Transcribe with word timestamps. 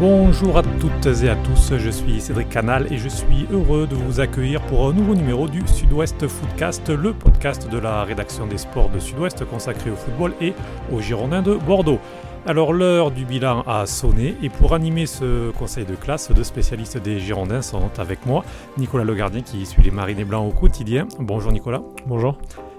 Bonjour 0.00 0.56
à 0.56 0.62
toutes 0.62 1.22
et 1.22 1.28
à 1.28 1.36
tous, 1.36 1.74
je 1.76 1.90
suis 1.90 2.22
Cédric 2.22 2.48
Canal 2.48 2.90
et 2.90 2.96
je 2.96 3.10
suis 3.10 3.46
heureux 3.52 3.86
de 3.86 3.94
vous 3.94 4.18
accueillir 4.18 4.62
pour 4.62 4.88
un 4.88 4.94
nouveau 4.94 5.14
numéro 5.14 5.46
du 5.46 5.60
Sud-Ouest 5.68 6.26
Footcast, 6.26 6.88
le 6.88 7.12
podcast 7.12 7.68
de 7.68 7.76
la 7.76 8.04
rédaction 8.04 8.46
des 8.46 8.56
sports 8.56 8.88
de 8.88 8.98
Sud-Ouest 8.98 9.44
consacré 9.44 9.90
au 9.90 9.96
football 9.96 10.32
et 10.40 10.54
aux 10.90 11.02
Girondins 11.02 11.42
de 11.42 11.54
Bordeaux. 11.54 11.98
Alors 12.46 12.72
l'heure 12.72 13.10
du 13.10 13.26
bilan 13.26 13.60
a 13.66 13.84
sonné 13.84 14.36
et 14.42 14.48
pour 14.48 14.72
animer 14.72 15.04
ce 15.04 15.50
conseil 15.50 15.84
de 15.84 15.96
classe, 15.96 16.32
deux 16.32 16.44
spécialistes 16.44 16.96
des 16.96 17.20
Girondins 17.20 17.60
sont 17.60 17.90
avec 17.98 18.24
moi. 18.24 18.42
Nicolas 18.78 19.04
Legardien 19.04 19.42
qui 19.42 19.66
suit 19.66 19.82
les 19.82 19.90
Marinés 19.90 20.24
Blancs 20.24 20.50
au 20.50 20.58
quotidien. 20.58 21.08
Bonjour 21.18 21.52
Nicolas. 21.52 21.82
Bonjour. 22.06 22.38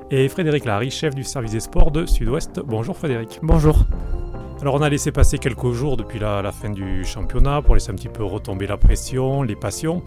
Et 0.09 0.27
Frédéric 0.27 0.65
Larry, 0.65 0.89
chef 0.89 1.13
du 1.13 1.23
service 1.23 1.51
des 1.51 1.59
sports 1.59 1.91
de 1.91 2.07
Sud-Ouest. 2.07 2.61
Bonjour 2.65 2.97
Frédéric. 2.97 3.37
Bonjour. 3.43 3.85
Alors 4.61 4.75
on 4.75 4.81
a 4.83 4.89
laissé 4.89 5.11
passer 5.11 5.39
quelques 5.39 5.71
jours 5.71 5.97
depuis 5.97 6.19
la, 6.19 6.51
fin 6.51 6.69
du 6.69 7.03
championnat 7.03 7.63
pour 7.63 7.73
laisser 7.73 7.89
un 7.89 7.95
petit 7.95 8.09
peu 8.09 8.23
retomber 8.23 8.67
la 8.67 8.77
pression, 8.77 9.41
les 9.41 9.55
passions. 9.55 10.03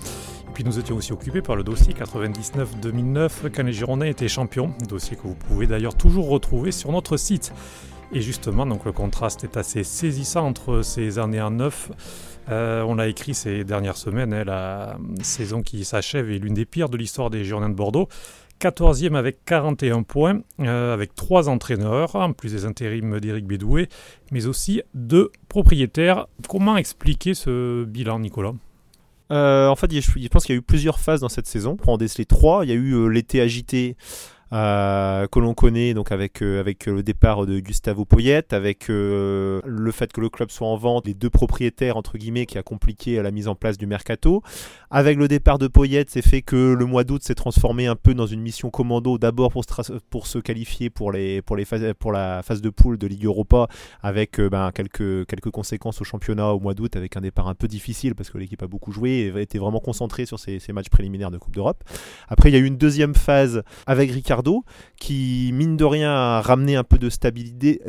Et 0.48 0.52
puis 0.54 0.62
nous 0.62 0.78
étions 0.78 0.94
aussi 0.94 1.12
occupés 1.12 1.42
par 1.42 1.56
le 1.56 1.64
dossier 1.64 1.92
99-2009 1.92 3.50
quand 3.52 3.64
les 3.64 3.72
Girondins 3.72 4.06
étaient 4.06 4.28
champions, 4.28 4.72
dossier 4.88 5.16
que 5.16 5.22
vous 5.22 5.34
pouvez 5.34 5.66
d'ailleurs 5.66 5.96
toujours 5.96 6.28
retrouver 6.28 6.70
sur 6.70 6.92
notre 6.92 7.16
site. 7.16 7.52
Et 8.12 8.20
justement, 8.20 8.64
donc 8.64 8.84
le 8.84 8.92
contraste 8.92 9.42
est 9.42 9.56
assez 9.56 9.82
saisissant 9.82 10.46
entre 10.46 10.82
ces 10.82 11.18
années 11.18 11.42
en 11.42 11.50
neuf. 11.50 11.90
Euh, 12.48 12.82
on 12.82 12.94
l'a 12.94 13.08
écrit 13.08 13.34
ces 13.34 13.64
dernières 13.64 13.96
semaines, 13.96 14.32
hein, 14.32 14.44
la 14.44 14.98
saison 15.22 15.62
qui 15.62 15.84
s'achève 15.84 16.30
est 16.30 16.38
l'une 16.38 16.54
des 16.54 16.66
pires 16.66 16.88
de 16.88 16.96
l'histoire 16.96 17.28
des 17.28 17.44
Girondins 17.44 17.70
de 17.70 17.74
Bordeaux. 17.74 18.08
14e 18.60 19.14
avec 19.14 19.44
41 19.44 20.02
points, 20.02 20.40
euh, 20.60 20.94
avec 20.94 21.14
trois 21.14 21.48
entraîneurs, 21.48 22.14
en 22.16 22.32
plus 22.32 22.52
des 22.52 22.64
intérims 22.64 23.20
d'Éric 23.20 23.46
Bédoué, 23.46 23.88
mais 24.30 24.46
aussi 24.46 24.82
deux 24.94 25.30
propriétaires. 25.48 26.26
Comment 26.48 26.76
expliquer 26.76 27.34
ce 27.34 27.84
bilan, 27.84 28.20
Nicolas? 28.20 28.54
Euh, 29.30 29.68
en 29.68 29.76
fait, 29.76 29.90
je 29.90 30.28
pense 30.28 30.44
qu'il 30.44 30.54
y 30.54 30.58
a 30.58 30.60
eu 30.60 30.62
plusieurs 30.62 30.98
phases 30.98 31.20
dans 31.20 31.28
cette 31.28 31.46
saison. 31.46 31.76
Pour 31.76 31.90
en 31.90 31.96
déceler 31.96 32.26
trois, 32.26 32.64
il 32.64 32.68
y 32.68 32.72
a 32.72 32.76
eu 32.76 32.92
euh, 32.92 33.06
l'été 33.06 33.40
agité 33.40 33.96
euh, 34.52 35.26
que 35.26 35.38
l'on 35.38 35.54
connaît 35.54 35.94
donc 35.94 36.12
avec 36.12 36.42
euh, 36.42 36.60
avec 36.60 36.86
le 36.86 37.02
départ 37.02 37.46
de 37.46 37.60
Gustavo 37.60 38.04
Poyet, 38.04 38.52
avec 38.52 38.90
euh, 38.90 39.60
le 39.64 39.90
fait 39.90 40.12
que 40.12 40.20
le 40.20 40.28
club 40.28 40.50
soit 40.50 40.68
en 40.68 40.76
vente, 40.76 41.06
les 41.06 41.14
deux 41.14 41.30
propriétaires 41.30 41.96
entre 41.96 42.18
guillemets 42.18 42.46
qui 42.46 42.58
a 42.58 42.62
compliqué 42.62 43.20
la 43.22 43.30
mise 43.30 43.48
en 43.48 43.54
place 43.54 43.78
du 43.78 43.86
mercato. 43.86 44.42
Avec 44.90 45.18
le 45.18 45.28
départ 45.28 45.58
de 45.58 45.66
Poyet, 45.66 46.04
c'est 46.08 46.22
fait 46.22 46.42
que 46.42 46.74
le 46.74 46.84
mois 46.84 47.04
d'août 47.04 47.22
s'est 47.22 47.34
transformé 47.34 47.86
un 47.86 47.96
peu 47.96 48.14
dans 48.14 48.26
une 48.26 48.40
mission 48.40 48.70
commando, 48.70 49.18
d'abord 49.18 49.50
pour, 49.50 49.64
pour 50.10 50.26
se 50.26 50.38
qualifier 50.38 50.90
pour 50.90 51.10
les 51.10 51.42
pour 51.42 51.56
les 51.56 51.64
phases, 51.64 51.94
pour 51.98 52.12
la 52.12 52.42
phase 52.42 52.60
de 52.60 52.70
poule 52.70 52.98
de 52.98 53.06
Ligue 53.06 53.24
Europa, 53.24 53.68
avec 54.02 54.40
ben, 54.40 54.70
quelques 54.72 55.26
quelques 55.26 55.50
conséquences 55.50 56.00
au 56.00 56.04
championnat 56.04 56.52
au 56.52 56.60
mois 56.60 56.74
d'août, 56.74 56.96
avec 56.96 57.16
un 57.16 57.20
départ 57.20 57.48
un 57.48 57.54
peu 57.54 57.66
difficile 57.66 58.14
parce 58.14 58.30
que 58.30 58.38
l'équipe 58.38 58.62
a 58.62 58.66
beaucoup 58.66 58.92
joué 58.92 59.32
et 59.34 59.40
était 59.40 59.58
vraiment 59.58 59.80
concentrée 59.80 60.26
sur 60.26 60.38
ces, 60.38 60.58
ces 60.58 60.72
matchs 60.72 60.88
préliminaires 60.88 61.30
de 61.30 61.38
Coupe 61.38 61.54
d'Europe. 61.54 61.82
Après, 62.28 62.50
il 62.50 62.52
y 62.52 62.56
a 62.56 62.58
eu 62.58 62.66
une 62.66 62.76
deuxième 62.76 63.14
phase 63.14 63.62
avec 63.86 64.10
Qui, 64.98 65.50
mine 65.52 65.76
de 65.76 65.84
rien, 65.84 66.10
a 66.10 66.40
ramené 66.40 66.76
un 66.76 66.84
peu 66.84 66.98
de 66.98 67.10
stabilité, 67.10 67.80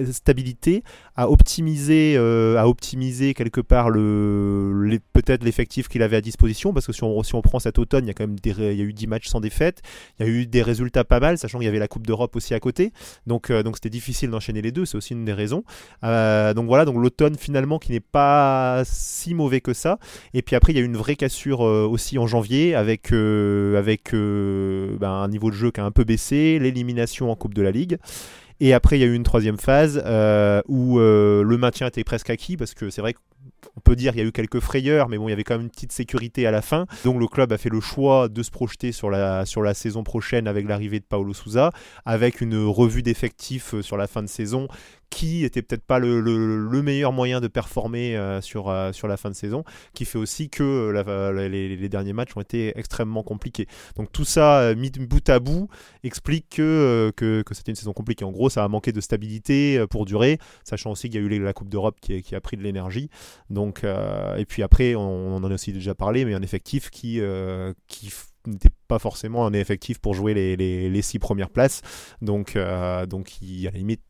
a 1.16 1.30
optimisé, 1.30 2.16
euh, 2.18 2.58
a 2.58 2.68
optimisé 2.68 3.34
quelque 3.34 3.62
part 3.62 3.90
le, 3.90 5.00
peut-être 5.14 5.44
l'effectif 5.44 5.88
qu'il 5.88 6.04
avait 6.04 6.18
à 6.18 6.22
disposition, 6.22 6.74
parce 6.74 6.86
que 6.86 6.94
si 6.94 7.04
on, 7.04 7.24
si 7.24 7.36
on 7.36 7.42
prend 7.42 7.60
cet 7.60 7.80
automne, 7.80 8.06
il 8.06 8.08
y 8.08 8.12
a 8.12 8.14
quand 8.14 8.28
même 8.28 8.40
des, 8.40 8.52
il 8.52 8.78
y 8.78 8.82
a 8.82 8.84
eu 8.84 8.94
10 8.94 9.08
matchs 9.08 9.28
sans 9.28 9.40
défaite, 9.40 9.82
il 10.20 10.26
y 10.26 10.30
a 10.30 10.32
eu 10.32 10.46
des 10.46 10.62
résultats 10.62 11.04
pas 11.04 11.20
mal, 11.20 11.38
sachant 11.38 11.60
qu'il 11.60 11.66
y 11.66 11.70
avait 11.70 11.80
la 11.80 11.88
Coupe 11.88 12.06
d'Europe 12.06 12.36
aussi 12.36 12.54
à 12.54 12.60
côté, 12.60 12.92
donc 13.28 13.50
euh, 13.50 13.64
donc 13.64 13.78
c'était 13.78 13.90
difficile 13.90 14.30
d'enchaîner 14.30 14.62
les 14.62 14.72
deux, 14.72 14.86
c'est 14.86 14.98
aussi 14.98 15.14
une 15.14 15.26
des 15.26 15.34
raisons. 15.34 15.64
Euh, 16.04 16.54
donc 16.54 16.68
voilà, 16.68 16.84
donc 16.84 16.98
l'automne 16.98 17.36
finalement 17.38 17.80
qui 17.80 17.94
n'est 17.94 18.00
pas 18.02 18.84
si 18.86 19.34
mauvais 19.34 19.62
que 19.62 19.74
ça, 19.74 20.00
et 20.34 20.42
puis 20.42 20.56
après 20.56 20.74
il 20.74 20.76
y 20.76 20.80
a 20.80 20.82
eu 20.82 20.86
une 20.86 20.98
vraie 20.98 21.16
cassure 21.16 21.62
aussi 21.62 22.18
en 22.18 22.28
janvier 22.28 22.76
avec 22.76 23.14
avec 23.14 24.12
ben, 24.12 25.10
un 25.10 25.28
niveau 25.30 25.50
de 25.50 25.56
jeu 25.56 25.72
qui 25.72 25.80
a 25.80 25.86
un 25.86 25.92
peu 25.92 26.04
baissé 26.04 26.35
l'élimination 26.60 27.32
en 27.32 27.36
Coupe 27.36 27.54
de 27.54 27.62
la 27.62 27.72
Ligue. 27.72 27.98
Et 28.60 28.74
après, 28.74 28.98
il 28.98 29.02
y 29.02 29.04
a 29.04 29.08
eu 29.08 29.14
une 29.14 29.24
troisième 29.24 29.58
phase 29.58 30.02
euh, 30.06 30.62
où 30.68 31.00
euh, 31.00 31.44
le 31.44 31.58
maintien 31.58 31.88
était 31.88 32.04
presque 32.04 32.30
acquis 32.30 32.56
parce 32.56 32.74
que 32.74 32.90
c'est 32.90 33.02
vrai 33.02 33.14
qu'on 33.14 33.82
peut 33.82 33.98
dire 33.98 34.14
qu'il 34.14 34.22
y 34.22 34.24
a 34.24 34.28
eu 34.28 34.32
quelques 34.32 34.62
frayeurs, 34.62 35.10
mais 35.10 35.18
bon, 35.18 35.28
il 35.28 35.32
y 35.32 35.34
avait 35.34 35.44
quand 35.44 35.56
même 35.56 35.64
une 35.64 35.70
petite 35.70 35.92
sécurité 35.92 36.48
à 36.48 36.52
la 36.52 36.62
fin. 36.62 36.86
Donc 37.04 37.20
le 37.20 37.28
club 37.28 37.52
a 37.52 37.58
fait 37.58 37.70
le 37.70 37.82
choix 37.82 38.30
de 38.30 38.44
se 38.44 38.52
projeter 38.52 38.94
sur 38.94 39.10
la, 39.10 39.46
sur 39.46 39.62
la 39.62 39.74
saison 39.74 40.04
prochaine 40.04 40.48
avec 40.48 40.68
l'arrivée 40.68 41.00
de 41.00 41.06
Paulo 41.06 41.34
Souza, 41.34 41.72
avec 42.06 42.40
une 42.40 42.66
revue 42.66 43.04
d'effectifs 43.04 43.74
euh, 43.74 43.82
sur 43.82 43.98
la 43.98 44.08
fin 44.08 44.24
de 44.24 44.30
saison 44.30 44.70
qui 45.10 45.46
était 45.46 45.62
peut-être 45.62 45.84
pas 45.84 46.00
le, 46.00 46.82
meilleur 46.82 47.14
moyen 47.14 47.42
de 47.42 47.48
performer 47.48 48.16
euh, 48.16 48.42
sur, 48.42 48.70
euh, 48.70 48.92
sur 48.92 49.08
la 49.08 49.18
fin 49.18 49.30
de 49.30 49.36
saison, 49.36 49.64
qui 49.94 50.06
fait 50.06 50.18
aussi 50.18 50.50
que 50.50 50.64
euh, 50.64 51.50
les, 51.50 51.90
derniers 51.90 52.14
matchs 52.14 52.36
ont 52.36 52.42
été 52.42 52.78
extrêmement 52.78 53.24
compliqués. 53.24 53.68
Donc 53.96 54.12
tout 54.12 54.26
ça, 54.26 54.74
mis 54.76 54.92
bout 54.92 55.28
à 55.30 55.40
bout, 55.40 55.68
explique 56.04 56.50
que, 56.50 57.12
que, 57.16 57.44
c'était 57.52 57.72
une 57.72 57.76
saison 57.76 57.94
compliquée. 57.94 58.26
En 58.26 58.32
gros, 58.32 58.50
ça 58.50 58.64
a 58.64 58.68
manqué 58.68 58.92
de 58.92 59.02
stabilité 59.02 59.86
pour 59.90 60.06
durer, 60.06 60.40
sachant 60.64 60.92
aussi 60.92 61.10
qu'il 61.10 61.22
y 61.22 61.24
a 61.24 61.26
eu 61.26 61.40
la 61.40 61.54
Coupe 61.54 61.70
d'Europe 61.70 61.98
qui, 62.02 62.36
a 62.36 62.42
pris 62.42 62.58
de 62.58 62.64
l'énergie. 62.64 63.10
Et 63.50 64.46
puis 64.48 64.64
après, 64.64 64.96
on, 64.96 65.36
en 65.36 65.44
a 65.44 65.54
aussi 65.54 65.74
déjà 65.74 65.96
parlé, 65.96 66.26
mais 66.26 66.34
un 66.34 66.42
effectif 66.42 66.90
qui, 66.90 67.22
qui 67.88 68.12
n'était 68.46 68.70
pas 68.88 69.00
forcément 69.00 69.46
un 69.46 69.54
effectif 69.54 70.00
pour 70.00 70.14
jouer 70.14 70.34
les, 70.34 71.02
six 71.02 71.20
premières 71.20 71.50
places. 71.50 71.82
Donc, 72.22 72.58
donc 73.08 73.32
à 73.42 73.72
la 73.72 73.78
limite, 73.78 74.02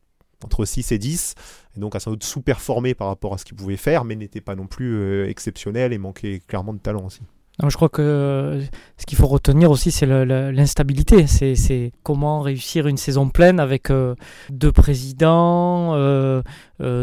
entre 0.44 0.66
6 0.66 0.92
et 0.92 0.98
10, 0.98 1.36
et 1.76 1.80
donc 1.80 1.96
a 1.96 2.00
sans 2.00 2.12
doute 2.12 2.24
sous-performé 2.24 2.94
par 2.94 3.08
rapport 3.08 3.34
à 3.34 3.38
ce 3.38 3.46
qu'il 3.46 3.56
pouvait 3.56 3.78
faire, 3.78 4.04
mais 4.04 4.16
n'était 4.16 4.42
pas 4.42 4.56
non 4.56 4.68
plus 4.68 4.96
euh, 4.96 5.30
exceptionnel 5.30 5.94
et 5.94 5.98
manquait 5.98 6.42
clairement 6.48 6.74
de 6.74 6.80
talent 6.80 7.06
aussi 7.06 7.22
je 7.64 7.76
crois 7.76 7.90
que 7.90 8.02
euh, 8.02 8.62
ce 8.98 9.06
qu'il 9.06 9.18
faut 9.18 9.28
retenir 9.28 9.72
aussi, 9.72 9.90
c'est 9.90 10.06
l'instabilité. 10.06 11.26
C'est 11.26 11.94
comment 12.04 12.42
réussir 12.42 12.88
une 12.88 12.98
saison 12.98 13.30
pleine 13.30 13.60
avec 13.60 13.90
euh, 13.90 14.16
deux 14.50 14.74
présidents, 14.74 15.94
euh, 15.96 16.42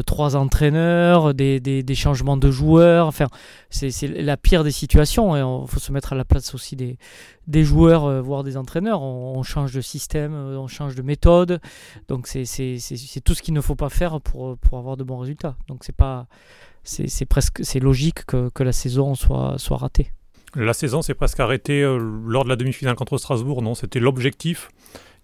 trois 0.06 0.36
entraîneurs, 0.36 1.32
des, 1.32 1.94
changements 1.94 2.36
de 2.36 2.50
joueurs. 2.50 3.06
Enfin, 3.06 3.28
c'est 3.70 4.06
la 4.08 4.36
pire 4.36 4.62
des 4.62 4.72
situations. 4.72 5.36
Il 5.36 5.68
faut 5.68 5.80
se 5.80 5.91
mettre 5.91 6.12
à 6.12 6.16
la 6.16 6.24
place 6.24 6.54
aussi 6.54 6.76
des, 6.76 7.64
joueurs, 7.64 8.22
voire 8.22 8.44
des 8.44 8.58
entraîneurs. 8.58 9.00
On, 9.00 9.42
change 9.42 9.72
de 9.72 9.80
système, 9.80 10.34
on 10.34 10.68
change 10.68 10.94
de 10.94 11.02
méthode. 11.02 11.60
Donc, 12.08 12.26
c'est 12.26 12.44
tout 13.24 13.34
ce 13.34 13.42
qu'il 13.42 13.54
ne 13.54 13.62
faut 13.62 13.76
pas 13.76 13.88
faire 13.88 14.20
pour, 14.20 14.58
avoir 14.72 14.98
de 14.98 15.04
bons 15.04 15.18
résultats. 15.18 15.56
Donc, 15.66 15.84
c'est 16.84 17.24
presque 17.26 17.62
logique 17.80 18.26
que, 18.26 18.62
la 18.62 18.72
saison 18.72 19.14
soit 19.14 19.76
ratée. 19.78 20.12
La 20.54 20.74
saison 20.74 21.00
s'est 21.00 21.14
presque 21.14 21.40
arrêtée 21.40 21.82
euh, 21.82 21.98
lors 22.26 22.44
de 22.44 22.50
la 22.50 22.56
demi-finale 22.56 22.94
contre 22.94 23.16
Strasbourg, 23.16 23.62
non 23.62 23.74
C'était 23.74 24.00
l'objectif. 24.00 24.68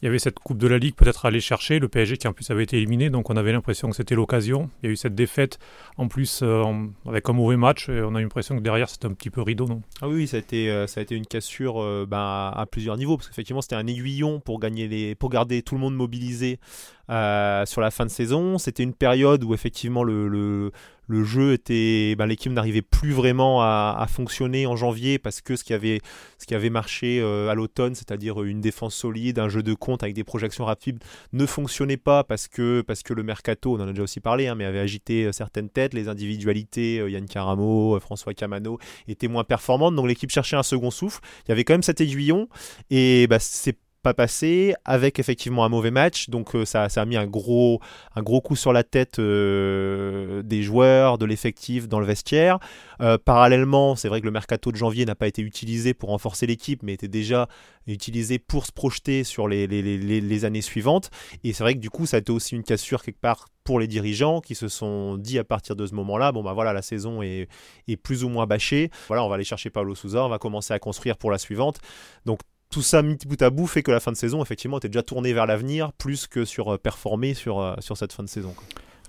Il 0.00 0.06
y 0.06 0.08
avait 0.08 0.18
cette 0.18 0.38
Coupe 0.38 0.56
de 0.56 0.68
la 0.68 0.78
Ligue 0.78 0.94
peut-être 0.94 1.26
à 1.26 1.28
aller 1.28 1.40
chercher, 1.40 1.80
le 1.80 1.88
PSG 1.88 2.16
qui 2.16 2.28
en 2.28 2.32
plus 2.32 2.48
avait 2.50 2.62
été 2.62 2.78
éliminé, 2.78 3.10
donc 3.10 3.28
on 3.28 3.36
avait 3.36 3.52
l'impression 3.52 3.90
que 3.90 3.96
c'était 3.96 4.14
l'occasion. 4.14 4.70
Il 4.82 4.86
y 4.86 4.88
a 4.88 4.92
eu 4.92 4.96
cette 4.96 5.16
défaite 5.16 5.58
en 5.98 6.08
plus 6.08 6.40
euh, 6.42 6.64
avec 7.06 7.28
un 7.28 7.32
mauvais 7.32 7.56
match, 7.56 7.88
et 7.88 8.00
on 8.02 8.14
a 8.14 8.20
eu 8.20 8.22
l'impression 8.22 8.56
que 8.56 8.62
derrière 8.62 8.88
c'était 8.88 9.06
un 9.06 9.12
petit 9.12 9.28
peu 9.28 9.42
rideau, 9.42 9.66
non? 9.66 9.82
Ah 10.00 10.08
oui, 10.08 10.28
ça 10.28 10.36
a 10.36 10.40
été, 10.40 10.70
euh, 10.70 10.86
ça 10.86 11.00
a 11.00 11.02
été 11.02 11.14
une 11.16 11.26
cassure 11.26 12.06
ben, 12.06 12.52
à 12.54 12.64
plusieurs 12.70 12.96
niveaux, 12.96 13.16
parce 13.16 13.28
qu'effectivement 13.28 13.60
c'était 13.60 13.74
un 13.74 13.86
aiguillon 13.88 14.38
pour, 14.40 14.60
gagner 14.60 14.86
les, 14.86 15.14
pour 15.16 15.30
garder 15.30 15.62
tout 15.62 15.74
le 15.74 15.80
monde 15.80 15.96
mobilisé 15.96 16.60
sur 17.08 17.80
la 17.80 17.90
fin 17.90 18.04
de 18.04 18.10
saison. 18.10 18.58
C'était 18.58 18.82
une 18.82 18.94
période 18.94 19.44
où 19.44 19.54
effectivement 19.54 20.04
le 20.04 20.70
le 21.08 21.24
jeu 21.24 21.54
était, 21.54 22.14
ben, 22.16 22.26
l'équipe 22.26 22.52
n'arrivait 22.52 22.82
plus 22.82 23.12
vraiment 23.12 23.62
à, 23.62 24.06
fonctionner 24.08 24.66
en 24.66 24.76
janvier 24.76 25.18
parce 25.18 25.40
que 25.40 25.56
ce 25.56 25.64
qui 25.64 25.72
avait, 25.72 26.00
ce 26.38 26.46
qui 26.46 26.54
avait 26.54 26.70
marché 26.70 27.20
euh, 27.20 27.48
à 27.48 27.54
l'automne, 27.54 27.94
c'est-à-dire 27.94 28.42
une 28.42 28.60
défense 28.60 28.94
solide, 28.94 29.38
un 29.38 29.48
jeu 29.48 29.62
de 29.62 29.74
compte 29.74 30.02
avec 30.02 30.14
des 30.14 30.24
projections 30.24 30.64
rapides, 30.64 31.02
ne 31.32 31.46
fonctionnait 31.46 31.96
pas 31.96 32.24
parce 32.24 32.46
que, 32.46 32.82
parce 32.82 33.02
que 33.02 33.14
le 33.14 33.22
mercato, 33.22 33.74
on 33.74 33.80
en 33.80 33.88
a 33.88 33.90
déjà 33.90 34.02
aussi 34.02 34.20
parlé, 34.20 34.46
hein, 34.46 34.54
mais 34.54 34.64
avait 34.64 34.78
agité 34.78 35.24
euh, 35.24 35.32
certaines 35.32 35.70
têtes, 35.70 35.94
les 35.94 36.08
individualités, 36.08 37.00
euh, 37.00 37.10
Yann 37.10 37.26
Caramo, 37.26 37.98
François 38.00 38.34
Camano, 38.34 38.78
étaient 39.08 39.28
moins 39.28 39.44
performantes, 39.44 39.94
donc 39.94 40.06
l'équipe 40.06 40.30
cherchait 40.30 40.56
un 40.56 40.62
second 40.62 40.90
souffle. 40.90 41.20
Il 41.46 41.50
y 41.50 41.52
avait 41.52 41.64
quand 41.64 41.74
même 41.74 41.82
cet 41.82 42.00
aiguillon 42.00 42.48
et 42.90 43.26
bah, 43.28 43.38
c'est 43.38 43.76
pas 44.02 44.14
passé, 44.14 44.74
avec 44.84 45.18
effectivement 45.18 45.64
un 45.64 45.68
mauvais 45.68 45.90
match. 45.90 46.28
Donc 46.30 46.54
euh, 46.54 46.64
ça, 46.64 46.88
ça, 46.88 47.02
a 47.02 47.04
mis 47.04 47.16
un 47.16 47.26
gros, 47.26 47.80
un 48.14 48.22
gros 48.22 48.40
coup 48.40 48.56
sur 48.56 48.72
la 48.72 48.84
tête 48.84 49.18
euh, 49.18 50.42
des 50.42 50.62
joueurs, 50.62 51.18
de 51.18 51.26
l'effectif 51.26 51.88
dans 51.88 52.00
le 52.00 52.06
vestiaire. 52.06 52.58
Euh, 53.00 53.18
parallèlement, 53.18 53.96
c'est 53.96 54.08
vrai 54.08 54.20
que 54.20 54.26
le 54.26 54.32
mercato 54.32 54.72
de 54.72 54.76
janvier 54.76 55.04
n'a 55.04 55.14
pas 55.14 55.26
été 55.26 55.42
utilisé 55.42 55.94
pour 55.94 56.10
renforcer 56.10 56.46
l'équipe, 56.46 56.82
mais 56.82 56.94
était 56.94 57.08
déjà 57.08 57.48
utilisé 57.86 58.38
pour 58.38 58.66
se 58.66 58.72
projeter 58.72 59.24
sur 59.24 59.48
les, 59.48 59.66
les, 59.66 59.82
les, 59.82 60.44
années 60.44 60.60
suivantes. 60.60 61.10
Et 61.42 61.52
c'est 61.52 61.64
vrai 61.64 61.74
que 61.74 61.80
du 61.80 61.90
coup, 61.90 62.06
ça 62.06 62.18
a 62.18 62.20
été 62.20 62.32
aussi 62.32 62.54
une 62.54 62.62
cassure 62.62 63.02
quelque 63.02 63.20
part 63.20 63.48
pour 63.64 63.80
les 63.80 63.86
dirigeants 63.86 64.40
qui 64.40 64.54
se 64.54 64.68
sont 64.68 65.16
dit 65.16 65.38
à 65.38 65.44
partir 65.44 65.76
de 65.76 65.86
ce 65.86 65.94
moment-là, 65.94 66.32
bon 66.32 66.42
bah 66.42 66.54
voilà, 66.54 66.72
la 66.72 66.80
saison 66.80 67.20
est, 67.20 67.48
est 67.86 67.96
plus 67.96 68.24
ou 68.24 68.30
moins 68.30 68.46
bâchée. 68.46 68.90
Voilà, 69.08 69.24
on 69.24 69.28
va 69.28 69.34
aller 69.34 69.44
chercher 69.44 69.68
Pablo 69.68 69.94
Souza, 69.94 70.24
on 70.24 70.28
va 70.28 70.38
commencer 70.38 70.72
à 70.72 70.78
construire 70.78 71.18
pour 71.18 71.30
la 71.30 71.36
suivante. 71.36 71.78
Donc 72.24 72.40
tout 72.70 72.82
ça 72.82 73.02
mis 73.02 73.16
bout 73.26 73.40
à 73.42 73.50
bout 73.50 73.66
fait 73.66 73.82
que 73.82 73.90
la 73.90 74.00
fin 74.00 74.12
de 74.12 74.16
saison, 74.16 74.42
effectivement, 74.42 74.78
était 74.78 74.88
déjà 74.88 75.02
tournée 75.02 75.32
vers 75.32 75.46
l'avenir 75.46 75.92
plus 75.92 76.26
que 76.26 76.44
sur 76.44 76.74
euh, 76.74 76.78
performer 76.78 77.34
sur, 77.34 77.60
euh, 77.60 77.74
sur 77.80 77.96
cette 77.96 78.12
fin 78.12 78.22
de 78.22 78.28
saison. 78.28 78.54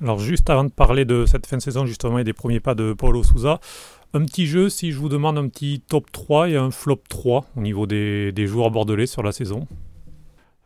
Alors 0.02 0.20
juste 0.20 0.50
avant 0.50 0.64
de 0.64 0.72
parler 0.72 1.04
de 1.04 1.26
cette 1.26 1.46
fin 1.46 1.58
de 1.58 1.62
saison 1.62 1.86
justement 1.86 2.20
et 2.20 2.24
des 2.24 2.34
premiers 2.34 2.62
pas 2.62 2.74
de 2.74 2.94
Paulo 2.94 3.22
Souza, 3.22 3.60
un 4.14 4.24
petit 4.24 4.48
jeu 4.48 4.70
si 4.70 4.92
je 4.92 4.98
vous 4.98 5.10
demande 5.10 5.38
un 5.38 5.50
petit 5.50 5.82
top 5.88 6.10
3 6.12 6.50
et 6.50 6.56
un 6.56 6.72
flop 6.72 7.02
3 7.10 7.46
au 7.58 7.62
niveau 7.62 7.86
des, 7.86 8.32
des 8.32 8.48
joueurs 8.48 8.72
bordelais 8.72 9.08
sur 9.08 9.24
la 9.24 9.34
saison. 9.34 9.68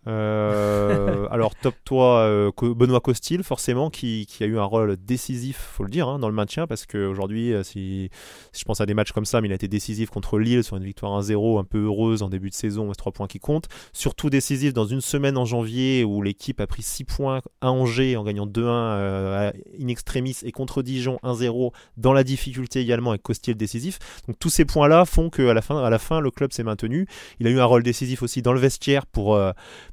Euh, 0.08 1.28
alors 1.32 1.56
top 1.56 1.76
3, 1.86 2.06
euh, 2.20 2.52
Benoît 2.62 3.00
Costil 3.00 3.44
forcément 3.44 3.90
qui, 3.90 4.26
qui, 4.28 4.44
a 4.44 4.48
eu 4.48 4.58
un 4.58 4.64
rôle 4.64 4.98
décisif, 4.98 5.58
faut 5.58 5.84
le 5.84 5.90
dire, 5.90 6.08
hein, 6.08 6.20
dans 6.20 6.28
le 6.28 6.34
maintien 6.34 6.68
parce 6.68 6.86
qu'aujourd'hui, 6.86 7.54
euh, 7.54 7.64
si, 7.64 8.10
si, 8.52 8.62
je 8.62 8.66
pense 8.66 8.82
à 8.82 8.86
des 8.86 8.94
matchs 8.94 9.12
comme 9.12 9.26
ça, 9.26 9.42
mais 9.42 9.48
il 9.48 9.52
a 9.52 9.56
été 9.56 9.68
décisif 9.68 10.10
contre 10.10 10.40
Lille 10.40 10.64
sur 10.64 10.78
une 10.78 10.84
victoire 10.84 11.22
1-0 11.22 11.60
un 11.60 11.64
peu 11.64 11.86
heureuse 11.86 12.24
en 12.24 12.30
début 12.30 12.50
de 12.50 12.56
saison, 12.56 12.92
3 12.92 13.12
points 13.12 13.28
qui 13.28 13.40
comptent. 13.40 13.68
Surtout 13.94 14.30
décisif 14.30 14.74
dans 14.74 14.86
une 14.86 15.02
semaine 15.02 15.38
en 15.38 15.46
janvier 15.46 16.04
où 16.04 16.22
l'équipe 16.22 16.60
a 16.60 16.68
pris 16.68 16.84
6 16.84 17.04
points 17.06 17.42
à 17.62 17.72
Angers 17.72 18.18
en 18.18 18.24
gagnant 18.24 18.46
2-1 18.46 18.62
euh, 18.68 19.52
in 19.82 19.88
extremis 19.88 20.38
et 20.44 20.52
contre 20.52 20.82
Dijon 20.82 21.20
1-0 21.24 21.72
dans 21.98 22.14
la 22.14 22.24
difficulté 22.24 22.80
également 22.80 23.12
avec 23.12 23.24
Costil 23.24 23.56
décisif. 23.56 24.00
Donc 24.28 24.38
tous 24.40 24.50
ces 24.50 24.66
points-là 24.66 25.06
font 25.06 25.30
qu'à 25.30 25.54
la 25.54 25.62
fin, 25.62 25.84
à 25.84 25.90
la 25.90 26.00
fin, 26.00 26.20
le 26.20 26.32
club 26.32 26.52
s'est 26.52 26.64
maintenu. 26.64 27.08
Il 27.40 27.48
a 27.48 27.50
eu 27.50 27.60
un 27.60 27.66
rôle 27.66 27.84
décisif 27.84 28.24
aussi 28.24 28.42
dans 28.42 28.54
le 28.54 28.60
vestiaire 28.60 29.06
pour 29.06 29.40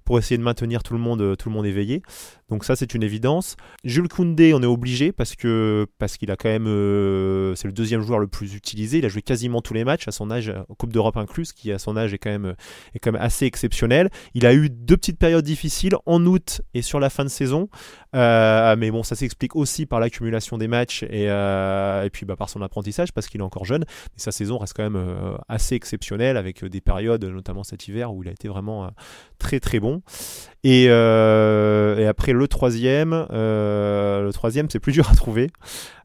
pour 0.05 0.19
essayer 0.19 0.39
de 0.39 0.43
maintenir 0.43 0.83
tout 0.83 0.95
le 0.95 1.01
monde, 1.01 1.37
tout 1.37 1.49
le 1.49 1.55
monde 1.55 1.67
éveillé. 1.67 2.03
Donc 2.51 2.65
ça, 2.65 2.75
c'est 2.75 2.95
une 2.95 3.05
évidence. 3.05 3.57
Jules 3.85 4.09
Koundé, 4.09 4.53
on 4.55 4.63
est 4.63 4.67
obligé 4.67 5.13
parce 5.13 5.37
que 5.37 5.87
parce 5.99 6.17
qu'il 6.17 6.31
a 6.33 6.37
quand 6.37 6.49
même, 6.49 6.67
euh, 6.67 7.55
c'est 7.55 7.69
le 7.69 7.73
deuxième 7.73 8.03
joueur 8.03 8.19
le 8.19 8.27
plus 8.27 8.55
utilisé. 8.55 8.99
Il 8.99 9.05
a 9.07 9.09
joué 9.09 9.23
quasiment 9.23 9.63
tous 9.63 9.73
les 9.73 9.85
matchs 9.85 10.09
à 10.09 10.13
son 10.13 10.31
âge, 10.31 10.53
Coupe 10.77 10.93
d'Europe 10.93 11.17
incluse, 11.17 11.53
qui 11.53 11.71
à 11.71 11.79
son 11.79 11.97
âge 11.97 12.13
est 12.13 12.19
quand 12.19 12.31
même 12.31 12.55
est 12.95 12.99
quand 12.99 13.13
même 13.13 13.23
assez 13.23 13.47
exceptionnel. 13.47 14.11
Il 14.35 14.47
a 14.47 14.55
eu 14.55 14.69
deux 14.69 14.97
petites 14.97 15.19
périodes 15.19 15.45
difficiles 15.45 15.95
en 16.07 16.27
août 16.27 16.61
et 16.75 16.83
sur 16.83 16.99
la 16.99 17.09
fin 17.09 17.25
de 17.25 17.29
saison, 17.29 17.69
euh, 18.17 18.75
mais 18.77 18.91
bon, 18.91 19.05
ça 19.05 19.15
s'explique 19.15 19.55
aussi 19.55 19.87
par 19.87 20.01
l'accumulation 20.01 20.59
des 20.59 20.67
matchs 20.67 21.05
et, 21.05 21.31
euh, 21.31 22.03
et 22.03 22.11
puis 22.11 22.27
bah, 22.27 22.35
par 22.35 22.51
son 22.51 22.63
apprentissage 22.63 23.13
parce 23.13 23.29
qu'il 23.29 23.41
est 23.41 23.45
encore 23.45 23.65
jeune. 23.65 23.85
Mais 23.89 24.19
sa 24.19 24.33
saison 24.33 24.59
reste 24.59 24.75
quand 24.75 24.91
même 24.91 25.37
assez 25.49 25.77
exceptionnelle 25.77 26.37
avec 26.37 26.65
des 26.65 26.81
périodes, 26.81 27.25
notamment 27.25 27.63
cet 27.63 27.87
hiver 27.87 28.13
où 28.13 28.25
il 28.25 28.29
a 28.29 28.33
été 28.33 28.49
vraiment 28.49 28.91
très 29.39 29.61
très 29.61 29.79
bon. 29.79 30.03
Et, 30.65 30.85
et 30.85 32.07
après 32.07 32.33
troisième, 32.49 33.27
euh, 33.33 34.23
le 34.23 34.33
troisième, 34.33 34.69
c'est 34.71 34.79
plus 34.79 34.93
dur 34.93 35.09
à 35.11 35.15
trouver. 35.15 35.51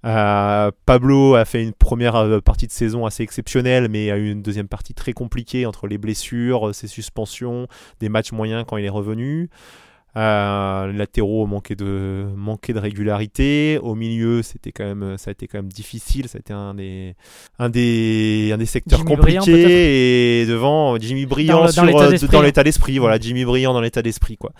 Euh, 0.05 0.71
Pablo 0.85 1.35
a 1.35 1.45
fait 1.45 1.63
une 1.63 1.73
première 1.73 2.15
euh, 2.15 2.39
partie 2.39 2.67
de 2.67 2.71
saison 2.71 3.05
assez 3.05 3.23
exceptionnelle, 3.23 3.87
mais 3.89 4.11
a 4.11 4.17
eu 4.17 4.31
une 4.31 4.41
deuxième 4.41 4.67
partie 4.67 4.93
très 4.93 5.13
compliquée 5.13 5.65
entre 5.65 5.87
les 5.87 5.97
blessures, 5.97 6.73
ses 6.73 6.87
suspensions, 6.87 7.67
des 7.99 8.09
matchs 8.09 8.31
moyens 8.31 8.65
quand 8.67 8.77
il 8.77 8.85
est 8.85 8.89
revenu. 8.89 9.49
Euh, 10.17 10.93
latéraux 10.93 11.45
manquaient 11.45 11.75
de, 11.75 12.25
manquait 12.37 12.71
de 12.71 12.79
régularité. 12.79 13.79
Au 13.81 13.95
milieu, 13.95 14.43
c'était 14.43 14.71
quand 14.71 14.85
même, 14.85 15.17
ça 15.17 15.29
a 15.29 15.31
été 15.31 15.45
quand 15.47 15.57
même 15.57 15.71
difficile. 15.71 16.29
Ça 16.29 16.37
a 16.37 16.39
été 16.39 16.53
un 16.53 16.73
des, 16.73 17.15
un 17.59 17.69
des, 17.69 18.51
un 18.53 18.57
des 18.57 18.65
secteurs 18.65 19.03
compliqués. 19.03 20.41
et 20.41 20.45
devant, 20.45 20.97
Jimmy 20.97 21.25
Brillant 21.25 21.65
dans, 21.75 22.41
l'état 22.41 22.63
d'esprit. 22.63 22.97
Voilà, 22.97 23.19
Jimmy 23.19 23.43
Brillant 23.43 23.73
dans 23.73 23.81
l'état 23.81 24.01
d'esprit, 24.01 24.37
quoi. 24.37 24.53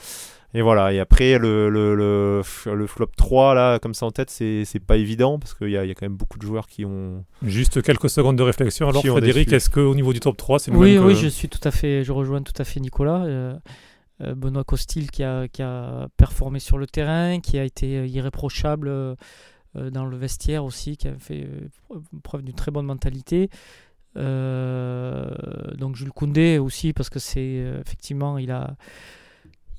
Et 0.56 0.62
voilà, 0.62 0.94
et 0.94 1.02
après 1.02 1.38
le, 1.38 1.70
le, 1.70 1.96
le, 1.96 2.42
le, 2.74 2.88
flop 2.88 3.10
3, 3.18 3.56
là, 3.56 3.78
comme 3.78 3.94
ça 3.94 4.06
en 4.06 4.12
tête, 4.12 4.30
c'est 4.30 4.80
pas 4.80 4.96
évident 4.96 5.38
parce 5.38 5.54
qu'il 5.54 5.68
y, 5.68 5.74
y, 5.74 5.78
a 5.78 5.94
quand 5.94 6.04
même 6.04 6.16
beaucoup 6.16 6.38
de 6.40 6.44
joueurs 6.44 6.68
qui 6.68 6.86
ont. 6.86 7.26
Juste 7.44 7.82
quelques 7.82 8.10
secondes 8.10 8.38
de 8.38 8.44
réflexion. 8.44 8.88
Alors, 8.88 9.06
Frédéric, 9.06 9.52
est-ce 9.52 9.70
qu'au 9.70 9.94
niveau 9.94 10.14
du 10.14 10.22
top 10.22 10.38
3, 10.38 10.60
c'est 10.60 10.72
le 10.72 10.78
oui, 10.78 10.94
même 10.94 11.04
Oui, 11.04 11.14
oui, 11.14 11.20
je 11.20 11.28
suis 11.28 11.50
tout 11.50 11.60
à 11.66 11.72
fait, 11.72 12.06
je 12.06 12.14
rejoins 12.14 12.42
tout 12.42 12.54
à 12.58 12.64
fait 12.64 12.80
Nicolas. 12.80 13.26
Euh, 13.26 13.54
euh, 14.22 14.34
Benoît 14.34 14.64
Costil 14.64 15.12
qui 15.12 15.24
a, 15.26 15.50
qui 15.50 15.62
a 15.62 16.08
performé 16.16 16.60
sur 16.60 16.78
le 16.78 16.88
terrain, 16.88 17.42
qui 17.42 17.60
a 17.60 17.66
été 17.66 18.08
irréprochable 18.08 18.88
euh, 18.88 19.16
dans 19.92 20.06
le 20.06 20.16
vestiaire 20.16 20.64
aussi, 20.64 20.96
qui 20.96 21.10
a 21.10 21.20
fait 21.20 21.50
preuve 22.24 22.44
d'une 22.44 22.56
très 22.56 22.72
bonne 22.72 22.86
mentalité. 22.86 23.50
donc 24.16 25.98
Jules 25.98 26.14
Koundé 26.14 26.60
aussi, 26.60 26.94
parce 26.94 27.10
que 27.10 27.20
c'est 27.20 27.66
effectivement, 27.82 28.38
il 28.38 28.52
a 28.52 28.78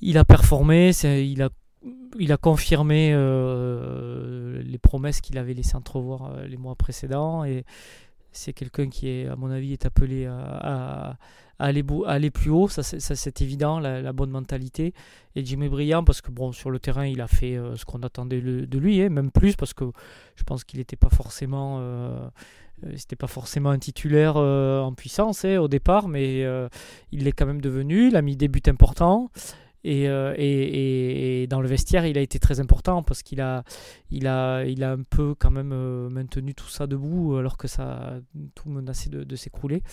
il 0.01 0.17
a 0.17 0.25
performé, 0.25 0.91
il 0.93 1.41
a, 2.31 2.37
confirmé 2.37 3.11
euh, 3.13 4.61
les 4.63 4.77
promesses 4.77 5.21
qu'il 5.21 5.37
avait 5.37 5.53
laissées 5.53 5.75
entrevoir 5.75 6.25
euh, 6.25 6.47
les 6.47 6.57
mois 6.57 6.75
précédents 6.75 7.43
et 7.43 7.63
c'est 8.31 8.53
quelqu'un 8.53 8.89
qui 8.89 9.25
à 9.25 9.35
mon 9.35 9.49
avis 9.49 9.73
est 9.73 9.85
appelé 9.85 10.27
à, 10.27 11.17
aller, 11.57 11.83
aller, 12.05 12.29
plus 12.29 12.51
haut, 12.51 12.67
ça 12.67 12.83
c'est 12.83 13.41
évident, 13.41 13.79
la, 13.79 14.13
bonne 14.13 14.29
mentalité. 14.29 14.93
Et 15.35 15.43
Jimmy 15.43 15.69
Briand, 15.69 16.03
parce 16.03 16.21
que 16.21 16.29
bon, 16.29 16.51
sur 16.51 16.69
le 16.69 16.77
terrain, 16.77 17.07
il 17.07 17.19
a 17.19 17.27
fait 17.27 17.57
euh, 17.57 17.75
ce 17.75 17.85
qu'on 17.85 18.03
attendait 18.03 18.41
de 18.41 18.77
lui, 18.77 19.01
hein, 19.01 19.09
même 19.09 19.31
plus, 19.31 19.55
parce 19.55 19.73
que 19.73 19.85
je 20.35 20.43
pense 20.43 20.63
qu'il 20.63 20.77
n'était 20.77 20.97
pas 20.97 21.09
forcément... 21.09 21.81
c'était 22.95 23.15
pas 23.15 23.27
forcément 23.27 23.71
un 23.71 23.79
titulaire 23.79 24.35
en 24.35 24.93
puissance 24.93 25.43
hein, 25.43 25.57
au 25.57 25.67
départ, 25.67 26.07
mais 26.07 26.45
il 27.11 27.23
l'est 27.23 27.31
quand 27.31 27.47
même 27.47 27.61
devenu. 27.61 28.09
Il 28.09 28.15
a 28.17 28.21
mis 28.21 28.35
des 28.35 28.49
buts 28.49 28.61
importants. 28.67 29.31
Euh, 29.85 30.33
et, 30.37 31.43
et, 31.43 31.47
dans 31.47 31.61
le 31.61 31.67
vestiaire, 31.67 32.05
il 32.05 32.17
a 32.17 32.21
été 32.21 32.39
très 32.39 32.59
important 32.59 33.03
parce 33.03 33.23
qu'il 33.23 33.41
a, 33.41 33.63
il 34.11 34.27
a, 34.27 34.63
il 34.65 34.83
a 34.83 34.91
un 34.91 35.03
peu 35.03 35.35
quand 35.37 35.51
même 35.51 35.71
euh, 35.73 36.09
maintenu 36.09 36.53
tout 36.53 36.67
ça 36.67 36.87
debout 36.87 37.35
alors 37.37 37.57
que 37.57 37.67
ça 37.67 38.15
tout 38.55 38.69
menaçait 38.69 39.09
de, 39.09 39.35
s'écrouler. 39.35 39.83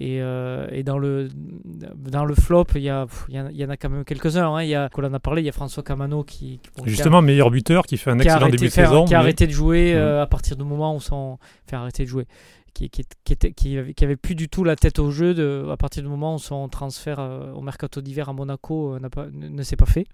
Et, 0.00 0.20
euh, 0.20 0.68
et, 0.70 0.84
dans, 0.84 0.98
le, 0.98 1.28
dans 1.64 2.24
le 2.24 2.34
flop, 2.34 2.66
il 2.74 2.82
y, 2.82 2.90
a, 2.90 3.06
il 3.30 3.56
y 3.56 3.64
en 3.64 3.70
a 3.70 3.76
quand 3.76 3.88
même 3.88 4.04
quelques-uns. 4.04 4.54
Hein. 4.54 4.62
Il 4.62 4.68
y 4.68 4.74
a, 4.74 4.88
qu'on 4.90 5.02
en 5.02 5.14
a 5.14 5.18
parlé, 5.18 5.42
il 5.42 5.46
y 5.46 5.48
a 5.48 5.52
François 5.52 5.82
Camano 5.82 6.22
qui. 6.22 6.60
Justement, 6.84 7.22
meilleur 7.22 7.50
buteur, 7.50 7.84
qui 7.86 7.96
fait 7.96 8.10
un 8.10 8.18
excellent 8.18 8.48
début 8.48 8.66
de 8.66 8.70
saison. 8.70 9.06
Qui 9.06 9.14
a 9.14 9.20
arrêté 9.20 9.46
de 9.46 9.52
jouer 9.52 9.94
mmh. 9.94 10.20
à 10.20 10.26
partir 10.26 10.56
du 10.56 10.64
moment 10.64 10.94
où 10.94 11.00
son. 11.00 11.38
Fait 11.66 11.76
arrêter 11.76 12.04
de 12.04 12.08
jouer 12.08 12.26
qui, 12.74 12.90
qui, 12.90 13.02
était, 13.30 13.52
qui, 13.52 13.76
avait, 13.78 14.16
plus 14.16 14.34
du 14.34 14.48
tout 14.48 14.64
la 14.64 14.76
tête 14.76 14.98
au 14.98 15.10
jeu 15.10 15.34
de, 15.34 15.66
à 15.70 15.76
partir 15.76 16.02
du 16.02 16.08
moment 16.08 16.34
où 16.34 16.38
son 16.38 16.68
transfert 16.68 17.18
euh, 17.20 17.52
au 17.52 17.60
mercato 17.60 18.00
d'hiver 18.00 18.28
à 18.28 18.32
Monaco 18.32 18.94
euh, 18.94 19.08
pas, 19.08 19.26
ne, 19.32 19.62
s'est 19.62 19.76
pas 19.76 19.86
fait. 19.86 20.06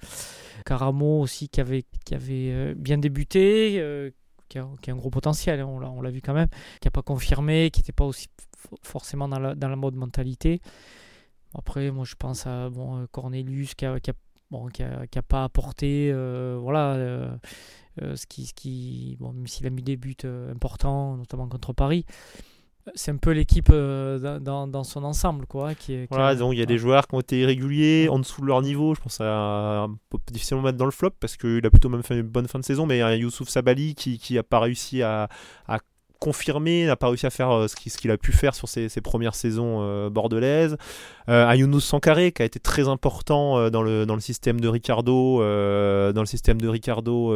Caramo 0.65 1.21
aussi 1.21 1.49
qui 1.49 1.61
avait, 1.61 1.85
qui 2.05 2.15
avait 2.15 2.51
euh, 2.53 2.75
bien 2.77 2.99
débuté, 2.99 4.13
qui 4.49 4.59
a, 4.59 4.67
qui, 4.81 4.91
a, 4.91 4.93
un 4.93 4.97
gros 4.97 5.11
potentiel, 5.11 5.61
hein, 5.61 5.67
on 5.67 6.01
l'a 6.01 6.11
vu 6.11 6.21
quand 6.21 6.35
même, 6.35 6.49
qui 6.81 6.87
n'a 6.87 6.93
pas 6.93 7.03
confirmé, 7.03 7.71
qui 7.71 7.81
n'était 7.81 7.93
pas 7.93 8.05
aussi 8.05 8.29
forcément 8.83 9.29
dans 9.29 9.39
la, 9.39 9.55
dans 9.55 9.69
la 9.69 9.77
mode 9.77 9.95
mentalité. 9.95 10.61
Après, 11.57 11.91
moi 11.91 12.05
je 12.05 12.15
pense 12.17 12.47
à 12.47 12.69
bon, 12.71 13.07
Cornelius 13.13 13.75
qui 13.75 13.87
qui 14.03 14.11
a 14.11 14.15
bon, 14.51 14.67
qui 14.69 14.83
a, 14.83 15.23
pas 15.27 15.45
apporté 15.45 16.13
voilà, 16.59 17.39
ce 17.99 18.27
qui, 18.27 18.47
ce 18.47 18.55
qui 18.55 19.17
bon, 19.21 19.33
même 19.33 19.47
s'il 19.47 19.67
a 19.67 19.71
mis 19.71 19.83
des 19.83 19.97
buts 19.97 20.17
importants, 20.51 21.17
notamment 21.17 21.49
contre 21.49 21.73
Paris, 21.73 22.05
c'est 22.95 23.11
un 23.11 23.17
peu 23.17 23.31
l'équipe 23.31 23.69
euh, 23.71 24.39
dans, 24.41 24.67
dans, 24.67 24.85
son 24.85 25.05
ensemble 25.05 25.47
quoi 25.47 25.75
qui 25.75 25.95
est, 25.95 26.07
voilà 26.11 26.35
donc 26.35 26.53
il 26.53 26.59
y 26.59 26.63
a 26.63 26.67
des 26.67 26.79
joueurs 26.79 27.07
qui 27.07 27.15
ont 27.15 27.21
été 27.21 27.41
irréguliers 27.41 28.09
en 28.11 28.19
dessous 28.19 28.43
de 28.43 28.47
leur 28.47 28.61
niveau 28.61 28.95
je 28.95 29.01
pense 29.01 29.21
à 29.21 29.87
peut 30.11 30.19
difficilement 30.31 30.63
mettre 30.63 30.77
dans 30.77 30.85
le 30.85 30.91
flop 30.91 31.13
parce 31.19 31.37
qu'il 31.37 31.65
a 31.65 31.71
plutôt 31.71 31.89
même 31.89 32.03
fait 32.03 32.17
une 32.17 32.23
bonne 32.23 32.49
fin 32.49 32.59
de 32.59 32.65
saison 32.65 32.85
mais 32.87 32.97
il 32.97 33.01
y 33.01 33.03
a 33.03 33.17
Youssouf 33.17 33.49
Sabali 33.49 33.95
qui 33.95 34.19
qui 34.19 34.37
a 34.37 34.43
pas 34.43 34.61
réussi 34.61 35.03
à, 35.03 35.29
à 35.67 35.79
confirmé, 36.25 36.87
n'a 36.87 36.97
pas 36.97 37.09
réussi 37.09 37.27
à 37.27 37.31
faire 37.31 37.51
euh, 37.51 37.69
ce 37.69 37.77
qu'il 37.99 38.11
a 38.11 38.17
pu 38.17 38.33
faire 38.33 38.55
sur 38.55 38.67
ses, 38.67 38.89
premières 39.03 39.35
saisons 39.35 39.81
euh, 39.83 40.09
bordelaises. 40.09 40.79
Euh, 41.29 41.47
Ayunus 41.47 41.85
Sankaré 41.85 42.33
qui 42.33 42.41
a 42.41 42.47
été 42.47 42.59
très 42.59 42.89
important 42.89 43.59
euh, 43.59 43.69
dans, 43.69 43.83
le, 43.83 44.07
système 44.21 44.59
de 44.59 44.69
Ricardo, 44.69 45.41
dans 45.41 46.21
le 46.23 46.27
système 46.27 46.59
de 46.63 46.69
Ricardo 46.69 47.35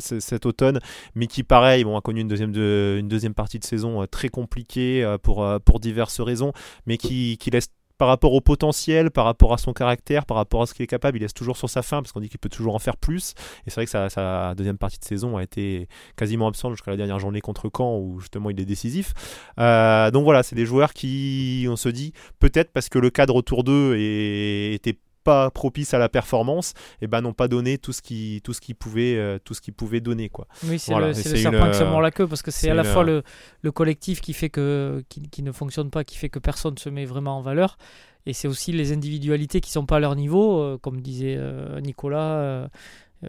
cet 0.00 0.44
automne, 0.44 0.80
mais 1.14 1.26
qui 1.28 1.44
pareil 1.44 1.84
a 1.84 2.00
connu 2.02 2.20
une 2.20 2.28
deuxième, 2.28 3.34
partie 3.34 3.58
de 3.58 3.64
saison 3.64 4.06
très 4.06 4.28
compliquée 4.28 5.16
pour, 5.22 5.80
diverses 5.80 6.20
raisons, 6.20 6.52
mais 6.86 6.98
qui 6.98 7.38
laisse 7.50 7.70
par 7.98 8.08
rapport 8.08 8.32
au 8.32 8.40
potentiel, 8.40 9.10
par 9.10 9.24
rapport 9.24 9.52
à 9.52 9.58
son 9.58 9.72
caractère, 9.72 10.26
par 10.26 10.36
rapport 10.36 10.62
à 10.62 10.66
ce 10.66 10.74
qu'il 10.74 10.82
est 10.82 10.88
capable, 10.88 11.18
il 11.18 11.20
laisse 11.20 11.34
toujours 11.34 11.56
sur 11.56 11.70
sa 11.70 11.82
fin 11.82 12.02
parce 12.02 12.12
qu'on 12.12 12.20
dit 12.20 12.28
qu'il 12.28 12.40
peut 12.40 12.48
toujours 12.48 12.74
en 12.74 12.78
faire 12.78 12.96
plus. 12.96 13.34
Et 13.66 13.70
c'est 13.70 13.76
vrai 13.76 13.86
que 13.86 14.08
sa, 14.10 14.54
deuxième 14.54 14.78
partie 14.78 14.98
de 14.98 15.04
saison 15.04 15.36
a 15.36 15.42
été 15.42 15.88
quasiment 16.16 16.48
absente 16.48 16.72
jusqu'à 16.72 16.90
la 16.90 16.96
dernière 16.96 17.18
journée 17.18 17.40
contre 17.40 17.70
Caen 17.74 17.98
où 17.98 18.18
justement 18.20 18.50
il 18.50 18.60
est 18.60 18.64
décisif. 18.64 19.14
Euh, 19.58 20.10
donc 20.10 20.24
voilà, 20.24 20.42
c'est 20.42 20.56
des 20.56 20.66
joueurs 20.66 20.92
qui, 20.92 21.66
on 21.68 21.76
se 21.76 21.88
dit, 21.88 22.12
peut-être 22.40 22.72
parce 22.72 22.88
que 22.88 22.98
le 22.98 23.10
cadre 23.10 23.36
autour 23.36 23.64
d'eux 23.64 23.96
était 23.96 24.98
pas 25.24 25.50
propice 25.50 25.94
à 25.94 25.98
la 25.98 26.08
performance, 26.08 26.70
et 27.00 27.04
eh 27.04 27.06
ben 27.06 27.22
n'ont 27.22 27.32
pas 27.32 27.48
donné 27.48 27.78
tout 27.78 27.92
ce 27.92 28.02
qui 28.02 28.40
tout 28.44 28.52
ce 28.52 28.60
qu'ils 28.60 28.76
pouvaient 28.76 29.16
euh, 29.16 29.38
tout 29.42 29.54
ce 29.54 29.60
qu'ils 29.60 29.74
pouvaient 29.74 30.00
donner 30.00 30.28
quoi. 30.28 30.46
Oui, 30.64 30.78
c'est 30.78 30.94
le, 30.94 31.14
serpent 31.14 31.70
qui 31.70 31.78
se 31.78 31.84
mord 31.84 32.02
la 32.02 32.10
queue 32.10 32.28
parce 32.28 32.42
que 32.42 32.50
c'est 32.50 32.70
à 32.70 32.74
la 32.74 32.84
fois 32.84 33.02
le, 33.02 33.22
le, 33.62 33.72
collectif 33.72 34.20
qui 34.20 34.34
fait 34.34 34.50
que 34.50 35.02
qui, 35.08 35.42
ne 35.42 35.52
fonctionne 35.52 35.90
pas, 35.90 36.04
qui 36.04 36.16
fait 36.18 36.28
que 36.28 36.38
personne 36.38 36.76
se 36.78 36.88
met 36.90 37.06
vraiment 37.06 37.38
en 37.38 37.40
valeur, 37.40 37.78
et 38.26 38.32
c'est 38.32 38.48
aussi 38.48 38.72
les 38.72 38.92
individualités 38.92 39.60
qui 39.60 39.70
sont 39.70 39.86
pas 39.86 39.96
à 39.96 40.00
leur 40.00 40.14
niveau, 40.14 40.60
euh, 40.60 40.78
comme 40.78 41.00
disait 41.00 41.36
euh, 41.38 41.80
Nicolas. 41.80 42.68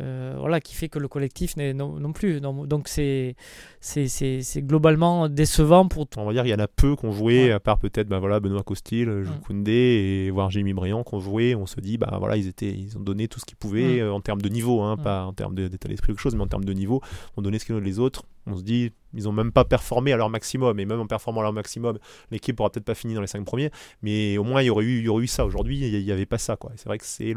Euh, 0.02 0.36
voilà, 0.40 0.60
qui 0.60 0.76
fait 0.76 0.90
que 0.90 1.00
le 1.00 1.08
collectif 1.08 1.58
n'est 1.58 1.74
non, 1.74 2.00
non 2.00 2.14
plus. 2.14 2.42
Non, 2.42 2.66
donc 2.66 2.88
c'est 2.88 3.36
c'est 3.80 4.62
globalement 4.62 5.30
décevant 5.30 5.88
pour 5.88 6.08
On 6.18 6.26
va 6.26 6.34
dire 6.34 6.46
il 6.46 6.50
y 6.50 6.54
en 6.54 6.60
a 6.60 6.68
peu 6.68 6.96
qui 6.96 7.06
ont 7.06 7.12
joué, 7.12 7.52
à 7.52 7.60
part 7.60 7.78
peut-être 7.78 8.08
bah, 8.08 8.20
voilà, 8.20 8.40
Benoît 8.40 8.64
Costil, 8.64 9.06
Jules 9.06 9.26
mm. 9.26 9.42
Koundé 9.46 9.72
et 9.72 10.32
voir 10.32 10.50
Jimmy 10.50 10.74
Briand 10.74 11.04
qui 11.04 11.16
ont 11.16 11.20
joué. 11.20 11.56
On 11.56 11.66
se 11.66 11.80
dit, 11.80 11.98
bah, 11.98 12.16
voilà, 12.20 12.38
ils, 12.38 12.48
étaient, 12.48 12.74
ils 12.74 12.98
ont 12.98 13.02
donné 13.02 13.28
tout 13.28 13.40
ce 13.40 13.46
qu'ils 13.46 13.58
pouvaient 13.58 13.98
mm. 13.98 14.06
euh, 14.06 14.14
en 14.14 14.22
termes 14.22 14.42
de 14.42 14.50
niveau, 14.50 14.82
hein, 14.82 14.98
pas 14.98 15.26
en 15.26 15.34
termes 15.34 15.56
d'état 15.56 15.88
d'esprit 15.88 16.12
ou 16.12 16.16
quelque 16.16 16.22
chose, 16.22 16.36
mais 16.36 16.44
en 16.44 16.48
termes 16.48 16.66
de 16.66 16.74
niveau. 16.74 17.02
On 17.38 17.42
donnait 17.42 17.60
ce 17.60 17.66
qu'ils 17.66 17.76
ont 17.76 17.80
les 17.80 18.00
autres. 18.00 18.24
On 18.48 18.56
se 18.56 18.64
dit, 18.64 18.92
ils 19.14 19.24
n'ont 19.24 19.32
même 19.32 19.52
pas 19.52 19.66
performé 19.66 20.14
à 20.14 20.18
leur 20.18 20.30
maximum, 20.30 20.80
et 20.80 20.86
même 20.86 21.00
en 21.00 21.08
performant 21.08 21.42
à 21.42 21.44
leur 21.44 21.54
maximum, 21.54 21.98
l'équipe 22.32 22.60
aura 22.60 22.70
peut-être 22.70 22.86
pas 22.86 22.96
fini 22.96 23.16
dans 23.16 23.22
les 23.22 23.28
5 23.28 23.44
premiers, 23.44 23.72
mais 24.04 24.38
au 24.38 24.44
moins 24.44 24.62
il 24.62 24.66
y 24.66 24.70
aurait 24.70 24.86
eu, 24.86 25.00
il 25.00 25.06
y 25.06 25.10
aurait 25.10 25.24
eu 25.24 25.28
ça. 25.28 25.46
Aujourd'hui, 25.46 25.80
il 25.80 26.04
n'y 26.04 26.12
avait 26.12 26.28
pas 26.28 26.38
ça. 26.38 26.58
C'est 26.76 26.86
vrai 26.86 27.00
que 27.00 27.06
c'est 27.06 27.34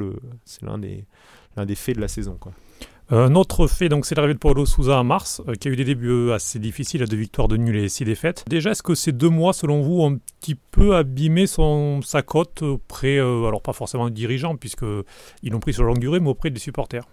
l'un 0.62 0.78
des, 0.78 1.06
des 1.66 1.74
faits 1.74 1.96
de 1.96 2.00
la 2.00 2.08
saison. 2.08 2.36
Quoi. 2.38 2.52
Euh, 3.10 3.26
un 3.26 3.34
autre 3.34 3.66
fait, 3.66 3.88
donc, 3.88 4.04
c'est 4.04 4.14
l'arrivée 4.14 4.34
de 4.34 4.38
Paulo 4.38 4.66
Souza 4.66 4.98
en 4.98 5.04
mars, 5.04 5.40
euh, 5.48 5.54
qui 5.54 5.68
a 5.68 5.70
eu 5.70 5.76
des 5.76 5.84
débuts 5.84 6.10
euh, 6.10 6.34
assez 6.34 6.58
difficiles, 6.58 7.02
à 7.02 7.06
deux 7.06 7.16
victoires, 7.16 7.48
de 7.48 7.56
nuls 7.56 7.76
et 7.76 7.88
six 7.88 8.04
défaites. 8.04 8.44
Déjà, 8.48 8.72
est-ce 8.72 8.82
que 8.82 8.94
ces 8.94 9.12
deux 9.12 9.30
mois, 9.30 9.54
selon 9.54 9.80
vous, 9.80 10.00
ont 10.00 10.12
un 10.12 10.18
petit 10.40 10.54
peu 10.54 10.94
abîmé 10.94 11.46
son, 11.46 12.02
sa 12.02 12.20
cote 12.20 12.60
auprès, 12.62 13.18
alors 13.18 13.62
pas 13.62 13.72
forcément 13.72 14.08
des 14.08 14.14
dirigeants, 14.14 14.56
puisqu'ils 14.56 15.50
l'ont 15.50 15.60
pris 15.60 15.72
sur 15.72 15.84
longue 15.84 16.00
durée, 16.00 16.20
mais 16.20 16.28
auprès 16.28 16.50
des 16.50 16.60
supporters? 16.60 17.04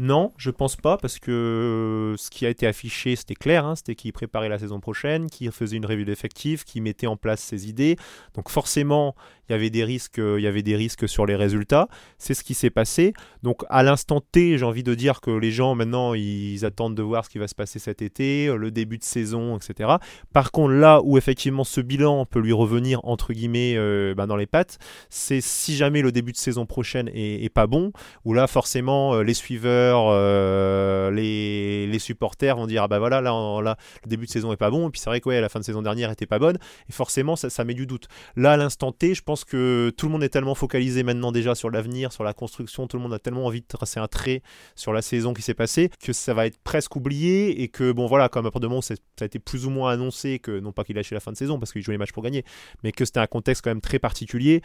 Non, 0.00 0.32
je 0.36 0.50
pense 0.50 0.76
pas, 0.76 0.96
parce 0.96 1.18
que 1.18 2.14
ce 2.16 2.30
qui 2.30 2.46
a 2.46 2.50
été 2.50 2.68
affiché, 2.68 3.16
c'était 3.16 3.34
clair, 3.34 3.66
hein, 3.66 3.74
c'était 3.74 3.96
qu'il 3.96 4.12
préparait 4.12 4.48
la 4.48 4.58
saison 4.58 4.78
prochaine, 4.78 5.28
qu'il 5.28 5.50
faisait 5.50 5.76
une 5.76 5.86
revue 5.86 6.04
d'effectifs, 6.04 6.64
qu'il 6.64 6.82
mettait 6.82 7.08
en 7.08 7.16
place 7.16 7.40
ses 7.40 7.68
idées. 7.68 7.96
Donc 8.34 8.48
forcément, 8.48 9.16
il 9.48 9.52
y 9.52 9.54
avait 9.54 9.70
des 9.70 9.84
risques, 9.84 10.18
il 10.18 10.42
y 10.42 10.46
avait 10.46 10.62
des 10.62 10.76
risques 10.76 11.08
sur 11.08 11.26
les 11.26 11.36
résultats. 11.36 11.88
C'est 12.18 12.34
ce 12.34 12.44
qui 12.44 12.54
s'est 12.54 12.70
passé. 12.70 13.12
Donc 13.42 13.62
à 13.68 13.82
l'instant 13.82 14.20
T, 14.20 14.58
j'ai 14.58 14.64
envie 14.64 14.82
de 14.82 14.94
dire 14.94 15.20
que 15.20 15.30
les 15.30 15.50
gens 15.50 15.74
maintenant 15.74 16.14
ils 16.14 16.64
attendent 16.64 16.94
de 16.94 17.02
voir 17.02 17.24
ce 17.24 17.30
qui 17.30 17.38
va 17.38 17.48
se 17.48 17.54
passer 17.54 17.78
cet 17.78 18.02
été, 18.02 18.52
le 18.54 18.70
début 18.70 18.98
de 18.98 19.04
saison, 19.04 19.56
etc. 19.56 19.96
Par 20.32 20.50
contre, 20.50 20.72
là 20.72 21.00
où 21.02 21.18
effectivement 21.18 21.64
ce 21.64 21.80
bilan 21.80 22.26
peut 22.26 22.40
lui 22.40 22.52
revenir 22.52 23.00
entre 23.04 23.32
guillemets 23.32 23.74
euh, 23.76 24.14
ben, 24.14 24.26
dans 24.26 24.36
les 24.36 24.46
pattes, 24.46 24.78
c'est 25.10 25.40
si 25.40 25.76
jamais 25.76 26.02
le 26.02 26.12
début 26.12 26.32
de 26.32 26.36
saison 26.36 26.66
prochaine 26.66 27.10
est, 27.14 27.52
pas 27.52 27.66
bon, 27.66 27.92
où 28.24 28.34
là 28.34 28.46
forcément 28.46 29.14
euh, 29.14 29.22
les 29.22 29.34
suiveurs, 29.34 30.08
euh, 30.08 31.10
les, 31.10 31.86
les, 31.86 31.98
supporters 31.98 32.56
vont 32.56 32.66
dire 32.66 32.82
ah 32.82 32.88
bah 32.88 32.98
voilà 32.98 33.20
là, 33.20 33.60
là 33.62 33.76
le 34.04 34.08
début 34.08 34.26
de 34.26 34.30
saison 34.30 34.52
est 34.52 34.56
pas 34.56 34.70
bon. 34.70 34.88
Et 34.88 34.90
puis 34.90 35.00
c'est 35.00 35.10
vrai 35.10 35.20
que 35.20 35.28
la 35.30 35.48
fin 35.48 35.60
de 35.60 35.64
saison 35.64 35.82
dernière 35.82 36.10
était 36.10 36.26
pas 36.26 36.38
bonne. 36.38 36.58
Et 36.88 36.92
forcément 36.92 37.36
ça, 37.36 37.50
ça 37.50 37.64
met 37.64 37.74
du 37.74 37.86
doute. 37.86 38.08
Là 38.36 38.52
à 38.52 38.56
l'instant 38.56 38.92
T, 38.92 39.14
je 39.14 39.22
pense 39.22 39.37
que 39.44 39.92
tout 39.96 40.06
le 40.06 40.12
monde 40.12 40.22
est 40.22 40.28
tellement 40.28 40.54
focalisé 40.54 41.02
maintenant 41.02 41.32
déjà 41.32 41.54
sur 41.54 41.70
l'avenir, 41.70 42.12
sur 42.12 42.24
la 42.24 42.32
construction, 42.32 42.86
tout 42.86 42.96
le 42.96 43.02
monde 43.02 43.14
a 43.14 43.18
tellement 43.18 43.46
envie 43.46 43.60
de 43.60 43.66
tracer 43.66 44.00
un 44.00 44.08
trait 44.08 44.42
sur 44.74 44.92
la 44.92 45.02
saison 45.02 45.34
qui 45.34 45.42
s'est 45.42 45.54
passée 45.54 45.90
que 46.02 46.12
ça 46.12 46.34
va 46.34 46.46
être 46.46 46.58
presque 46.58 46.96
oublié 46.96 47.62
et 47.62 47.68
que 47.68 47.92
bon 47.92 48.06
voilà, 48.06 48.28
comme 48.28 48.46
après 48.46 48.60
de 48.60 48.68
ça 48.80 48.94
a 49.20 49.24
été 49.24 49.38
plus 49.38 49.66
ou 49.66 49.70
moins 49.70 49.92
annoncé 49.92 50.38
que 50.38 50.60
non 50.60 50.72
pas 50.72 50.84
qu'il 50.84 50.96
lâchait 50.96 51.14
la 51.14 51.20
fin 51.20 51.32
de 51.32 51.36
saison 51.36 51.58
parce 51.58 51.72
qu'il 51.72 51.82
jouait 51.82 51.94
les 51.94 51.98
matchs 51.98 52.12
pour 52.12 52.22
gagner, 52.22 52.44
mais 52.82 52.92
que 52.92 53.04
c'était 53.04 53.20
un 53.20 53.26
contexte 53.26 53.62
quand 53.62 53.70
même 53.70 53.80
très 53.80 53.98
particulier. 53.98 54.62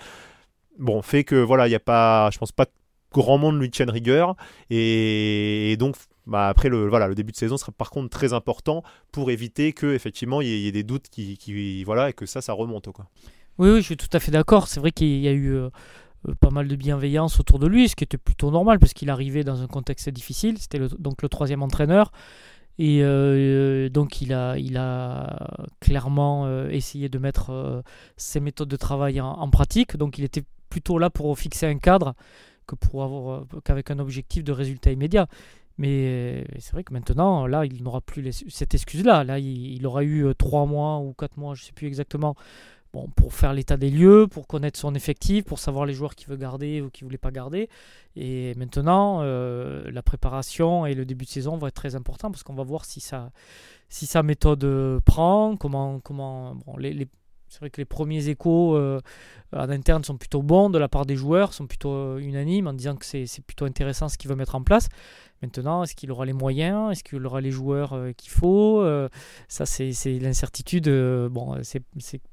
Bon, 0.79 1.01
fait 1.01 1.23
que 1.23 1.35
voilà, 1.35 1.67
il 1.67 1.69
n'y 1.69 1.75
a 1.75 1.79
pas, 1.79 2.29
je 2.31 2.37
pense 2.37 2.51
pas 2.51 2.65
grand 3.13 3.37
monde 3.37 3.59
lui 3.59 3.69
tienne 3.69 3.89
rigueur 3.89 4.35
et, 4.69 5.75
donc 5.79 5.95
bah 6.25 6.47
après 6.47 6.69
le 6.69 6.87
voilà 6.87 7.07
le 7.07 7.15
début 7.15 7.31
de 7.31 7.37
saison 7.37 7.57
sera 7.57 7.71
par 7.71 7.91
contre 7.91 8.09
très 8.09 8.33
important 8.33 8.81
pour 9.11 9.29
éviter 9.29 9.73
que 9.73 9.93
effectivement 9.93 10.41
il 10.41 10.47
y, 10.47 10.67
ait 10.67 10.71
des 10.71 10.83
doutes 10.83 11.09
qui, 11.09 11.83
voilà 11.83 12.09
et 12.09 12.13
que 12.13 12.25
ça 12.25 12.41
ça 12.41 12.53
remonte 12.53 12.91
quoi. 12.91 13.07
Oui, 13.59 13.69
oui, 13.69 13.77
je 13.81 13.85
suis 13.85 13.97
tout 13.97 14.07
à 14.13 14.19
fait 14.19 14.31
d'accord. 14.31 14.67
C'est 14.67 14.79
vrai 14.79 14.91
qu'il 14.91 15.19
y 15.19 15.27
a 15.27 15.31
eu 15.31 15.53
euh, 15.53 15.69
euh, 16.27 16.33
pas 16.39 16.49
mal 16.49 16.67
de 16.67 16.75
bienveillance 16.75 17.39
autour 17.39 17.59
de 17.59 17.67
lui, 17.67 17.87
ce 17.87 17.95
qui 17.95 18.03
était 18.03 18.17
plutôt 18.17 18.49
normal 18.49 18.79
parce 18.79 18.93
qu'il 18.93 19.09
arrivait 19.11 19.43
dans 19.43 19.61
un 19.61 19.67
contexte 19.67 20.09
difficile. 20.09 20.57
C'était 20.57 20.79
donc 20.97 21.21
le 21.21 21.29
troisième 21.29 21.61
entraîneur. 21.61 22.11
Et 22.79 23.03
euh, 23.03 23.89
donc 23.89 24.21
il 24.21 24.33
a, 24.33 25.67
clairement 25.79 26.67
essayé 26.69 27.07
de 27.07 27.19
mettre 27.19 27.83
ses 28.17 28.39
méthodes 28.39 28.69
de 28.69 28.75
travail 28.75 29.21
en, 29.21 29.49
pratique. 29.51 29.97
Donc 29.97 30.17
il 30.17 30.23
était 30.23 30.43
plutôt 30.69 30.97
là 30.97 31.11
pour 31.11 31.37
fixer 31.37 31.67
un 31.67 31.77
cadre 31.77 32.15
que 32.65 32.73
pour 32.75 33.03
avoir 33.03 33.45
qu'avec 33.63 33.91
un 33.91 33.99
objectif 33.99 34.43
de 34.43 34.51
résultat 34.51 34.91
immédiat. 34.91 35.27
Mais 35.77 36.45
c'est 36.57 36.71
vrai 36.71 36.83
que 36.83 36.93
maintenant, 36.93 37.45
là, 37.47 37.65
il 37.65 37.83
n'aura 37.83 38.01
plus 38.01 38.31
cette 38.49 38.73
excuse-là. 38.73 39.23
Là, 39.23 39.37
il, 39.37 39.75
il, 39.75 39.85
aura 39.85 40.03
eu 40.03 40.25
trois 40.37 40.65
mois 40.65 40.99
ou 40.99 41.13
quatre 41.13 41.37
mois, 41.37 41.55
je 41.55 41.63
ne 41.63 41.65
sais 41.67 41.73
plus 41.73 41.87
exactement, 41.87 42.35
Bon, 42.93 43.07
pour 43.15 43.33
faire 43.33 43.53
l'état 43.53 43.75
des 43.75 43.89
lieux, 43.89 44.27
pour 44.27 44.45
connaître 44.45 44.79
son 44.79 44.93
effectif, 44.93 45.45
pour 45.45 45.57
savoir 45.57 45.87
les 45.87 45.95
joueurs 45.95 46.13
qu'il 46.13 46.27
veut 46.27 46.37
garder 46.37 46.79
ou 46.81 46.91
qu'il 46.91 47.05
ne 47.05 47.09
voulait 47.09 47.17
pas 47.17 47.31
garder. 47.31 47.67
Et 48.15 48.53
maintenant, 48.55 49.21
euh, 49.23 49.89
la 49.91 50.03
préparation 50.03 50.85
et 50.85 50.93
le 50.93 51.03
début 51.03 51.25
de 51.25 51.29
saison 51.31 51.57
vont 51.57 51.65
être 51.65 51.73
très 51.73 51.95
importants 51.95 52.29
parce 52.29 52.43
qu'on 52.43 52.53
va 52.53 52.63
voir 52.63 52.85
si, 52.85 52.99
ça, 52.99 53.31
si 53.89 54.05
sa 54.05 54.21
méthode 54.21 55.01
prend, 55.05 55.57
comment, 55.57 55.99
comment 56.01 56.53
bon, 56.53 56.75
c'est 57.53 57.59
vrai 57.59 57.69
que 57.69 57.79
les 57.79 57.85
premiers 57.85 58.29
échos 58.29 58.75
euh, 58.75 58.99
en 59.55 59.69
interne 59.69 60.03
sont 60.03 60.17
plutôt 60.17 60.41
bons 60.41 60.71
de 60.71 60.79
la 60.79 60.89
part 60.89 61.05
des 61.05 61.15
joueurs, 61.15 61.53
sont 61.53 61.67
plutôt 61.67 61.93
euh, 61.93 62.17
unanimes 62.17 62.65
en 62.65 62.73
disant 62.73 62.95
que 62.95 63.05
c'est 63.05 63.45
plutôt 63.45 63.65
intéressant 63.65 64.09
ce 64.09 64.17
qu'il 64.17 64.27
veut 64.27 64.35
mettre 64.35 64.55
en 64.55 64.63
place. 64.63 64.89
Maintenant, 65.43 65.83
est-ce 65.83 65.93
qu'il 65.93 66.09
aura 66.09 66.25
les 66.25 66.31
moyens? 66.31 66.93
Est-ce 66.93 67.03
qu'il 67.03 67.25
aura 67.25 67.41
les 67.41 67.51
joueurs 67.51 67.91
euh, 67.91 68.13
qu'il 68.15 68.31
faut? 68.31 68.79
Euh, 68.79 69.09
Ça, 69.49 69.65
c'est 69.65 69.91
l'incertitude. 70.21 70.87
Euh, 70.87 71.27
bon, 71.27 71.57
c'est 71.61 71.81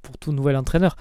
pour 0.01 0.17
tout 0.17 0.33
nouvel 0.33 0.57
entraîneur. 0.57 0.95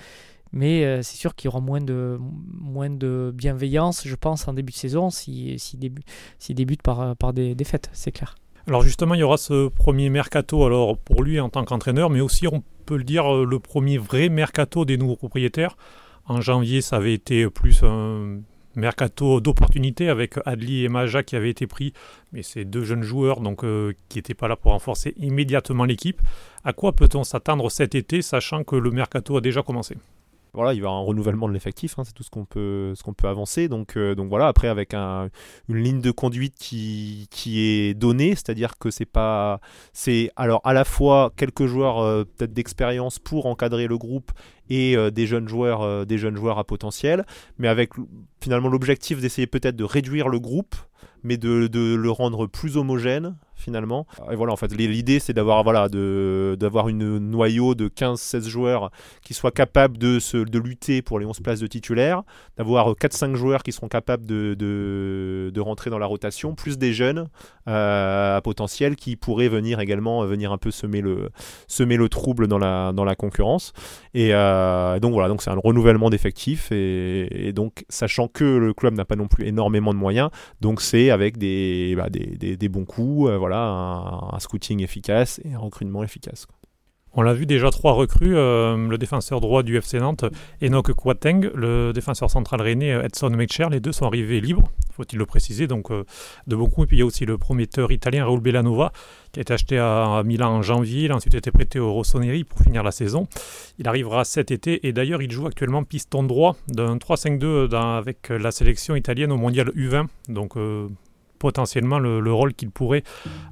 Mais 0.51 1.03
c'est 1.03 1.15
sûr 1.15 1.35
qu'il 1.35 1.45
y 1.45 1.49
aura 1.49 1.59
moins 1.59 1.79
de, 1.79 3.31
bienveillance, 3.35 4.07
je 4.07 4.15
pense, 4.15 4.47
en 4.47 4.53
début 4.53 4.71
de 4.71 4.77
saison 4.77 5.11
s'il 5.11 5.59
si, 5.59 5.77
débute 5.77 6.81
par, 6.81 7.15
par 7.17 7.33
des 7.33 7.53
défaites, 7.53 7.91
c'est 7.93 8.11
clair. 8.11 8.33
Alors 8.65 8.81
justement, 8.81 9.13
il 9.13 9.19
y 9.19 9.23
aura 9.23 9.37
ce 9.37 9.67
premier 9.67 10.09
mercato 10.09 10.65
alors 10.65 10.97
pour 10.97 11.21
lui 11.21 11.39
en 11.39 11.49
tant 11.49 11.63
qu'entraîneur, 11.65 12.09
mais 12.09 12.19
aussi 12.19 12.47
on 12.47 12.63
peut 12.87 12.97
le 12.97 13.03
dire 13.03 13.31
le 13.31 13.59
premier 13.59 13.99
vrai 13.99 14.29
mercato 14.29 14.85
des 14.85 14.97
nouveaux 14.97 15.17
propriétaires. 15.17 15.77
En 16.25 16.41
janvier, 16.41 16.81
ça 16.81 16.95
avait 16.95 17.13
été 17.13 17.47
plus 17.47 17.83
un 17.83 18.39
mercato 18.75 19.41
d'opportunité 19.41 20.09
avec 20.09 20.35
Adli 20.45 20.85
et 20.85 20.89
Maja 20.89 21.23
qui 21.23 21.35
avaient 21.35 21.49
été 21.49 21.67
pris, 21.67 21.93
mais 22.31 22.43
c'est 22.43 22.65
deux 22.65 22.83
jeunes 22.83 23.03
joueurs 23.03 23.41
donc 23.41 23.63
euh, 23.63 23.93
qui 24.09 24.17
n'étaient 24.17 24.33
pas 24.33 24.47
là 24.47 24.55
pour 24.55 24.71
renforcer 24.71 25.13
immédiatement 25.17 25.85
l'équipe. 25.85 26.21
À 26.63 26.73
quoi 26.73 26.93
peut-on 26.93 27.23
s'attendre 27.23 27.69
cet 27.69 27.95
été, 27.95 28.21
sachant 28.21 28.63
que 28.63 28.75
le 28.75 28.91
mercato 28.91 29.37
a 29.37 29.41
déjà 29.41 29.63
commencé? 29.63 29.95
Voilà, 30.59 30.73
il 30.73 30.75
y 30.75 30.79
avoir 30.79 30.95
un 30.95 31.03
renouvellement 31.05 31.47
de 31.47 31.53
l'effectif, 31.53 31.97
hein, 31.97 32.03
c'est 32.03 32.11
tout 32.11 32.23
ce 32.23 32.29
qu'on 32.29 32.43
peut, 32.43 32.91
ce 32.93 33.01
qu'on 33.01 33.13
peut 33.13 33.29
avancer. 33.29 33.69
Donc, 33.69 33.95
euh, 33.95 34.13
donc 34.13 34.27
voilà, 34.27 34.47
après 34.47 34.67
avec 34.67 34.93
un, 34.93 35.29
une 35.69 35.77
ligne 35.77 36.01
de 36.01 36.11
conduite 36.11 36.55
qui, 36.59 37.27
qui 37.31 37.61
est 37.61 37.93
donnée, 37.93 38.31
c'est-à-dire 38.31 38.77
que 38.77 38.91
c'est 38.91 39.05
pas, 39.05 39.61
c'est 39.93 40.31
alors 40.35 40.59
à 40.65 40.73
la 40.73 40.83
fois 40.83 41.31
quelques 41.37 41.65
joueurs 41.65 41.99
euh, 41.99 42.25
d'expérience 42.41 43.19
pour 43.19 43.45
encadrer 43.45 43.87
le 43.87 43.97
groupe 43.97 44.31
et 44.69 44.97
euh, 44.97 45.11
des 45.11 45.27
jeunes 45.27 45.47
joueurs, 45.47 46.05
des 46.05 46.17
jeunes 46.17 46.35
joueurs 46.35 46.59
à 46.59 46.65
potentiel, 46.65 47.25
mais 47.57 47.69
avec 47.69 47.93
finalement 48.41 48.67
l'objectif 48.67 49.21
d'essayer 49.21 49.47
peut-être 49.47 49.77
de 49.77 49.85
réduire 49.85 50.27
le 50.27 50.41
groupe, 50.41 50.75
mais 51.23 51.37
de, 51.37 51.67
de 51.67 51.95
le 51.95 52.11
rendre 52.11 52.47
plus 52.47 52.75
homogène 52.75 53.37
finalement. 53.59 54.07
Et 54.31 54.35
voilà, 54.35 54.53
en 54.53 54.55
fait, 54.55 54.73
l'idée 54.73 55.19
c'est 55.19 55.33
d'avoir 55.33 55.63
voilà, 55.63 55.87
d'avoir 55.89 56.89
une 56.89 57.19
noyau 57.19 57.75
de 57.75 57.87
15-16 57.87 58.47
joueurs 58.47 58.91
qui 59.23 59.33
soient 59.33 59.51
capables 59.51 59.97
de, 59.97 60.19
se, 60.19 60.37
de 60.37 60.59
lutter 60.59 61.01
pour 61.01 61.19
les 61.19 61.25
11 61.25 61.39
places 61.41 61.59
de 61.59 61.67
titulaires, 61.67 62.23
d'avoir 62.57 62.93
4-5 62.93 63.35
joueurs 63.35 63.63
qui 63.63 63.71
seront 63.71 63.87
capables 63.87 64.25
de, 64.25 64.55
de, 64.57 65.51
de, 65.53 65.61
rentrer 65.61 65.89
dans 65.89 65.99
la 65.99 66.05
rotation, 66.05 66.55
plus 66.55 66.77
des 66.77 66.93
jeunes 66.93 67.27
euh, 67.67 68.37
à 68.37 68.41
potentiel 68.41 68.95
qui 68.95 69.15
pourraient 69.15 69.49
venir 69.49 69.79
également 69.79 70.25
venir 70.25 70.51
un 70.51 70.57
peu 70.57 70.71
semer 70.71 71.01
le, 71.01 71.29
semer 71.67 71.97
le 71.97 72.09
trouble 72.09 72.47
dans 72.47 72.57
la, 72.57 72.91
dans 72.93 73.05
la 73.05 73.15
concurrence. 73.15 73.73
Et 74.13 74.33
euh, 74.33 74.99
donc 74.99 75.13
voilà, 75.13 75.27
donc 75.27 75.41
c'est 75.41 75.49
un 75.49 75.59
renouvellement 75.61 76.09
d'effectifs 76.09 76.71
et, 76.71 77.51
donc 77.53 77.83
sachant 77.89 78.27
que 78.27 78.43
le 78.43 78.73
club 78.73 78.95
n'a 78.95 79.05
pas 79.05 79.15
non 79.15 79.27
plus 79.27 79.47
énormément 79.47 79.93
de 79.93 79.99
moyens, 79.99 80.29
donc 80.61 80.81
c'est 80.81 81.09
avec 81.09 81.37
des, 81.37 81.95
bah, 81.95 82.09
des, 82.09 82.57
des, 82.57 82.69
bons 82.69 82.85
coups. 82.85 83.29
Euh, 83.29 83.37
un, 83.57 84.39
scouting 84.39 84.81
efficace 84.81 85.39
et 85.43 85.53
un 85.53 85.59
recrutement 85.59 86.03
efficace. 86.03 86.47
On 87.13 87.23
l'a 87.23 87.33
vu 87.33 87.47
déjà 87.47 87.71
trois 87.71 87.93
recrues, 87.93 88.37
euh, 88.37 88.87
le 88.87 88.97
défenseur 88.99 89.41
droit 89.41 89.63
du 89.63 89.75
FC 89.77 89.99
Nantes, 89.99 90.25
Enoch 90.61 90.93
Kwateng, 90.93 91.49
le 91.55 91.91
défenseur 91.91 92.29
central 92.29 92.61
rennais, 92.61 92.91
Edson 93.03 93.31
Mecher, 93.31 93.67
les 93.71 93.79
deux 93.79 93.91
sont 93.91 94.05
arrivés 94.05 94.39
libres, 94.39 94.69
faut-il 94.99 95.17
le 95.17 95.25
préciser, 95.25 95.65
donc 95.65 95.89
euh, 95.89 96.03
de 96.45 96.55
beaucoup. 96.55 96.83
Et 96.83 96.87
puis 96.87 96.97
il 96.97 96.99
y 96.99 97.03
a 97.03 97.05
aussi 97.05 97.25
le 97.25 97.39
prometteur 97.39 97.91
italien 97.91 98.25
Raul 98.25 98.41
Bellanova, 98.41 98.91
qui 99.31 99.39
a 99.39 99.41
été 99.41 99.53
acheté 99.53 99.79
à, 99.79 100.21
Milan 100.23 100.49
en 100.57 100.61
janvier, 100.61 101.05
il 101.05 101.11
a 101.11 101.15
ensuite 101.15 101.33
été 101.33 101.51
prêté 101.51 101.79
au 101.79 101.91
Rossoneri 101.93 102.43
pour 102.43 102.59
finir 102.59 102.83
la 102.83 102.91
saison. 102.91 103.27
Il 103.79 103.87
arrivera 103.87 104.23
cet 104.23 104.51
été, 104.51 104.87
et 104.87 104.93
d'ailleurs 104.93 105.21
il 105.23 105.31
joue 105.31 105.47
actuellement 105.47 105.83
piston 105.83 106.21
droit 106.23 106.57
d'un 106.67 106.97
3-5-2 106.97 107.73
avec 107.75 108.29
la 108.29 108.51
sélection 108.51 108.95
italienne 108.95 109.31
au 109.31 109.37
mondial 109.37 109.69
U20, 109.69 110.07
donc 110.27 110.57
euh, 110.57 110.87
potentiellement 111.39 111.99
le, 111.99 112.33
rôle 112.33 112.53
qu'il 112.53 112.69
pourrait 112.69 113.03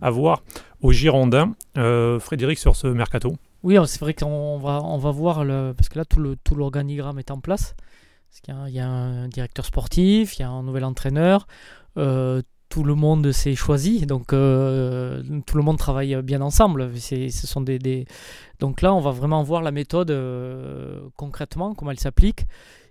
avoir 0.02 0.44
au 0.82 0.92
Girondins. 0.92 1.56
Euh, 1.78 2.20
Frédéric, 2.20 2.60
sur 2.60 2.76
ce 2.76 2.88
mercato 2.88 3.34
Oui, 3.64 3.78
c'est 3.86 4.00
vrai 4.00 4.14
qu'on 4.14 4.60
va, 4.60 4.82
on 4.84 4.98
va 4.98 5.12
voir, 5.12 5.38
parce 5.76 5.90
que 5.90 5.98
là, 5.98 6.06
tout, 6.06 6.20
le, 6.20 6.36
tout 6.36 6.56
l'organigramme 6.56 7.20
est 7.20 7.32
en 7.32 7.40
place. 7.40 7.76
Parce 8.30 8.42
qu'il 8.42 8.54
y 8.54 8.58
a, 8.58 8.70
il 8.70 8.76
y 8.76 8.80
a 8.80 8.88
un 8.88 9.28
directeur 9.30 9.66
sportif, 9.66 10.38
il 10.38 10.42
y 10.42 10.46
a 10.46 10.50
un 10.50 10.64
nouvel 10.64 10.84
entraîneur. 10.84 11.48
Euh, 11.98 12.42
tout 12.70 12.84
le 12.84 12.96
monde 12.96 13.32
s'est 13.32 13.56
choisi, 13.56 14.06
donc 14.06 14.34
euh, 14.34 15.24
tout 15.46 15.56
le 15.56 15.64
monde 15.64 15.78
travaille 15.78 16.22
bien 16.22 16.42
ensemble. 16.42 16.92
ce 17.00 17.30
sont 17.30 17.62
des, 17.62 18.06
Donc 18.60 18.82
là, 18.82 18.94
on 18.94 19.00
va 19.00 19.12
vraiment 19.12 19.42
voir 19.42 19.62
la 19.62 19.72
méthode 19.72 20.14
concrètement, 21.16 21.74
comment 21.74 21.92
elle 21.92 22.00
s'applique. 22.00 22.46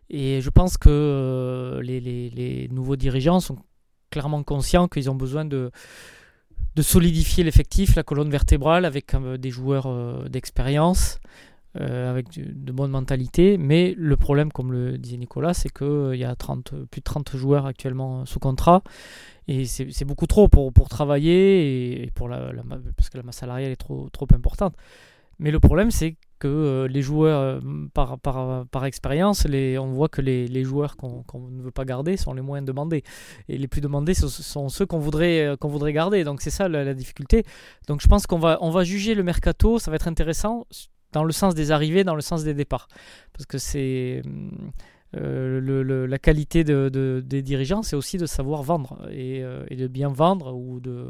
Et 0.09 0.41
je 0.41 0.51
pense 0.51 0.79
que 0.79 1.81
les, 1.83 2.69
nouveaux 2.71 2.97
dirigeants 2.97 3.41
sont 3.41 3.59
clairement 4.17 4.43
conscients 4.43 4.89
qu'ils 4.89 5.11
ont 5.11 5.15
besoin 5.15 5.45
de, 5.45 5.71
de 6.75 6.83
solidifier 6.83 7.45
l'effectif, 7.45 7.97
la 7.97 8.03
colonne 8.03 8.31
vertébrale, 8.31 8.87
avec 8.87 9.15
des 9.39 9.51
joueurs 9.51 10.29
d'expérience. 10.31 11.19
Euh, 11.79 12.11
avec 12.11 12.29
de 12.39 12.73
bonnes 12.73 12.91
mentalités. 12.91 13.59
Mais 13.59 13.95
le 13.99 14.17
problème, 14.17 14.51
comme 14.51 14.73
le 14.73 14.97
disait 14.97 15.19
Nicolas, 15.19 15.53
c'est 15.53 15.69
qu'il 15.69 15.87
euh, 15.87 16.17
y 16.17 16.25
a 16.25 16.35
30, 16.35 16.73
plus 16.91 17.01
de 17.01 17.05
30 17.05 17.37
joueurs 17.37 17.67
actuellement 17.67 18.25
sous 18.25 18.39
contrat. 18.39 18.83
Et 19.47 19.67
c'est 19.67 20.05
beaucoup 20.07 20.27
trop 20.27 20.49
pour, 20.49 20.73
pour 20.73 20.89
travailler, 20.89 22.03
et, 22.03 22.11
pour 22.13 22.29
la, 22.29 22.51
parce 22.97 23.11
que 23.11 23.19
la 23.19 23.23
masse 23.23 23.37
salariale 23.37 23.73
est 23.73 23.77
trop, 23.77 24.09
trop 24.11 24.27
importante. 24.33 24.75
Mais 25.39 25.51
le 25.51 25.61
problème, 25.61 25.91
c'est 25.91 26.17
que 26.39 26.49
euh, 26.49 26.89
les 26.89 27.03
joueurs, 27.03 27.61
par, 27.95 28.19
par, 28.19 28.67
par 28.67 28.85
expérience, 28.85 29.47
on 29.47 29.87
voit 29.89 30.09
que 30.09 30.21
les, 30.21 30.47
les 30.49 30.65
joueurs 30.65 30.97
qu'on 30.97 31.25
ne 31.51 31.63
veut 31.63 31.71
pas 31.71 31.85
garder 31.85 32.17
sont 32.17 32.33
les 32.35 32.43
moins 32.43 32.63
demandés. 32.63 33.03
Et 33.49 33.59
les 33.59 33.69
plus 33.69 33.81
demandés 33.81 34.15
ce 34.15 34.29
sont 34.29 34.69
ceux 34.69 34.87
qu'on 34.87 34.99
voudrait, 34.99 35.57
qu'on 35.61 35.69
voudrait 35.69 35.93
garder. 35.93 36.25
Donc 36.25 36.41
c'est 36.43 36.51
ça 36.51 36.69
la, 36.69 36.95
difficulté. 36.95 37.45
Donc 37.89 38.01
je 38.01 38.09
pense 38.09 38.27
qu'on 38.27 38.39
va, 38.39 38.59
on 38.61 38.71
va 38.71 38.85
juger 38.85 39.15
le 39.15 39.23
mercato, 39.23 39.79
ça 39.79 39.91
va 39.91 39.97
être 39.97 40.09
intéressant 40.09 40.67
dans 41.13 41.25
le 41.25 41.33
sens 41.33 41.55
des 41.55 41.71
arrivées, 41.71 42.05
dans 42.05 42.15
le 42.15 42.21
sens 42.21 42.45
des 42.45 42.55
départs. 42.55 42.89
Parce 43.33 43.47
que 43.47 43.59
c'est 43.59 44.23
euh, 45.17 45.61
le, 45.61 46.07
la 46.07 46.19
qualité 46.19 46.65
de, 46.65 47.23
des 47.25 47.43
dirigeants, 47.43 47.83
c'est 47.83 47.97
aussi 47.97 48.19
de 48.19 48.27
savoir 48.27 48.63
vendre 48.63 48.99
et, 49.11 49.43
euh, 49.43 49.65
et, 49.71 49.77
de 49.77 49.87
bien 49.87 50.09
vendre 50.09 50.55
ou 50.55 50.81
de, 50.81 51.07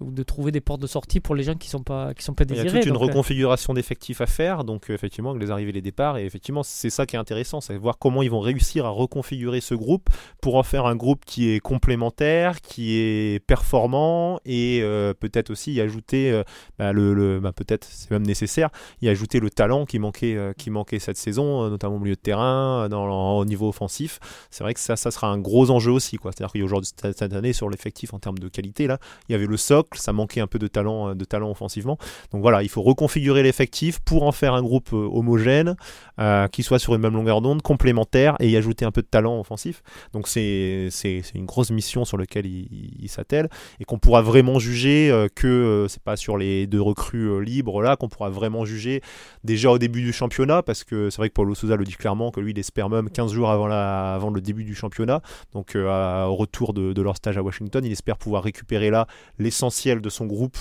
de 0.00 0.22
trouver 0.22 0.52
des 0.52 0.60
portes 0.60 0.80
de 0.80 0.86
sortie 0.86 1.20
pour 1.20 1.34
les 1.34 1.42
gens 1.42 1.54
qui 1.54 1.68
sont 1.68 1.82
pas 1.82 2.14
qui 2.14 2.24
sont 2.24 2.34
pas 2.34 2.44
désirés. 2.44 2.68
Il 2.68 2.74
y 2.74 2.76
a 2.76 2.80
toute 2.80 2.88
une 2.88 2.96
euh, 2.96 3.06
reconfiguration 3.06 3.74
d'effectifs 3.74 4.20
à 4.20 4.26
faire, 4.26 4.64
donc 4.64 4.90
effectivement 4.90 5.34
les 5.34 5.50
arrivées, 5.50 5.72
les 5.72 5.82
départs, 5.82 6.18
et 6.18 6.24
effectivement 6.24 6.62
c'est 6.62 6.90
ça 6.90 7.06
qui 7.06 7.16
est 7.16 7.18
intéressant, 7.18 7.60
c'est 7.60 7.76
voir 7.76 7.98
comment 7.98 8.22
ils 8.22 8.30
vont 8.30 8.40
réussir 8.40 8.86
à 8.86 8.90
reconfigurer 8.90 9.60
ce 9.60 9.74
groupe 9.74 10.08
pour 10.40 10.56
en 10.56 10.62
faire 10.62 10.86
un 10.86 10.96
groupe 10.96 11.24
qui 11.24 11.50
est 11.50 11.60
complémentaire, 11.60 12.60
qui 12.60 12.96
est 12.96 13.44
performant 13.46 14.40
et 14.44 14.82
peut-être 15.20 15.50
aussi 15.50 15.72
y 15.72 15.80
ajouter 15.80 16.42
bah, 16.78 16.92
le, 16.92 17.40
bah, 17.40 17.52
peut-être 17.52 17.86
c'est 17.90 18.10
même 18.10 18.26
nécessaire 18.26 18.70
y 19.02 19.08
ajouter 19.08 19.40
le 19.40 19.50
talent 19.50 19.86
qui 19.86 19.98
manquait 19.98 20.36
qui 20.56 20.70
manquait 20.70 20.98
cette 20.98 21.16
saison, 21.16 21.68
notamment 21.68 21.96
au 21.96 22.00
milieu 22.00 22.14
de 22.14 22.20
terrain, 22.20 22.88
dans 22.88 23.10
au 23.10 23.44
niveau 23.44 23.68
offensif. 23.68 24.18
C'est 24.50 24.64
vrai 24.64 24.74
que 24.74 24.80
ça, 24.80 24.96
ça 24.96 25.10
sera 25.10 25.28
un 25.28 25.38
gros 25.38 25.70
enjeu 25.70 25.92
aussi. 25.92 26.18
C'est-à-dire 26.22 26.52
qu'aujourd'hui, 26.52 26.90
cette 26.96 27.22
année, 27.22 27.52
sur 27.52 27.68
l'effectif 27.68 28.14
en 28.14 28.18
termes 28.18 28.38
de 28.38 28.48
qualité, 28.48 28.86
là, 28.86 28.98
il 29.28 29.32
y 29.32 29.34
avait 29.34 29.46
le 29.46 29.56
socle, 29.56 29.89
ça 29.98 30.12
manquait 30.12 30.40
un 30.40 30.46
peu 30.46 30.58
de 30.58 30.66
talent, 30.66 31.14
de 31.14 31.24
talent 31.24 31.50
offensivement. 31.50 31.98
Donc 32.32 32.42
voilà, 32.42 32.62
il 32.62 32.68
faut 32.68 32.82
reconfigurer 32.82 33.42
l'effectif 33.42 34.00
pour 34.00 34.22
en 34.24 34.32
faire 34.32 34.54
un 34.54 34.62
groupe 34.62 34.92
euh, 34.92 35.08
homogène, 35.12 35.76
euh, 36.20 36.48
qui 36.48 36.62
soit 36.62 36.78
sur 36.78 36.94
une 36.94 37.00
même 37.00 37.14
longueur 37.14 37.40
d'onde, 37.40 37.62
complémentaire, 37.62 38.36
et 38.40 38.48
y 38.48 38.56
ajouter 38.56 38.84
un 38.84 38.90
peu 38.90 39.02
de 39.02 39.06
talent 39.06 39.38
offensif. 39.40 39.82
Donc 40.12 40.28
c'est 40.28 40.90
une 41.34 41.46
grosse 41.46 41.70
mission 41.70 42.04
sur 42.04 42.16
laquelle 42.16 42.46
il, 42.46 43.08
s'attelle, 43.08 43.48
et 43.80 43.84
qu'on 43.84 43.98
pourra 43.98 44.22
vraiment 44.22 44.58
juger 44.58 45.10
euh, 45.10 45.28
que 45.34 45.86
c'est 45.88 46.02
pas 46.02 46.16
sur 46.16 46.36
les 46.36 46.66
deux 46.66 46.80
recrues 46.80 47.44
libres 47.44 47.82
là 47.82 47.96
qu'on 47.96 48.08
pourra 48.08 48.30
vraiment 48.30 48.64
juger 48.64 49.02
déjà 49.44 49.70
au 49.70 49.78
début 49.78 50.02
du 50.02 50.12
championnat, 50.12 50.62
parce 50.62 50.84
que 50.84 51.10
c'est 51.10 51.16
vrai 51.18 51.28
que 51.28 51.34
Paulo 51.34 51.54
Souza 51.54 51.76
le 51.76 51.84
dit 51.84 51.94
clairement 51.94 52.30
que 52.30 52.40
lui 52.40 52.52
il 52.52 52.58
espère 52.58 52.88
même 52.88 53.10
15 53.10 53.32
jours 53.32 53.50
avant, 53.50 53.66
la, 53.66 54.14
avant 54.14 54.30
le 54.30 54.40
début 54.40 54.64
du 54.64 54.74
championnat, 54.74 55.22
donc 55.52 55.74
euh, 55.74 56.24
au 56.24 56.36
retour 56.36 56.72
de, 56.72 56.92
de, 56.92 57.02
leur 57.02 57.16
stage 57.16 57.36
à 57.38 57.42
Washington. 57.42 57.84
Il 57.84 57.92
espère 57.92 58.18
pouvoir 58.18 58.42
récupérer 58.42 58.90
là 58.90 59.06
l'essentiel 59.38 59.69
de 60.00 60.10
son 60.10 60.26
groupe 60.26 60.58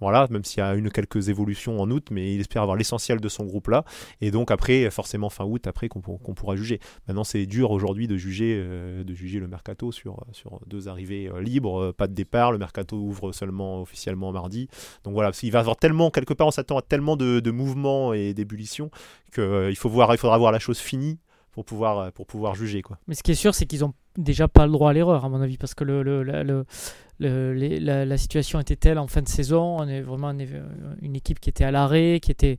voilà, 0.00 0.26
même 0.30 0.44
s'il 0.44 0.58
y 0.58 0.62
a 0.62 0.74
une 0.74 0.90
quelques 0.90 1.28
évolutions 1.28 1.80
en 1.80 1.90
août, 1.90 2.08
mais 2.10 2.34
il 2.34 2.40
espère 2.40 2.62
avoir 2.62 2.76
l'essentiel 2.76 3.20
de 3.20 3.28
son 3.28 3.44
groupe 3.44 3.68
là. 3.68 3.84
Et 4.20 4.30
donc 4.30 4.50
après, 4.50 4.90
forcément 4.90 5.30
fin 5.30 5.44
août, 5.44 5.66
après 5.66 5.88
qu'on 5.88 6.00
pourra 6.00 6.56
juger. 6.56 6.80
Maintenant, 7.08 7.24
c'est 7.24 7.46
dur 7.46 7.70
aujourd'hui 7.70 8.06
de 8.06 8.16
juger, 8.16 8.54
euh, 8.58 9.04
de 9.04 9.14
juger 9.14 9.40
le 9.40 9.48
mercato 9.48 9.92
sur, 9.92 10.24
sur 10.32 10.60
deux 10.66 10.88
arrivées 10.88 11.28
euh, 11.28 11.40
libres, 11.40 11.80
euh, 11.80 11.92
pas 11.92 12.08
de 12.08 12.14
départ. 12.14 12.52
Le 12.52 12.58
mercato 12.58 12.96
ouvre 12.96 13.32
seulement 13.32 13.80
officiellement 13.80 14.32
mardi. 14.32 14.68
Donc 15.04 15.14
voilà, 15.14 15.32
il 15.42 15.52
va 15.52 15.60
avoir 15.60 15.76
tellement 15.76 16.10
quelque 16.10 16.34
part, 16.34 16.46
on 16.46 16.50
s'attend 16.50 16.78
à 16.78 16.82
tellement 16.82 17.16
de, 17.16 17.50
mouvements 17.50 18.12
et 18.12 18.34
d'ébullitions 18.34 18.90
qu'il 19.32 19.76
faut 19.76 19.88
voir, 19.88 20.12
il 20.12 20.18
faudra 20.18 20.36
voir 20.36 20.52
la 20.52 20.58
chose 20.58 20.78
finie 20.78 21.18
pour 21.52 21.64
pouvoir, 21.64 22.12
pour 22.12 22.26
pouvoir 22.26 22.54
juger. 22.54 22.82
Quoi. 22.82 22.98
Mais 23.06 23.14
ce 23.14 23.22
qui 23.22 23.30
est 23.30 23.36
sûr, 23.36 23.54
c'est 23.54 23.64
qu'ils 23.64 23.80
n'ont 23.80 23.94
déjà 24.16 24.48
pas 24.48 24.66
le 24.66 24.72
droit 24.72 24.90
à 24.90 24.92
l'erreur, 24.92 25.24
à 25.24 25.28
mon 25.28 25.40
avis, 25.40 25.56
parce 25.56 25.74
que 25.74 25.84
le, 25.84 26.02
le, 26.02 26.22
le, 26.22 26.64
la, 27.18 28.04
la, 28.04 28.18
situation 28.18 28.60
était 28.60 28.76
telle 28.76 28.98
en 28.98 29.06
fin 29.06 29.22
de 29.22 29.28
saison, 29.28 29.78
on 29.78 29.88
est 29.88 30.02
vraiment 30.02 30.32
une 31.00 31.16
équipe 31.16 31.40
qui 31.40 31.48
était 31.48 31.64
à 31.64 31.70
l'arrêt, 31.70 32.20
qui 32.20 32.30
était 32.30 32.58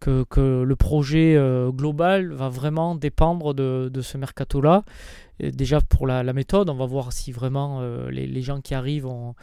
que, 0.00 0.24
que 0.24 0.62
le 0.62 0.76
projet 0.76 1.34
euh, 1.36 1.70
global 1.70 2.32
va 2.32 2.48
vraiment 2.48 2.94
dépendre 2.94 3.54
de, 3.54 3.90
de 3.92 4.00
ce 4.00 4.16
mercato-là 4.16 4.84
déjà 5.40 5.80
pour 5.80 6.06
la, 6.06 6.32
méthode, 6.32 6.68
on 6.68 6.74
va 6.74 6.86
voir 6.86 7.12
si 7.12 7.32
vraiment 7.32 7.80
euh, 7.80 8.10
les, 8.10 8.42
gens 8.42 8.60
qui 8.60 8.74
arrivent 8.74 9.06
ont, 9.06 9.34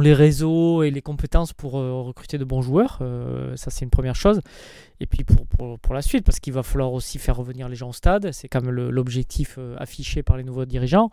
les 0.00 0.12
réseaux 0.12 0.82
et 0.82 0.90
les 0.90 1.02
compétences 1.02 1.52
pour 1.52 1.78
euh, 1.78 2.02
recruter 2.02 2.38
de 2.38 2.44
bons 2.44 2.62
joueurs. 2.62 2.98
Euh, 3.00 3.56
ça, 3.56 3.70
c'est 3.70 3.84
une 3.84 3.90
première 3.90 4.14
chose. 4.14 4.40
Et 5.00 5.06
puis 5.06 5.24
pour, 5.24 5.78
pour, 5.78 5.94
la 5.94 6.02
suite, 6.02 6.24
parce 6.24 6.40
qu'il 6.40 6.52
va 6.52 6.62
falloir 6.62 6.92
aussi 6.92 7.18
faire 7.18 7.36
revenir 7.36 7.68
les 7.68 7.76
gens 7.76 7.90
au 7.90 7.92
stade. 7.92 8.30
C'est 8.32 8.48
quand 8.48 8.62
même 8.62 8.74
l'objectif 8.74 9.58
affiché 9.78 10.22
par 10.22 10.36
les 10.36 10.44
nouveaux 10.44 10.64
dirigeants. 10.64 11.10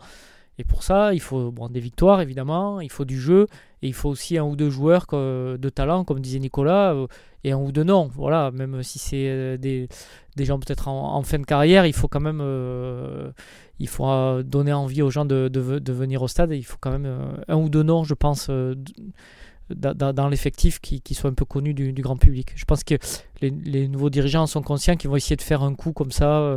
Et 0.58 0.64
pour 0.64 0.82
ça, 0.82 1.12
il 1.12 1.20
faut 1.20 1.50
bon, 1.50 1.68
des 1.68 1.80
victoires, 1.80 2.20
évidemment, 2.20 2.80
il 2.80 2.90
faut 2.90 3.04
du 3.04 3.20
jeu, 3.20 3.46
et 3.82 3.88
il 3.88 3.94
faut 3.94 4.08
aussi 4.08 4.38
un 4.38 4.44
ou 4.44 4.56
deux 4.56 4.70
joueurs 4.70 5.06
de 5.12 5.68
talent, 5.68 6.04
comme 6.04 6.20
disait 6.20 6.38
Nicolas, 6.38 6.94
et 7.44 7.52
un 7.52 7.58
ou 7.58 7.72
deux 7.72 7.84
noms. 7.84 8.08
Voilà, 8.14 8.50
même 8.50 8.82
si 8.82 8.98
c'est 8.98 9.58
des, 9.58 9.88
des, 10.36 10.44
gens 10.44 10.58
peut-être 10.58 10.88
en, 10.88 11.22
fin 11.22 11.38
de 11.38 11.44
carrière, 11.44 11.84
il 11.84 11.92
faut 11.92 12.08
quand 12.08 12.20
même 12.20 12.40
il 13.78 13.88
faut 13.88 14.42
donner 14.42 14.72
envie 14.72 15.02
aux 15.02 15.10
gens 15.10 15.24
de, 15.24 15.48
de, 15.48 15.92
venir 15.92 16.22
au 16.22 16.28
stade. 16.28 16.52
il 16.52 16.64
faut 16.64 16.78
quand 16.80 16.90
même 16.90 17.06
euh, 17.06 17.36
un 17.48 17.56
ou 17.56 17.68
deux 17.68 17.82
noms, 17.82 18.04
je 18.04 18.14
pense, 18.14 18.48
euh, 18.50 18.74
dans, 19.68 20.28
l'effectif 20.28 20.80
qui, 20.80 21.00
qui, 21.00 21.18
un 21.24 21.32
peu 21.32 21.44
connus 21.44 21.74
du, 21.74 21.92
grand 21.92 22.16
public. 22.16 22.52
Je 22.56 22.64
pense 22.64 22.84
que 22.84 22.94
les, 23.42 23.88
nouveaux 23.88 24.10
dirigeants 24.10 24.46
sont 24.46 24.62
conscients 24.62 24.96
qu'ils 24.96 25.10
vont 25.10 25.16
essayer 25.16 25.36
de 25.36 25.42
faire 25.42 25.62
un 25.62 25.74
coup 25.74 25.92
comme 25.92 26.12
ça 26.12 26.56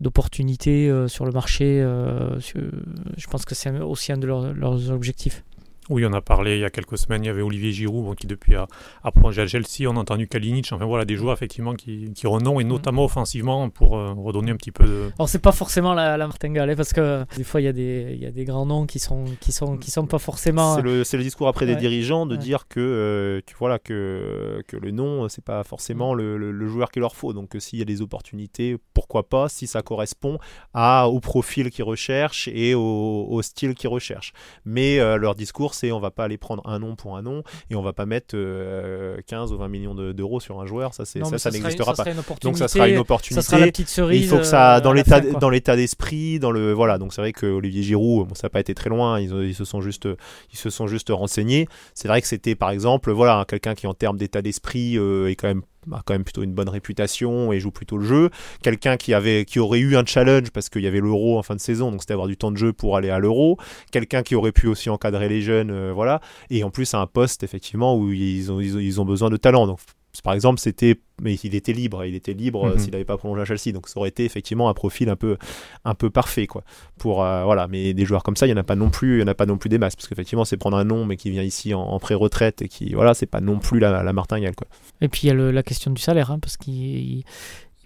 euh, 0.00 0.04
d'opportunité 0.04 0.90
sur 1.08 1.24
le 1.24 1.32
marché. 1.32 1.80
je 1.80 3.26
pense 3.30 3.44
que 3.44 3.54
c'est 3.54 3.70
aussi 3.80 4.12
un 4.12 4.18
de 4.18 4.26
leurs 4.26 4.90
objectifs. 4.90 5.44
Oui, 5.90 6.06
on 6.06 6.12
a 6.12 6.20
parlé 6.20 6.54
il 6.54 6.60
y 6.60 6.64
a 6.64 6.70
quelques 6.70 6.96
semaines, 6.96 7.24
il 7.24 7.26
y 7.26 7.30
avait 7.30 7.42
Olivier 7.42 7.72
Giroud 7.72 8.16
qui 8.16 8.28
depuis 8.28 8.54
a, 8.54 8.68
a 9.02 9.10
prolongé 9.10 9.42
à 9.42 9.46
Chelsea, 9.48 9.88
on 9.88 9.96
a 9.96 10.00
entendu 10.00 10.28
Kalinic, 10.28 10.72
enfin 10.72 10.84
voilà 10.84 11.04
des 11.04 11.16
joueurs 11.16 11.34
effectivement 11.34 11.74
qui, 11.74 12.12
qui 12.14 12.28
renoncent 12.28 12.60
et 12.60 12.64
mm. 12.64 12.68
notamment 12.68 13.04
offensivement 13.04 13.68
pour 13.70 13.98
euh, 13.98 14.14
redonner 14.16 14.52
un 14.52 14.56
petit 14.56 14.70
peu 14.70 14.84
de... 14.84 15.10
Alors 15.18 15.28
c'est 15.28 15.40
pas 15.40 15.50
forcément 15.50 15.92
la, 15.92 16.16
la 16.16 16.28
martingale 16.28 16.70
hein, 16.70 16.76
parce 16.76 16.92
que 16.92 17.24
des 17.36 17.42
fois 17.42 17.60
il 17.60 17.64
y, 17.64 17.68
a 17.68 17.72
des, 17.72 18.12
il 18.14 18.22
y 18.22 18.26
a 18.26 18.30
des 18.30 18.44
grands 18.44 18.66
noms 18.66 18.86
qui 18.86 19.00
sont, 19.00 19.24
qui 19.40 19.50
sont, 19.50 19.78
qui 19.78 19.90
sont 19.90 20.06
pas 20.06 20.20
forcément... 20.20 20.76
C'est 20.76 20.82
le, 20.82 21.02
le, 21.02 21.22
discours 21.24 21.48
après 21.48 21.66
des 21.66 21.74
dirigeants 21.74 22.24
de 22.24 22.36
dire 22.36 22.68
que, 22.68 22.78
euh, 22.78 23.40
que, 23.44 23.54
voilà, 23.58 23.80
que, 23.80 24.62
que 24.68 24.76
le 24.76 24.92
nom 24.92 25.28
c'est 25.28 25.44
pas 25.44 25.64
forcément 25.64 26.14
le, 26.14 26.36
le, 26.36 26.68
joueur 26.68 26.92
qu'il 26.92 27.00
leur 27.00 27.16
faut, 27.16 27.32
donc 27.32 27.56
s'il 27.58 27.80
y 27.80 27.82
a 27.82 27.84
des 27.84 28.00
opportunités, 28.00 28.76
pourquoi 28.94 29.28
pas 29.28 29.48
si 29.48 29.66
ça 29.66 29.82
correspond 29.82 30.38
à, 30.72 31.08
au 31.08 31.18
profil 31.18 31.70
qu'ils 31.70 31.84
recherchent 31.84 32.48
et 32.52 32.76
au, 32.76 33.26
au 33.28 33.42
style 33.42 33.74
qu'ils 33.74 33.88
recherchent. 33.88 34.32
Mais 34.64 35.00
euh, 35.00 35.16
leur 35.16 35.34
discours 35.34 35.74
on 35.92 36.00
on 36.00 36.02
va 36.02 36.10
pas 36.10 36.24
aller 36.24 36.38
prendre 36.38 36.66
un 36.66 36.78
nom 36.78 36.96
pour 36.96 37.16
un 37.18 37.22
nom 37.22 37.42
et 37.68 37.74
on 37.74 37.82
va 37.82 37.92
pas 37.92 38.06
mettre 38.06 38.30
15 38.32 38.38
euh, 38.38 39.54
ou 39.54 39.58
20 39.58 39.68
millions 39.68 39.94
d'euros 39.94 40.40
sur 40.40 40.58
un 40.60 40.66
joueur. 40.66 40.94
Ça, 40.94 41.04
ça, 41.04 41.38
ça, 41.38 41.50
n'existera 41.50 41.92
pas. 41.92 42.04
Donc 42.40 42.56
ça 42.56 42.68
sera 42.68 42.88
une 42.88 42.96
opportunité. 42.96 43.42
Ça 43.42 43.46
sera 43.46 43.58
la 43.60 43.66
petite 43.66 43.88
cerise. 43.88 44.22
Il 44.22 44.28
faut 44.28 44.38
que 44.38 44.44
ça, 44.44 44.78
euh, 44.78 44.80
dans 44.80 44.94
l'état, 44.94 45.20
dans 45.20 45.50
l'état 45.50 45.76
d'esprit, 45.76 46.38
dans 46.38 46.50
le 46.50 46.72
voilà. 46.72 46.96
Donc 46.96 47.12
c'est 47.12 47.20
vrai 47.20 47.32
que 47.32 47.44
Olivier 47.44 47.82
Giroud, 47.82 48.28
bon, 48.28 48.34
ça 48.34 48.46
n'a 48.46 48.50
pas 48.50 48.60
été 48.60 48.74
très 48.74 48.88
loin. 48.88 49.20
Ils, 49.20 49.30
ils, 49.44 49.54
se 49.54 49.66
sont 49.66 49.82
juste, 49.82 50.08
ils 50.52 50.58
se 50.58 50.70
sont 50.70 50.86
juste 50.86 51.10
renseignés. 51.10 51.68
C'est 51.94 52.08
vrai 52.08 52.22
que 52.22 52.26
c'était 52.26 52.54
par 52.54 52.70
exemple, 52.70 53.12
voilà, 53.12 53.44
quelqu'un 53.46 53.74
qui 53.74 53.86
en 53.86 53.94
termes 53.94 54.16
d'état 54.16 54.40
d'esprit 54.40 54.96
euh, 54.96 55.28
est 55.28 55.36
quand 55.36 55.48
même 55.48 55.62
a 55.92 56.02
quand 56.04 56.14
même 56.14 56.24
plutôt 56.24 56.42
une 56.42 56.52
bonne 56.52 56.68
réputation 56.68 57.52
et 57.52 57.60
joue 57.60 57.70
plutôt 57.70 57.96
le 57.96 58.04
jeu. 58.04 58.30
Quelqu'un 58.62 58.96
qui 58.96 59.14
avait, 59.14 59.44
qui 59.44 59.58
aurait 59.58 59.80
eu 59.80 59.96
un 59.96 60.04
challenge 60.04 60.50
parce 60.50 60.68
qu'il 60.68 60.82
y 60.82 60.86
avait 60.86 61.00
l'euro 61.00 61.38
en 61.38 61.42
fin 61.42 61.54
de 61.54 61.60
saison, 61.60 61.90
donc 61.90 62.02
c'était 62.02 62.12
avoir 62.12 62.28
du 62.28 62.36
temps 62.36 62.52
de 62.52 62.56
jeu 62.56 62.72
pour 62.72 62.96
aller 62.96 63.10
à 63.10 63.18
l'euro. 63.18 63.58
Quelqu'un 63.90 64.22
qui 64.22 64.34
aurait 64.34 64.52
pu 64.52 64.66
aussi 64.66 64.90
encadrer 64.90 65.28
les 65.28 65.42
jeunes, 65.42 65.70
euh, 65.70 65.92
voilà. 65.94 66.20
Et 66.50 66.64
en 66.64 66.70
plus 66.70 66.94
un 66.94 67.06
poste 67.06 67.42
effectivement 67.42 67.96
où 67.96 68.12
ils 68.12 68.50
ont, 68.52 68.60
ils 68.60 69.00
ont, 69.00 69.04
besoin 69.04 69.30
de 69.30 69.36
talent. 69.36 69.66
Donc 69.66 69.80
par 70.22 70.34
exemple, 70.34 70.60
c'était, 70.60 71.00
mais 71.20 71.34
il 71.34 71.54
était 71.54 71.72
libre, 71.72 72.04
il 72.04 72.14
était 72.14 72.32
libre 72.32 72.66
euh, 72.66 72.72
mhm. 72.74 72.78
s'il 72.78 72.92
n'avait 72.92 73.04
pas 73.04 73.16
prolongé 73.16 73.42
à 73.42 73.44
Chelsea, 73.44 73.72
donc 73.72 73.88
ça 73.88 73.98
aurait 73.98 74.08
été 74.08 74.24
effectivement 74.24 74.68
un 74.68 74.74
profil 74.74 75.08
un 75.08 75.16
peu, 75.16 75.36
un 75.84 75.94
peu 75.94 76.10
parfait, 76.10 76.46
quoi. 76.46 76.62
Pour 76.98 77.24
euh, 77.24 77.44
voilà, 77.44 77.68
mais 77.68 77.94
des 77.94 78.04
joueurs 78.04 78.22
comme 78.22 78.36
ça, 78.36 78.46
il 78.46 78.50
y 78.50 78.52
en 78.52 78.58
a 78.58 78.62
pas 78.62 78.76
non 78.76 78.90
plus, 78.90 79.18
il 79.18 79.20
y 79.20 79.24
en 79.24 79.28
a 79.28 79.34
pas 79.34 79.46
non 79.46 79.58
plus 79.58 79.68
des 79.68 79.78
masses, 79.78 79.96
parce 79.96 80.08
qu'effectivement, 80.08 80.44
c'est 80.44 80.56
prendre 80.56 80.76
un 80.76 80.84
nom, 80.84 81.04
mais 81.04 81.16
qui 81.16 81.30
vient 81.30 81.42
ici 81.42 81.74
en, 81.74 81.98
pré-retraite 81.98 82.62
et 82.62 82.68
qui, 82.68 82.94
voilà, 82.94 83.14
c'est 83.14 83.26
pas 83.26 83.40
non 83.40 83.58
plus 83.58 83.78
la, 83.78 84.02
la 84.02 84.12
martingale, 84.12 84.54
quoi. 84.54 84.66
Et 85.00 85.08
puis 85.08 85.22
il 85.24 85.26
y 85.28 85.30
a 85.30 85.34
la 85.34 85.62
question 85.62 85.90
du 85.90 86.00
salaire, 86.00 86.30
hein, 86.30 86.38
parce 86.38 86.56
qu'il 86.56 87.24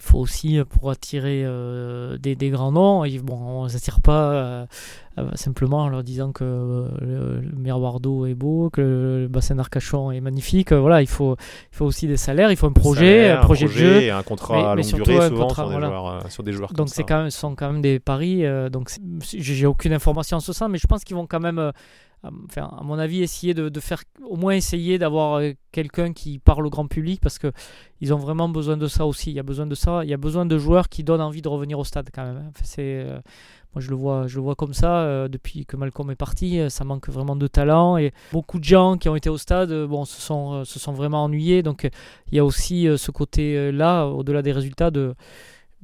faut 0.04 0.18
aussi, 0.18 0.58
euh, 0.58 0.64
pour 0.64 0.90
attirer 0.90 1.44
des, 2.18 2.36
des, 2.36 2.50
grands 2.50 2.72
noms, 2.72 3.04
bon, 3.22 3.36
on 3.36 3.64
ne 3.64 3.68
s'attire 3.68 4.00
pas 4.00 4.66
simplement 5.34 5.84
en 5.84 5.88
leur 5.88 6.02
disant 6.02 6.32
que 6.32 6.44
le, 7.00 7.40
miroir 7.56 8.00
d'eau 8.00 8.26
est 8.26 8.34
beau, 8.34 8.70
que 8.70 8.80
le, 9.22 9.28
bassin 9.28 9.54
d'Arcachon 9.54 10.10
est 10.10 10.20
magnifique. 10.20 10.72
voilà, 10.72 11.02
il 11.02 11.08
faut, 11.08 11.36
il 11.72 11.76
faut 11.76 11.84
aussi 11.84 12.06
des 12.06 12.16
salaires, 12.16 12.50
il 12.50 12.56
faut 12.56 12.66
un 12.66 12.72
projet, 12.72 13.30
un, 13.30 13.38
projet, 13.38 13.66
de 13.66 13.70
jeu. 13.70 14.12
Un 14.12 14.22
contrat 14.22 14.72
à 14.72 14.74
longue 14.74 14.84
durée, 14.84 15.28
souvent 15.28 15.48
sur, 15.48 15.68
des 15.68 15.72
joueurs, 15.74 16.30
sur, 16.30 16.42
des 16.42 16.52
joueurs, 16.52 16.72
Donc, 16.72 16.88
c'est 16.88 17.04
quand 17.04 17.18
même, 17.18 17.30
ce 17.30 17.38
sont 17.38 17.54
quand 17.54 17.72
même 17.72 17.82
des 17.82 18.00
paris. 18.00 18.44
donc, 18.70 18.90
j'ai 19.20 19.66
aucune 19.66 19.92
information 19.92 20.40
sur 20.40 20.54
ça, 20.54 20.68
mais 20.68 20.78
je 20.78 20.86
pense 20.86 21.04
qu'ils 21.04 21.16
vont 21.16 21.26
quand 21.26 21.40
même 21.40 21.72
à 22.24 22.82
mon 22.82 22.98
avis, 22.98 23.22
essayer 23.22 23.54
de, 23.54 23.80
faire, 23.80 24.02
au 24.26 24.36
moins 24.36 24.54
essayer 24.54 24.98
d'avoir 24.98 25.34
euh, 25.34 25.52
quelqu'un 25.72 26.12
qui 26.12 26.38
parle 26.38 26.66
au 26.66 26.70
grand 26.70 26.86
public 26.86 27.20
parce 27.20 27.38
que 27.38 27.52
ils 28.00 28.14
ont 28.14 28.18
vraiment 28.18 28.48
besoin 28.48 28.76
de 28.76 28.86
ça 28.86 29.06
aussi. 29.06 29.30
Il 29.30 29.34
y 29.34 29.40
a 29.40 29.42
besoin 29.42 29.66
de 29.66 29.74
ça. 29.74 30.04
Il 30.04 30.10
y 30.10 30.14
a 30.14 30.16
besoin 30.16 30.46
de 30.46 30.58
joueurs 30.58 30.88
qui 30.88 31.04
donnent 31.04 31.20
envie 31.20 31.42
de 31.42 31.48
revenir 31.48 31.78
au 31.78 31.84
stade 31.84 32.08
quand 32.14 32.24
même. 32.24 32.36
Hein. 32.36 32.50
c'est, 32.62 32.82
euh, 32.82 33.18
moi, 33.74 33.80
je 33.80 33.90
le 33.90 33.96
vois, 33.96 34.26
je 34.26 34.36
le 34.36 34.42
vois 34.42 34.54
comme 34.54 34.72
ça. 34.74 35.00
Euh, 35.00 35.28
depuis 35.28 35.66
que 35.66 35.76
Malcolm 35.76 36.10
est 36.10 36.16
parti, 36.16 36.60
ça 36.70 36.84
manque 36.84 37.08
vraiment 37.08 37.36
de 37.36 37.46
talent 37.46 37.96
et 37.96 38.12
beaucoup 38.32 38.58
de 38.58 38.64
gens 38.64 38.96
qui 38.96 39.08
ont 39.08 39.16
été 39.16 39.28
au 39.28 39.38
stade, 39.38 39.72
bon, 39.86 40.04
se 40.04 40.20
sont, 40.20 40.64
se 40.64 40.78
sont 40.78 40.92
vraiment 40.92 41.24
ennuyés. 41.24 41.62
Donc, 41.62 41.88
il 42.30 42.36
y 42.36 42.38
a 42.38 42.44
aussi 42.44 42.88
ce 42.96 43.10
côté-là, 43.10 44.06
au-delà 44.06 44.42
des 44.42 44.52
résultats, 44.52 44.90
de 44.90 45.14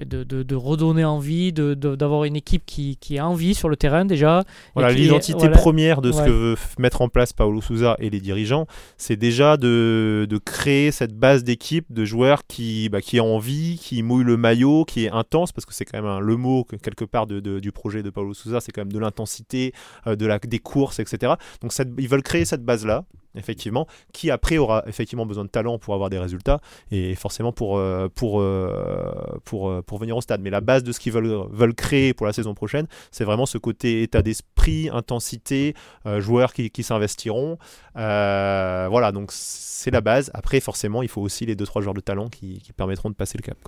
de, 0.05 0.55
redonner 0.55 1.05
envie, 1.05 1.53
d'avoir 1.53 2.25
une 2.25 2.37
équipe 2.37 2.65
qui, 2.67 2.97
qui, 2.97 3.19
a 3.19 3.27
envie 3.27 3.55
sur 3.55 3.69
le 3.69 3.77
terrain 3.77 4.05
déjà. 4.05 4.45
Voilà, 4.75 4.93
l'identité 4.93 5.49
première 5.49 6.01
de 6.01 6.13
ce 6.13 6.23
que 6.23 6.31
veut 6.31 6.57
mettre 6.79 7.03
en 7.03 7.09
place 7.09 7.33
Paulo 7.33 7.61
Souza 7.61 7.97
et 7.99 8.11
les 8.11 8.21
dirigeants, 8.21 8.67
c'est 8.97 9.17
déjà 9.17 9.57
de, 9.57 10.27
créer 10.45 10.91
cette 10.91 11.15
base 11.15 11.45
d'équipe 11.45 11.87
de 11.91 12.05
joueurs 12.05 12.47
qui, 12.47 12.89
bah, 12.89 13.01
qui 13.01 13.21
ont 13.21 13.37
envie, 13.37 13.79
qui 13.79 14.03
mouillent 14.03 14.25
le 14.25 14.37
maillot, 14.37 14.85
qui 14.85 15.05
est 15.05 15.11
intense, 15.11 15.53
parce 15.53 15.67
que 15.67 15.75
c'est 15.75 15.85
quand 15.85 16.03
même 16.03 16.21
le 16.21 16.37
mot 16.37 16.65
quelque 16.65 17.05
part 17.05 17.27
de, 17.27 17.61
du 17.61 17.73
projet 17.73 18.03
de 18.03 18.11
Paulo 18.11 18.35
Souza, 18.35 18.61
c'est 18.61 18.73
quand 18.73 18.81
même 18.83 18.93
de 18.93 18.99
l'intensité, 18.99 19.73
euh, 20.07 20.17
de 20.17 20.27
la, 20.27 20.39
des 20.39 20.59
courses, 20.59 20.99
etc. 20.99 21.35
Donc 21.61 21.73
ils 21.99 22.09
veulent 22.09 22.23
créer 22.23 22.45
cette 22.45 22.65
base-là, 22.65 23.05
effectivement, 23.35 23.87
qui 24.13 24.31
après 24.31 24.59
aura 24.59 24.83
effectivement 24.87 25.27
besoin 25.27 25.45
de 25.45 25.51
talent 25.51 25.79
pour 25.79 25.95
avoir 25.95 26.11
des 26.11 26.19
résultats 26.19 26.61
et 26.91 27.15
forcément 27.15 27.53
pour, 27.53 27.79
euh, 27.79 28.09
pour, 28.15 28.41
euh, 28.41 29.41
pour, 29.45 29.71
euh, 29.71 29.83
pour 29.83 29.99
venir 29.99 30.17
au 30.17 30.21
stade. 30.21 30.41
Mais 30.41 30.51
la 30.51 30.61
base 30.61 30.83
de 30.83 30.93
ce 30.93 31.01
qu'ils 31.01 31.13
veulent, 31.13 31.47
veulent 31.51 31.75
créer 31.75 32.15
pour 32.15 32.27
la 32.27 32.33
saison 32.33 32.55
prochaine, 32.55 32.87
c'est 33.11 33.25
vraiment 33.25 33.47
ce 33.47 33.59
côté 33.59 34.03
état 34.03 34.23
d'esprit, 34.23 34.89
intensité, 34.93 35.75
joueurs 36.19 36.53
qui, 36.53 36.71
qui 36.71 36.83
s'investiront. 36.83 37.59
voilà, 37.95 39.13
donc 39.13 39.31
c'est 39.33 39.91
la 39.91 40.01
base. 40.01 40.31
Après, 40.35 40.61
forcément, 40.61 41.03
il 41.03 41.09
faut 41.09 41.23
aussi 41.23 41.47
les 41.47 41.55
2-3 41.55 41.83
joueurs 41.83 41.95
de 41.95 42.01
talent 42.01 42.29
qui, 42.29 42.63
permettront 42.77 43.11
de 43.11 43.15
passer 43.15 43.37
le 43.37 43.43
cap. 43.43 43.59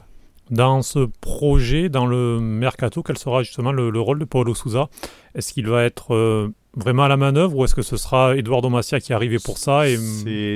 Dans 0.50 0.82
ce 0.82 1.08
projet, 1.20 1.88
dans 1.88 2.06
le 2.06 2.40
mercato, 2.40 3.02
quel 3.02 3.18
sera 3.18 3.42
justement 3.42 3.72
le, 3.72 3.90
le 3.90 4.00
rôle 4.00 4.18
de 4.18 4.24
Paulo 4.24 4.54
Souza? 4.54 4.88
Est-ce 5.34 5.52
qu'il 5.52 5.68
va 5.68 5.84
être 5.84 6.52
vraiment 6.76 7.04
à 7.04 7.08
la 7.08 7.16
manœuvre 7.16 7.56
ou 7.56 7.64
est-ce 7.64 7.74
que 7.74 7.82
ce 7.82 7.96
sera 7.96 8.36
Eduardo 8.36 8.68
Macia 8.68 9.00
qui 9.00 9.12
est 9.12 9.14
arrivé 9.14 9.38
pour 9.38 9.58
ça. 9.58 9.82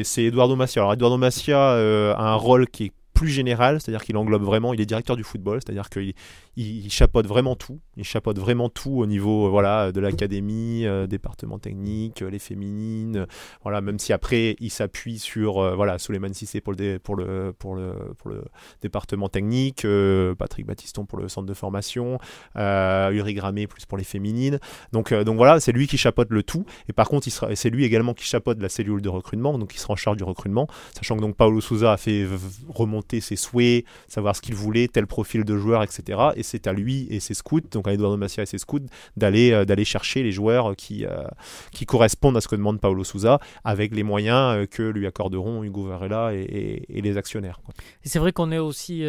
C'est 0.05 0.25
Eduardo 0.25 0.57
Macia. 0.57 0.83
Alors 0.83 0.95
Eduardo 0.95 1.19
Macia 1.19 1.59
euh, 1.59 2.15
a 2.15 2.33
un 2.33 2.37
rôle 2.37 2.67
qui 2.69 2.85
est 2.87 2.93
plus 3.17 3.29
général, 3.31 3.81
c'est-à-dire 3.81 4.05
qu'il 4.05 4.17
englobe 4.19 4.43
vraiment, 4.43 4.75
il 4.75 4.81
est 4.81 4.87
directeur 4.87 5.17
du 5.17 5.25
football, 5.25 5.61
c'est-à-dire 5.65 5.89
qu'il 5.89 6.13
il, 6.57 6.91
chapeaute 6.91 7.27
vraiment 7.27 7.57
tout. 7.57 7.81
Il 7.97 8.05
chapeaute 8.05 8.39
vraiment 8.39 8.69
tout 8.69 8.99
au 8.99 9.07
niveau 9.07 9.47
euh, 9.47 9.49
voilà, 9.49 9.91
de 9.91 10.01
l'académie, 10.01 10.87
euh, 10.87 11.07
département 11.07 11.59
technique, 11.59 12.21
euh, 12.21 12.29
les 12.29 12.39
féminines. 12.39 13.27
voilà, 13.63 13.81
même 13.81 13.99
si 13.99 14.13
après 14.13 14.57
il 14.61 14.71
s'appuie 14.71 15.19
sur 15.19 15.75
voilà, 15.75 15.99
Soleiman 15.99 16.33
Sissé 16.35 16.61
pour 16.61 16.75
le, 16.75 16.99
pour, 16.99 17.17
le, 17.17 17.55
pour, 17.59 17.75
le, 17.75 17.95
pour 18.19 18.31
le 18.31 18.45
département 18.83 19.31
technique, 19.31 19.87
Patrick 20.39 20.67
Battiston 20.67 21.07
pour 21.07 21.19
le 21.19 21.29
centre 21.29 21.47
de 21.47 21.55
formation, 21.55 22.19
Uri 22.55 23.35
Gramé 23.35 23.67
plus 23.67 23.87
pour 23.87 23.97
les 23.97 24.05
féminines. 24.05 24.59
Donc, 24.93 25.15
donc 25.15 25.37
voilà, 25.37 25.59
c'est 25.59 25.73
lui 25.73 25.87
qui 25.87 25.97
chapeaute 25.97 26.29
le 26.31 26.43
tout. 26.43 26.67
Et 26.91 26.93
par 26.93 27.09
contre, 27.09 27.27
c'est 27.55 27.71
lui 27.71 27.85
également 27.85 28.13
qui 28.13 28.25
chapeaute 28.25 28.61
la 28.61 28.69
cellule 28.69 29.01
de 29.01 29.09
recrutement, 29.09 29.59
donc 29.59 29.75
il 29.75 29.79
sera 29.79 29.95
en 29.95 29.97
charge 29.97 30.19
du 30.19 30.25
recrutement, 30.25 30.69
sachant 30.95 31.17
que 31.17 31.23
donc 31.23 31.37
Paulo 31.37 31.63
Souza 31.63 31.93
a 31.93 31.97
fait 31.97 32.27
remonter 32.69 33.06
ses 33.21 33.37
souhaits, 33.37 33.85
savoir 34.09 34.37
ce 34.37 34.41
qu'il 34.41 34.55
voulait, 34.55 34.89
tel 34.89 35.07
profil 35.07 35.45
de 35.45 35.57
joueur, 35.57 35.83
etc. 35.83 36.31
Et 36.37 36.43
c'est 36.43 36.67
à 36.67 36.73
lui 36.73 37.07
et 37.11 37.21
ses 37.21 37.35
scouts, 37.35 37.61
donc 37.71 37.89
à 37.89 37.93
Eduardo 37.93 38.17
Macia 38.17 38.43
et 38.43 38.47
ses 38.47 38.59
scouts, 38.59 38.87
d'aller 39.17 39.53
euh, 39.53 39.85
chercher 39.85 40.23
les 40.23 40.33
joueurs 40.33 40.75
qui, 40.77 41.05
euh, 41.05 41.25
qui 41.73 41.87
correspondent 41.87 42.37
à 42.37 42.41
ce 42.41 42.49
que 42.49 42.57
demande 42.57 42.81
Paulo 42.81 43.05
Souza, 43.05 43.39
avec 43.65 43.95
les 43.95 44.03
moyens 44.03 44.57
euh, 44.57 44.67
que 44.67 44.83
lui 44.83 45.07
accorderont 45.07 45.63
Hugo 45.63 45.85
Varela 45.85 46.33
et, 46.35 46.85
les 46.89 47.17
actionnaires. 47.17 47.61
C'est 48.03 48.19
vrai 48.19 48.33
qu'on 48.33 48.51
est 48.51 48.59
aussi... 48.59 49.05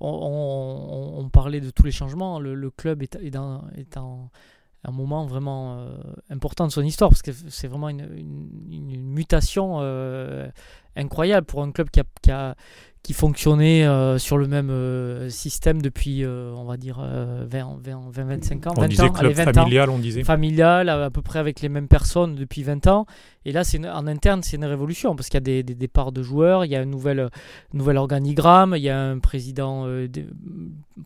on, 0.00 1.28
parlait 1.32 1.60
de 1.60 1.70
tous 1.70 1.84
les 1.84 1.92
changements. 1.92 2.40
Le, 2.40 2.70
club 2.70 3.02
est, 3.02 3.16
est, 3.16 3.36
un 3.36 4.90
moment 4.92 5.26
vraiment 5.26 5.86
important 6.30 6.66
de 6.66 6.72
son 6.72 6.82
histoire 6.82 7.10
parce 7.10 7.22
que 7.22 7.32
c'est 7.32 7.68
vraiment 7.68 7.88
une, 7.88 8.06
mutation 8.68 9.80
incroyable 10.96 11.46
pour 11.46 11.62
un 11.62 11.72
club 11.72 11.90
qui 11.90 12.00
a, 12.00 12.04
qui 12.22 12.30
a, 12.30 12.54
qui 13.04 13.12
fonctionnait 13.12 13.84
euh, 13.86 14.16
sur 14.16 14.38
le 14.38 14.48
même 14.48 14.70
euh, 14.70 15.28
système 15.28 15.82
depuis, 15.82 16.24
euh, 16.24 16.54
on 16.56 16.64
va 16.64 16.78
dire, 16.78 17.00
20, 17.00 17.76
20, 17.78 18.10
25 18.10 18.66
ans. 18.66 18.74
On 18.78 18.86
disait 18.86 19.10
club 19.10 19.34
familial, 19.34 19.90
on 19.90 19.98
disait. 19.98 20.24
Familial, 20.24 20.88
à, 20.88 21.10
peu 21.10 21.20
près 21.20 21.38
avec 21.38 21.60
les 21.60 21.68
mêmes 21.68 21.86
personnes 21.86 22.34
depuis 22.34 22.62
20 22.62 22.86
ans. 22.86 23.04
Et 23.44 23.52
là, 23.52 23.62
c'est 23.62 23.78
en 23.86 24.06
interne, 24.06 24.42
c'est 24.42 24.56
une 24.56 24.64
révolution 24.64 25.14
parce 25.14 25.28
qu'il 25.28 25.36
y 25.36 25.58
a 25.58 25.62
des, 25.62 25.74
départs 25.74 26.12
de 26.12 26.22
joueurs, 26.22 26.64
il 26.64 26.70
y 26.70 26.76
a 26.76 26.80
un 26.80 26.86
nouvel, 26.86 27.28
nouvel 27.74 27.98
organigramme, 27.98 28.74
il 28.74 28.82
y 28.82 28.88
a 28.88 28.98
un 28.98 29.18
président, 29.18 29.86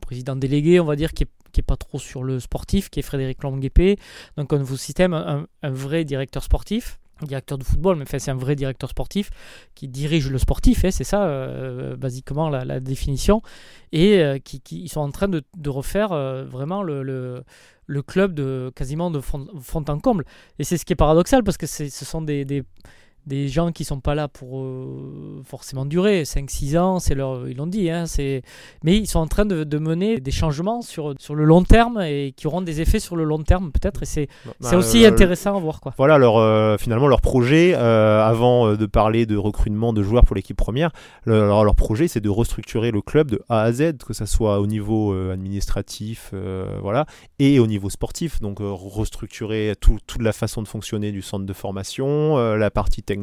président 0.01 0.37
délégué, 0.37 0.79
on 0.79 0.85
va 0.85 0.94
dire, 0.94 1.12
qui 1.12 1.24
est 1.24 1.29
qui 1.51 1.61
est 1.61 1.62
pas 1.62 1.77
trop 1.77 1.98
sur 1.98 2.22
le 2.22 2.40
sportif, 2.40 2.90
qui 2.90 3.01
est 3.01 3.03
Frédéric 3.03 3.42
Longuepé. 3.42 3.96
Donc 4.37 4.53
un 4.53 4.59
nouveau 4.59 4.77
système, 4.77 5.14
un, 5.14 5.46
un 5.62 5.70
vrai 5.70 6.05
directeur 6.05 6.42
sportif 6.44 6.98
directeur 7.22 7.59
de 7.59 7.64
football, 7.64 7.96
mais 7.96 8.04
c'est 8.07 8.31
un 8.31 8.37
vrai 8.37 8.57
directeur 8.57 8.90
sportif 8.90 9.31
qui 9.74 9.88
dirige 9.88 10.31
le 10.31 10.38
sportif, 10.38 10.85
hein, 10.85 10.90
c'est 10.90 11.04
ça, 11.04 11.24
euh, 11.24 11.96
basiquement 11.96 12.48
la, 12.48 12.81
définition, 12.81 13.42
et 13.92 14.18
euh, 14.18 14.38
qui, 14.38 14.62
ils 14.70 14.88
sont 14.88 15.00
en 15.00 15.11
train 15.11 15.28
de, 15.28 15.42
refaire 15.66 16.12
euh, 16.12 16.44
vraiment 16.44 16.83
le, 16.83 17.44
club 18.07 18.35
de 18.35 18.72
quasiment 18.74 19.11
de 19.11 19.20
fond, 19.20 19.46
en 19.88 19.98
comble. 19.98 20.24
Et 20.59 20.64
c'est 20.64 20.76
ce 20.76 20.85
qui 20.85 20.92
est 20.92 20.96
paradoxal 20.96 21.42
parce 21.42 21.57
que 21.57 21.66
ce 21.66 21.88
sont 21.88 22.22
des 22.22 22.64
des 23.28 23.48
gens 23.48 23.70
qui 23.72 23.84
sont 23.84 24.00
pas 24.00 24.14
là 24.14 24.26
pour 24.26 24.60
euh, 24.60 25.42
forcément 25.44 25.84
durer, 25.84 26.22
5-6 26.22 26.78
ans, 26.78 26.98
c'est 26.98 27.14
leur, 27.14 27.46
ils 27.48 27.56
l'ont 27.56 27.66
dit, 27.66 27.90
hein, 27.90 28.06
c'est, 28.06 28.42
mais 28.82 28.96
ils 28.96 29.06
sont 29.06 29.18
en 29.18 29.26
train 29.26 29.44
de, 29.44 29.64
de, 29.64 29.78
mener 29.78 30.18
des 30.18 30.30
changements 30.30 30.80
sur, 30.80 31.14
sur 31.18 31.34
le 31.34 31.44
long 31.44 31.62
terme 31.62 32.00
et 32.00 32.32
qui 32.36 32.46
auront 32.46 32.62
des 32.62 32.80
effets 32.80 32.98
sur 32.98 33.16
le 33.16 33.24
long 33.24 33.42
terme 33.42 33.70
peut-être, 33.70 34.02
et 34.02 34.06
c'est, 34.06 34.28
bah, 34.46 34.52
c'est 34.60 34.76
aussi 34.76 35.04
euh, 35.04 35.08
intéressant 35.08 35.56
à 35.56 35.60
voir. 35.60 35.80
Quoi. 35.80 35.92
Voilà, 35.98 36.16
leur, 36.16 36.38
euh, 36.38 36.78
finalement 36.78 37.06
leur 37.06 37.20
projet, 37.20 37.74
avant 37.74 38.74
de 38.74 38.86
parler 38.86 39.26
de 39.26 39.36
recrutement 39.36 39.92
de 39.92 40.02
joueurs 40.02 40.24
pour 40.24 40.34
l'équipe 40.34 40.56
première, 40.56 40.90
leur, 41.26 41.64
leur, 41.64 41.74
projet 41.74 42.08
c'est 42.08 42.20
de 42.20 42.30
restructurer 42.30 42.90
le 42.90 43.02
club 43.02 43.30
de 43.30 43.42
A 43.50 43.60
à 43.60 43.72
Z, 43.72 43.98
que 44.04 44.14
ce 44.14 44.24
soit 44.24 44.58
au 44.58 44.66
niveau 44.66 45.12
administratif 45.30 46.32
voilà, 46.80 47.04
et 47.38 47.60
au 47.60 47.66
niveau 47.66 47.90
sportif, 47.90 48.40
donc 48.40 48.58
restructurer 48.60 49.74
tout, 49.80 49.98
toute 50.06 50.22
la 50.22 50.32
façon 50.32 50.62
de 50.62 50.68
fonctionner 50.68 51.12
du 51.12 51.20
centre 51.20 51.44
de 51.44 51.52
formation, 51.52 52.36
la 52.56 52.70
partie 52.70 53.02
technique, 53.02 53.17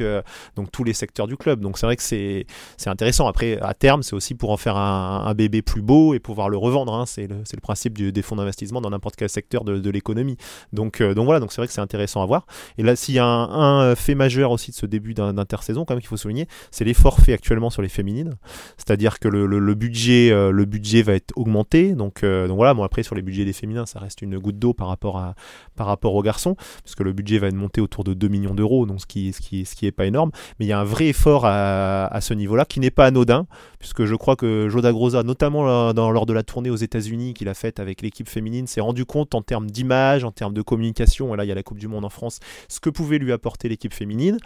euh, 0.00 0.22
donc 0.56 0.70
tous 0.70 0.84
les 0.84 0.92
secteurs 0.92 1.26
du 1.26 1.36
club. 1.36 1.60
Donc 1.60 1.78
c'est 1.78 1.86
vrai 1.86 1.96
que 1.96 2.02
c'est 2.02 2.46
intéressant. 2.86 3.26
Après, 3.26 3.58
à 3.60 3.74
terme, 3.74 4.02
c'est 4.02 4.14
aussi 4.14 4.34
pour 4.34 4.50
en 4.50 4.56
faire 4.56 4.76
un, 4.76 5.34
bébé 5.34 5.60
plus 5.60 5.82
beau 5.82 6.14
et 6.14 6.18
pouvoir 6.18 6.48
le 6.48 6.56
revendre. 6.56 6.94
Hein. 6.94 7.04
C'est 7.06 7.26
le, 7.26 7.36
le, 7.36 7.60
principe 7.60 7.98
des 7.98 8.22
fonds 8.22 8.36
d'investissement 8.36 8.80
dans 8.80 8.90
n'importe 8.90 9.16
quel 9.16 9.28
secteur 9.28 9.64
de, 9.64 9.90
l'économie. 9.90 10.36
Donc, 10.72 11.00
euh, 11.00 11.14
donc 11.14 11.26
voilà, 11.26 11.40
donc 11.40 11.52
c'est 11.52 11.60
vrai 11.60 11.66
que 11.66 11.72
c'est 11.72 11.80
intéressant 11.80 12.22
à 12.22 12.26
voir. 12.26 12.46
Et 12.78 12.82
là, 12.82 12.96
s'il 12.96 13.14
y 13.14 13.18
a 13.18 13.26
un, 13.26 13.94
fait 13.94 14.14
majeur 14.14 14.50
aussi 14.50 14.70
de 14.70 14.76
ce 14.76 14.86
début 14.86 15.14
d'intersaison, 15.14 15.84
quand 15.84 15.94
même 15.94 16.00
qu'il 16.00 16.08
faut 16.08 16.16
souligner, 16.16 16.48
c'est 16.70 16.84
l'effort 16.84 17.20
fait 17.20 17.32
actuellement 17.32 17.70
sur 17.70 17.82
les 17.82 17.88
féminines. 17.88 18.34
C'est-à-dire 18.76 19.18
que 19.18 19.28
le, 19.28 19.74
budget, 19.74 20.30
euh, 20.30 20.50
le 20.50 20.64
budget 20.64 21.02
va 21.02 21.14
être 21.14 21.32
augmenté. 21.36 21.92
Donc, 21.92 22.24
donc 22.24 22.56
voilà, 22.56 22.74
bon 22.74 22.82
après 22.82 23.02
sur 23.02 23.14
les 23.14 23.22
budgets 23.22 23.44
des 23.44 23.52
féminins, 23.52 23.86
ça 23.86 23.98
reste 23.98 24.22
une 24.22 24.38
goutte 24.38 24.58
d'eau 24.58 24.72
par 24.72 24.88
rapport 24.88 25.18
à 25.18 25.34
par 25.74 25.86
rapport 25.86 26.14
aux 26.14 26.22
garçons, 26.22 26.56
puisque 26.82 27.00
le 27.00 27.12
budget 27.12 27.38
va 27.38 27.48
être 27.48 27.54
monté 27.54 27.80
autour 27.80 28.04
de 28.04 28.14
2 28.14 28.28
millions 28.28 28.54
d'euros, 28.54 28.86
donc 28.86 29.00
ce 29.00 29.06
qui 29.06 29.32
ce 29.36 29.40
qui, 29.40 29.64
ce 29.64 29.74
qui 29.74 29.86
est 29.86 29.92
pas 29.92 30.06
énorme, 30.06 30.30
mais 30.58 30.66
il 30.66 30.68
y 30.68 30.72
a 30.72 30.80
un 30.80 30.84
vrai 30.84 31.06
effort 31.06 31.44
à, 31.46 32.18
ce 32.20 32.34
niveau-là 32.34 32.64
qui 32.64 32.80
n'est 32.80 32.90
pas 32.90 33.06
anodin, 33.06 33.46
puisque 33.78 34.04
je 34.04 34.14
crois 34.14 34.36
que 34.36 34.68
Joda 34.68 34.90
Groza, 34.90 35.22
notamment 35.22 35.92
lors 35.92 36.26
de 36.26 36.32
la 36.32 36.42
tournée 36.42 36.70
aux 36.70 36.76
États-Unis 36.76 37.34
qu'il 37.34 37.48
a 37.48 37.54
faite 37.54 37.78
avec 37.78 38.02
l'équipe 38.02 38.28
féminine, 38.28 38.66
s'est 38.66 38.80
rendu 38.80 39.04
compte 39.04 39.34
en 39.34 39.42
termes 39.42 39.70
d'image, 39.70 40.24
en 40.24 40.32
termes 40.32 40.54
de 40.54 40.62
communication, 40.62 41.32
et 41.32 41.36
là 41.36 41.44
il 41.44 41.48
y 41.48 41.52
a 41.52 41.54
la 41.54 41.62
Coupe 41.62 41.78
du 41.78 41.88
Monde 41.88 42.04
en 42.04 42.10
France, 42.10 42.40
ce 42.68 42.80
que 42.80 42.90
pouvait 42.90 43.18
lui 43.18 43.32
apporter 43.32 43.68
l'équipe 43.68 43.94
féminine. 43.94 44.38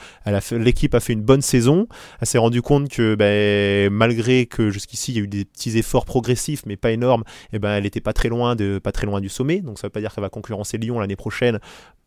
L'équipe 0.53 0.95
a 0.95 1.01
fait 1.01 1.15
une 1.15 1.23
bonne 1.23 1.43
saison, 1.43 1.87
elle 2.21 2.27
s'est 2.27 2.39
rendu 2.39 2.61
compte 2.61 2.89
que 2.89 3.15
ben, 3.15 3.91
malgré 3.93 4.47
que 4.47 4.71
jusqu'ici 4.71 5.13
il 5.13 5.17
y 5.17 5.21
a 5.21 5.23
eu 5.23 5.29
des 5.29 5.45
petits 5.45 5.79
efforts 5.79 6.05
progressifs, 6.05 6.65
mais 6.67 6.77
pas 6.77 6.91
énormes, 6.91 7.25
eh 7.53 7.59
ben, 7.59 7.71
elle 7.71 7.85
n'était 7.85 8.01
pas 8.01 8.11
pas 8.11 8.93
très 8.93 9.07
loin 9.07 9.21
du 9.21 9.29
sommet, 9.29 9.61
donc 9.61 9.79
ça 9.79 9.87
ne 9.87 9.89
veut 9.89 9.93
pas 9.93 10.01
dire 10.01 10.13
qu'elle 10.13 10.23
va 10.23 10.31
concurrencer 10.31 10.79
Lyon 10.79 10.99
l'année 10.99 11.17
prochaine 11.17 11.61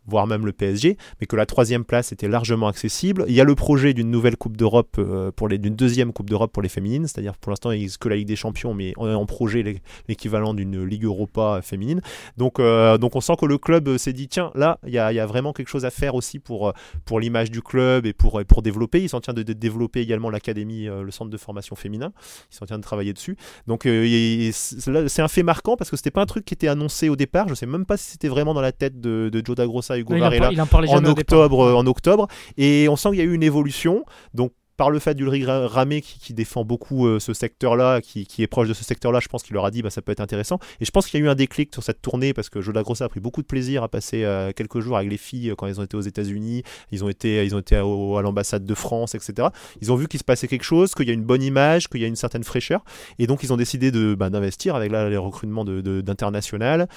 voire 0.05 0.27
même 0.27 0.45
le 0.45 0.51
PSG, 0.51 0.97
mais 1.19 1.27
que 1.27 1.35
la 1.35 1.45
troisième 1.45 1.85
place 1.85 2.11
était 2.11 2.27
largement 2.27 2.67
accessible. 2.67 3.25
Il 3.27 3.33
y 3.33 3.41
a 3.41 3.43
le 3.43 3.55
projet 3.55 3.93
d'une 3.93 4.11
nouvelle 4.11 4.37
Coupe 4.37 4.57
d'Europe, 4.57 4.95
euh, 4.99 5.31
pour 5.31 5.49
d'une 5.49 5.75
deuxième 5.75 6.13
Coupe 6.13 6.29
d'Europe 6.29 6.51
pour 6.51 6.61
les 6.61 6.69
féminines, 6.69 7.07
c'est-à-dire 7.07 7.37
pour 7.37 7.51
l'instant 7.51 7.71
il 7.71 7.79
n'existe 7.79 7.99
que 7.99 8.09
la 8.09 8.15
Ligue 8.15 8.27
des 8.27 8.35
Champions, 8.35 8.73
mais 8.73 8.93
on 8.97 9.09
est 9.09 9.13
en 9.13 9.25
projet 9.25 9.63
l'équivalent 10.07 10.53
d'une 10.53 10.83
Ligue 10.83 11.05
Europa 11.05 11.61
féminine. 11.61 12.01
Donc, 12.37 12.59
euh, 12.59 12.97
donc 12.97 13.15
on 13.15 13.21
sent 13.21 13.33
que 13.39 13.45
le 13.45 13.57
club 13.57 13.97
s'est 13.97 14.13
dit, 14.13 14.27
tiens, 14.27 14.51
là, 14.55 14.79
il 14.85 14.93
y 14.93 14.99
a, 14.99 15.13
y 15.13 15.19
a, 15.19 15.25
vraiment 15.25 15.53
quelque 15.53 15.69
chose 15.69 15.85
à 15.85 15.89
faire 15.89 16.15
aussi 16.15 16.39
pour, 16.39 16.73
pour 17.05 17.19
l'image 17.19 17.49
du 17.49 17.61
club 17.61 18.05
et 18.05 18.13
pour, 18.13 18.43
pour 18.45 18.61
développer. 18.61 19.01
Ils 19.01 19.09
sont 19.09 19.17
en 19.17 19.21
train 19.21 19.33
de, 19.33 19.41
développer 19.43 20.01
également 20.01 20.29
l'académie, 20.29 20.85
le 20.85 21.11
centre 21.11 21.29
de 21.29 21.37
formation 21.37 21.75
féminin. 21.75 22.11
Ils 22.51 22.55
sont 22.55 22.63
en 22.63 22.67
train 22.67 22.77
de 22.77 22.83
travailler 22.83 23.13
dessus. 23.13 23.37
Donc 23.67 23.83
c'est 23.83 25.21
un 25.21 25.27
fait 25.27 25.43
marquant 25.43 25.77
parce 25.77 25.89
que 25.89 25.97
c'était 25.97 26.11
pas 26.11 26.21
un 26.21 26.25
truc 26.25 26.45
qui 26.45 26.53
était 26.53 26.67
annoncé 26.67 27.09
au 27.09 27.15
départ. 27.15 27.47
Je 27.47 27.53
sais 27.53 27.65
même 27.65 27.85
pas 27.85 27.97
si 27.97 28.11
c'était 28.11 28.27
vraiment 28.27 28.53
dans 28.53 28.61
la 28.61 28.71
tête 28.71 28.99
de, 28.99 29.29
de 29.31 29.45
Joe 29.45 29.55
Dagrossa 29.55 29.92
Hugo 29.97 30.17
Varela 30.17 30.49
en 30.49 31.05
octobre, 31.05 31.75
en 31.75 31.85
octobre. 31.87 32.27
Et 32.57 32.87
on 32.89 32.95
sent 32.95 33.09
qu'il 33.09 33.19
y 33.19 33.21
a 33.21 33.25
eu 33.25 33.33
une 33.33 33.43
évolution. 33.43 34.05
Donc 34.33 34.51
par 34.77 34.89
le 34.89 34.99
fait 34.99 35.13
d'Ulrich 35.13 35.45
Ramé 35.47 36.01
qui, 36.01 36.33
défend 36.33 36.65
beaucoup 36.65 37.05
euh, 37.05 37.19
ce 37.19 37.33
secteur-là, 37.33 38.01
qui, 38.01 38.25
est 38.39 38.47
proche 38.47 38.67
de 38.67 38.73
ce 38.73 38.83
secteur-là, 38.83 39.19
je 39.19 39.27
pense 39.27 39.43
qu'il 39.43 39.53
leur 39.53 39.65
a 39.65 39.71
dit 39.71 39.81
bah, 39.81 39.89
ça 39.89 40.01
peut 40.01 40.11
être 40.11 40.19
intéressant. 40.19 40.57
Et 40.79 40.85
je 40.85 40.91
pense 40.91 41.07
qu'il 41.07 41.19
y 41.19 41.23
a 41.23 41.25
eu 41.25 41.29
un 41.29 41.35
déclic 41.35 41.71
sur 41.73 41.83
cette 41.83 42.01
tournée 42.01 42.33
parce 42.33 42.49
que 42.49 42.61
Joe 42.61 42.73
Grossa 42.73 43.05
a 43.05 43.09
pris 43.09 43.19
beaucoup 43.19 43.41
de 43.41 43.47
plaisir 43.47 43.83
à 43.83 43.87
passer 43.87 44.23
euh, 44.23 44.51
quelques 44.55 44.79
jours 44.79 44.97
avec 44.97 45.11
les 45.11 45.17
filles 45.17 45.51
euh, 45.51 45.55
quand 45.55 45.67
ils 45.67 45.79
ont 45.79 45.83
été 45.83 45.95
aux 45.95 46.01
États-Unis, 46.01 46.63
ils 46.91 47.03
ont 47.03 47.09
été, 47.09 47.45
ils 47.45 47.55
ont 47.55 47.59
été 47.59 47.75
à, 47.75 47.81
l'ambassade 47.81 48.65
de 48.65 48.73
France, 48.73 49.13
etc. 49.15 49.49
Ils 49.81 49.91
ont 49.91 49.95
vu 49.95 50.07
qu'il 50.07 50.19
se 50.19 50.23
passait 50.23 50.47
quelque 50.47 50.63
chose, 50.63 50.95
qu'il 50.95 51.07
y 51.07 51.11
a 51.11 51.13
une 51.13 51.23
bonne 51.23 51.43
image, 51.43 51.87
qu'il 51.87 52.01
y 52.01 52.05
a 52.05 52.07
une 52.07 52.15
certaine 52.15 52.43
fraîcheur. 52.43 52.83
Et 53.19 53.27
donc 53.27 53.43
ils 53.43 53.53
ont 53.53 53.57
décidé 53.57 53.91
de, 53.91 54.15
bah, 54.15 54.29
d'investir 54.29 54.75
avec 54.75 54.91
les 54.91 55.17
recrutements 55.17 55.65
d'international, 55.65 56.87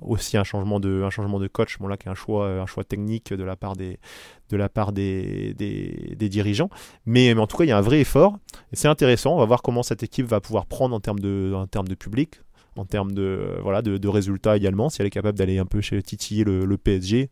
aussi 0.00 0.36
un 0.36 0.44
changement 0.44 0.80
de, 0.80 1.48
coach, 1.52 1.78
bon 1.78 1.88
là 1.88 1.96
qui 1.96 2.08
est 2.08 2.10
un 2.10 2.14
choix 2.14 2.84
technique 2.88 3.34
de 3.34 3.44
la 3.44 3.56
part 3.56 3.76
des, 3.76 3.98
de 4.52 4.56
la 4.56 4.68
part 4.68 4.92
des, 4.92 5.54
dirigeants. 6.20 6.70
Mais, 7.06 7.32
en 7.34 7.46
tout 7.46 7.56
cas, 7.56 7.64
il 7.64 7.68
y 7.68 7.72
a 7.72 7.78
un 7.78 7.82
vrai 7.82 8.00
effort. 8.00 8.38
C'est 8.72 8.88
intéressant. 8.88 9.34
On 9.34 9.38
va 9.38 9.46
voir 9.46 9.62
comment 9.62 9.82
cette 9.82 10.02
équipe 10.02 10.26
va 10.26 10.40
pouvoir 10.40 10.66
prendre 10.66 10.94
en 10.94 11.00
termes 11.00 11.18
de 11.18 11.94
public 11.94 12.40
en 12.76 12.84
termes 12.84 13.12
de, 13.12 13.56
voilà, 13.62 13.82
de, 13.82 14.08
résultats 14.08 14.56
également, 14.56 14.88
si 14.88 15.00
elle 15.00 15.06
est 15.06 15.10
capable 15.10 15.38
d'aller 15.38 15.58
un 15.58 15.66
peu 15.66 15.80
chez 15.80 16.02
titiller 16.02 16.44
le, 16.44 16.76
PSG. 16.76 17.30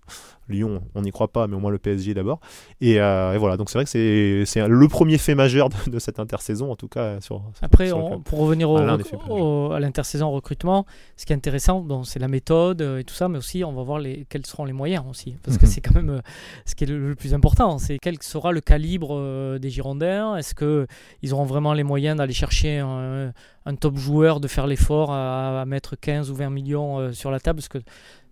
Lyon, 0.49 0.83
on 0.97 1.03
n'y 1.03 1.13
croit 1.13 1.29
pas, 1.29 1.47
mais 1.47 1.55
au 1.55 1.61
moins 1.61 1.71
le 1.71 1.79
PSG 1.79 2.13
d'abord. 2.13 2.41
Et, 2.81 3.01
euh, 3.01 3.37
voilà, 3.39 3.57
donc 3.57 3.71
c'est 3.71 3.79
vrai 3.79 3.85
que 3.85 4.45
c'est 4.45 4.69
le 4.69 4.89
premier 4.89 5.17
fait 5.17 5.37
majeur 5.37 5.69
de, 5.87 5.99
cette 5.99 6.19
intersaison, 6.19 6.73
en 6.73 6.77
tout 6.77 6.89
cas. 6.89 7.21
Sur, 7.21 7.43
Après, 7.63 7.91
pour 8.25 8.39
revenir 8.41 8.69
au, 8.69 9.71
à 9.71 9.81
l'intersaison 9.81 10.31
recrutement, 10.31 10.87
ce 11.17 11.25
qui 11.25 11.33
est 11.33 11.37
intéressant, 11.37 11.87
c'est 12.05 12.19
la 12.19 12.29
méthode 12.29 12.81
et 12.99 13.05
tout 13.05 13.15
ça, 13.15 13.29
mais 13.29 13.39
aussi 13.39 13.65
on 13.65 13.73
va 13.73 13.83
voir 13.83 13.99
les, 13.99 14.27
quels 14.29 14.47
seront 14.47 14.65
les 14.65 14.73
moyens 14.73 15.05
aussi. 15.09 15.37
Parce 15.43 15.57
que 15.57 15.67
mhm. 15.67 15.71
c'est 15.71 15.81
quand 15.81 15.95
même 15.95 16.11
euh, 16.11 16.21
ce 16.65 16.75
qui 16.75 16.85
est 16.85 16.87
le, 16.89 17.15
plus 17.15 17.35
important, 17.35 17.79
c'est 17.79 17.99
quel 17.99 18.21
sera 18.23 18.53
le 18.53 18.61
calibre 18.61 19.11
euh, 19.13 19.59
des 19.59 19.71
Girondins. 19.71 20.37
Est-ce 20.37 20.55
qu'ils 20.55 21.35
auront 21.35 21.45
vraiment 21.45 21.73
les 21.73 21.85
moyens 21.85 22.17
d'aller 22.17 22.33
chercher 22.33 22.79
un, 22.79 23.33
un 23.67 23.75
top 23.75 23.97
joueur 23.97 24.41
de 24.41 24.49
faire 24.49 24.67
l'effort 24.67 25.13
à, 25.13 25.65
mettre 25.67 25.97
15 25.97 26.31
ou 26.31 26.35
20 26.35 26.51
millions 26.51 26.99
euh, 26.99 27.13
sur 27.13 27.31
la 27.31 27.41
table 27.41 27.59
parce 27.59 27.69
que 27.69 27.79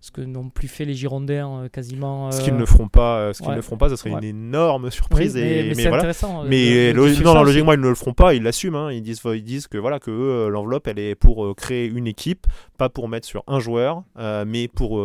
ce 0.01 0.11
que 0.11 0.21
n'ont 0.21 0.49
plus 0.49 0.67
fait 0.69 0.85
les 0.85 0.93
Girondins 0.93 1.63
euh, 1.63 1.67
quasiment. 1.67 2.31
Ce 2.31 2.41
qu'ils 2.41 2.55
ne 2.55 2.65
feront 2.65 2.87
pas, 2.87 3.33
ce 3.33 3.43
qu'ils 3.43 3.53
ne 3.53 3.61
feront 3.61 3.77
pas, 3.77 3.89
ça 3.89 3.97
serait 3.97 4.11
une 4.11 4.23
énorme 4.23 4.89
surprise. 4.91 5.35
mais, 5.35 5.67
et, 5.67 5.75
mais, 5.75 5.87
voilà. 5.87 6.11
Mais 6.47 6.93
non, 6.93 7.43
logiquement 7.43 7.73
ils 7.73 7.81
ne 7.81 7.89
le 7.89 7.95
feront 7.95 8.13
pas, 8.13 8.33
ils 8.33 8.41
l'assument. 8.41 8.87
Hein. 8.87 8.93
Ils 8.93 9.03
disent, 9.03 9.21
ils 9.25 9.43
disent 9.43 9.67
que 9.67 9.77
voilà 9.77 9.99
que 9.99 10.47
l'enveloppe 10.47 10.87
elle 10.87 10.99
est 10.99 11.15
pour 11.15 11.55
créer 11.55 11.85
une 11.85 12.07
équipe, 12.07 12.47
pas 12.77 12.89
pour 12.89 13.09
mettre 13.09 13.27
sur 13.27 13.43
un 13.47 13.59
joueur, 13.59 14.03
mais 14.47 14.67
pour 14.67 15.03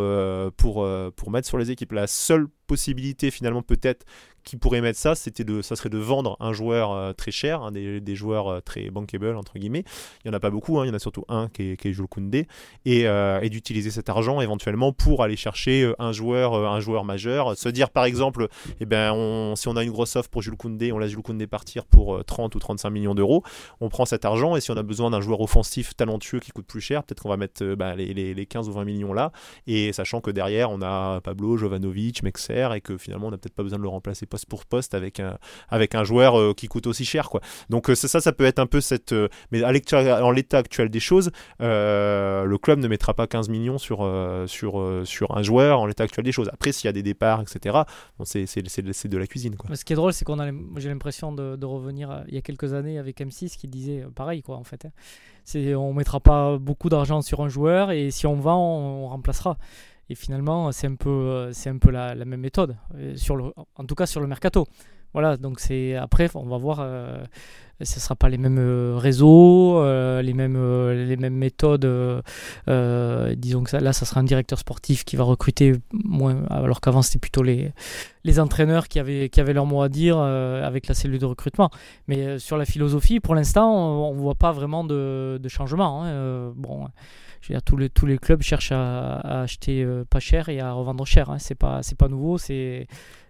pour 0.56 0.88
pour 1.16 1.30
mettre 1.30 1.48
sur 1.48 1.58
les 1.58 1.70
équipes. 1.70 1.92
La 1.92 2.06
seule 2.06 2.46
possibilité 2.66 3.30
finalement 3.30 3.62
peut-être 3.62 4.06
qui 4.44 4.56
pourrait 4.56 4.80
mettre 4.80 4.98
ça, 4.98 5.14
c'était 5.14 5.44
de, 5.44 5.62
ça 5.62 5.74
serait 5.74 5.88
de 5.88 5.98
vendre 5.98 6.36
un 6.38 6.52
joueur 6.52 6.92
euh, 6.92 7.12
très 7.12 7.30
cher, 7.30 7.62
un 7.62 7.72
des, 7.72 8.00
des, 8.00 8.14
joueurs 8.14 8.48
euh, 8.48 8.60
très 8.60 8.90
bankable 8.90 9.36
entre 9.36 9.58
guillemets. 9.58 9.84
Il 10.24 10.28
y 10.28 10.30
en 10.30 10.34
a 10.34 10.40
pas 10.40 10.50
beaucoup, 10.50 10.78
hein, 10.78 10.84
il 10.84 10.88
y 10.88 10.90
en 10.90 10.94
a 10.94 10.98
surtout 10.98 11.24
un 11.28 11.48
qui 11.48 11.70
est, 11.70 11.76
qui 11.76 11.92
Jules 11.92 12.06
Koundé, 12.06 12.46
et, 12.84 13.08
euh, 13.08 13.40
et 13.40 13.48
d'utiliser 13.48 13.90
cet 13.90 14.08
argent 14.08 14.40
éventuellement 14.40 14.92
pour 14.92 15.22
aller 15.22 15.36
chercher 15.36 15.92
un 15.98 16.12
joueur, 16.12 16.54
un 16.54 16.80
joueur 16.80 17.04
majeur. 17.04 17.56
Se 17.56 17.68
dire 17.68 17.90
par 17.90 18.04
exemple, 18.04 18.48
eh 18.80 18.86
ben, 18.86 19.54
si 19.56 19.68
on 19.68 19.76
a 19.76 19.82
une 19.82 19.90
grosse 19.90 20.14
offre 20.16 20.28
pour 20.28 20.42
Jules 20.42 20.56
Koundé, 20.56 20.92
on 20.92 20.98
laisse 20.98 21.10
Jules 21.10 21.22
Koundé 21.22 21.46
partir 21.46 21.86
pour 21.86 22.22
30 22.24 22.54
ou 22.54 22.58
35 22.58 22.90
millions 22.90 23.14
d'euros, 23.14 23.42
on 23.80 23.88
prend 23.88 24.04
cet 24.04 24.24
argent 24.24 24.56
et 24.56 24.60
si 24.60 24.70
on 24.70 24.76
a 24.76 24.82
besoin 24.82 25.10
d'un 25.10 25.20
joueur 25.20 25.40
offensif 25.40 25.96
talentueux 25.96 26.40
qui 26.40 26.50
coûte 26.50 26.66
plus 26.66 26.80
cher, 26.80 27.02
peut-être 27.02 27.22
qu'on 27.22 27.28
va 27.30 27.36
mettre 27.36 27.64
bah, 27.74 27.96
les, 27.96 28.12
les, 28.12 28.34
les, 28.34 28.46
15 28.46 28.68
ou 28.68 28.72
20 28.72 28.84
millions 28.84 29.12
là, 29.12 29.32
et 29.66 29.92
sachant 29.92 30.20
que 30.20 30.30
derrière 30.30 30.70
on 30.70 30.82
a 30.82 31.20
Pablo, 31.22 31.56
Jovanovic, 31.56 32.22
Mexer, 32.22 32.68
et 32.74 32.80
que 32.80 32.98
finalement 32.98 33.28
on 33.28 33.30
n'a 33.30 33.38
peut-être 33.38 33.54
pas 33.54 33.62
besoin 33.62 33.78
de 33.78 33.82
le 33.82 33.88
remplacer 33.88 34.26
poste 34.34 34.46
pour 34.46 34.66
poste 34.66 34.94
avec 34.94 35.20
un, 35.20 35.38
avec 35.68 35.94
un 35.94 36.02
joueur 36.02 36.38
euh, 36.38 36.54
qui 36.54 36.66
coûte 36.66 36.88
aussi 36.88 37.04
cher. 37.04 37.30
Quoi. 37.30 37.40
Donc 37.70 37.88
euh, 37.88 37.94
ça, 37.94 38.20
ça 38.20 38.32
peut 38.32 38.44
être 38.44 38.58
un 38.58 38.66
peu 38.66 38.80
cette... 38.80 39.12
Euh, 39.12 39.28
mais 39.52 39.62
à 39.62 39.70
en 40.24 40.30
l'état 40.32 40.58
actuel 40.58 40.88
des 40.88 40.98
choses, 40.98 41.30
le 41.60 42.56
club 42.56 42.80
ne 42.80 42.88
mettra 42.88 43.14
pas 43.14 43.28
15 43.28 43.48
millions 43.48 43.78
sur, 43.78 43.98
sur, 44.46 45.02
sur 45.04 45.36
un 45.36 45.42
joueur 45.42 45.80
en 45.80 45.86
l'état 45.86 46.04
actuel 46.04 46.24
des 46.24 46.32
choses. 46.32 46.50
Après, 46.52 46.72
s'il 46.72 46.86
y 46.86 46.88
a 46.88 46.92
des 46.92 47.02
départs, 47.02 47.42
etc., 47.42 47.78
bon, 48.18 48.24
c'est, 48.24 48.44
de 48.44 49.18
la 49.18 49.26
cuisine. 49.26 49.56
Quoi. 49.56 49.74
Ce 49.76 49.84
qui 49.84 49.92
est 49.92 49.96
drôle, 49.96 50.12
c'est 50.12 50.24
qu'on 50.24 50.40
a, 50.40 50.50
j'ai 50.76 50.88
l'impression 50.88 51.32
de, 51.32 51.64
revenir 51.64 52.24
il 52.28 52.34
y 52.34 52.38
a 52.38 52.42
quelques 52.42 52.72
années 52.74 52.98
avec 52.98 53.20
M6 53.20 53.56
qui 53.56 53.68
disait 53.68 54.04
pareil, 54.14 54.42
quoi, 54.42 54.56
en 54.56 54.64
fait. 54.64 54.86
Hein. 54.86 55.74
On 55.76 55.92
mettra 55.92 56.20
pas 56.20 56.58
beaucoup 56.58 56.88
d'argent 56.88 57.22
sur 57.22 57.42
un 57.42 57.48
joueur 57.48 57.90
et 57.90 58.10
si 58.10 58.26
on 58.26 58.36
vend, 58.36 58.78
on 58.78 59.08
remplacera. 59.08 59.58
Et 60.08 60.14
finalement, 60.14 60.70
c'est 60.72 60.86
un 60.86 60.96
peu, 60.96 61.50
c'est 61.52 61.70
un 61.70 61.78
peu 61.78 61.90
la, 61.90 62.14
même 62.14 62.40
méthode, 62.40 62.76
euh, 62.94 63.16
sur 63.16 63.36
le, 63.36 63.52
en 63.56 63.84
tout 63.84 63.94
cas 63.94 64.06
sur 64.06 64.20
le 64.20 64.26
mercato. 64.26 64.66
Voilà, 65.14 65.36
donc 65.36 65.60
c'est 65.60 65.96
après, 65.96 66.28
on 66.34 66.46
va 66.46 66.58
voir, 66.58 66.78
euh, 66.80 67.24
ce 67.80 67.96
ne 67.96 68.00
sera 68.00 68.16
pas 68.16 68.28
les 68.28 68.36
mêmes 68.36 68.58
euh, 68.58 68.96
réseaux, 68.98 69.82
les, 70.20 70.34
mêmes, 70.34 70.90
les 70.90 71.16
mêmes 71.16 71.36
méthodes. 71.36 71.86
disons 72.66 73.62
que 73.64 73.76
là, 73.76 73.92
ça 73.92 74.04
sera 74.04 74.20
un 74.20 74.24
directeur 74.24 74.58
sportif 74.58 75.04
qui 75.04 75.16
va 75.16 75.24
recruter, 75.24 75.72
moins, 75.92 76.44
alors 76.50 76.80
qu'avant, 76.80 77.00
c'était 77.00 77.20
plutôt 77.20 77.42
les, 77.42 77.72
les 78.24 78.40
entraîneurs 78.40 78.88
qui 78.88 78.98
avaient, 78.98 79.28
qui 79.28 79.40
avaient 79.40 79.54
leur 79.54 79.66
mot 79.66 79.82
à 79.82 79.88
dire 79.88 80.18
avec 80.18 80.88
la 80.88 80.94
cellule 80.94 81.18
de 81.18 81.26
recrutement. 81.26 81.70
Mais 82.08 82.38
sur 82.38 82.58
la 82.58 82.64
philosophie, 82.64 83.20
pour 83.20 83.34
l'instant, 83.34 83.72
on 84.08 84.14
ne 84.14 84.20
voit 84.20 84.34
pas 84.34 84.52
vraiment 84.52 84.84
de, 84.84 85.38
de 85.40 85.48
changement. 85.48 86.04
Hein. 86.04 86.52
bon 86.56 86.88
tous, 87.64 87.76
les, 87.76 87.90
tous 87.90 88.06
les 88.06 88.18
clubs 88.18 88.42
cherchent 88.42 88.72
à, 88.72 89.42
acheter 89.42 89.82
euh, 89.82 90.04
pas 90.08 90.20
cher 90.20 90.48
et 90.48 90.60
à 90.60 90.72
revendre 90.72 91.06
cher. 91.06 91.30
Hein. 91.30 91.38
C'est 91.38 91.54
pas, 91.54 91.82
c'est 91.82 91.96
pas 91.96 92.08
nouveau. 92.08 92.38
C'est 92.38 92.86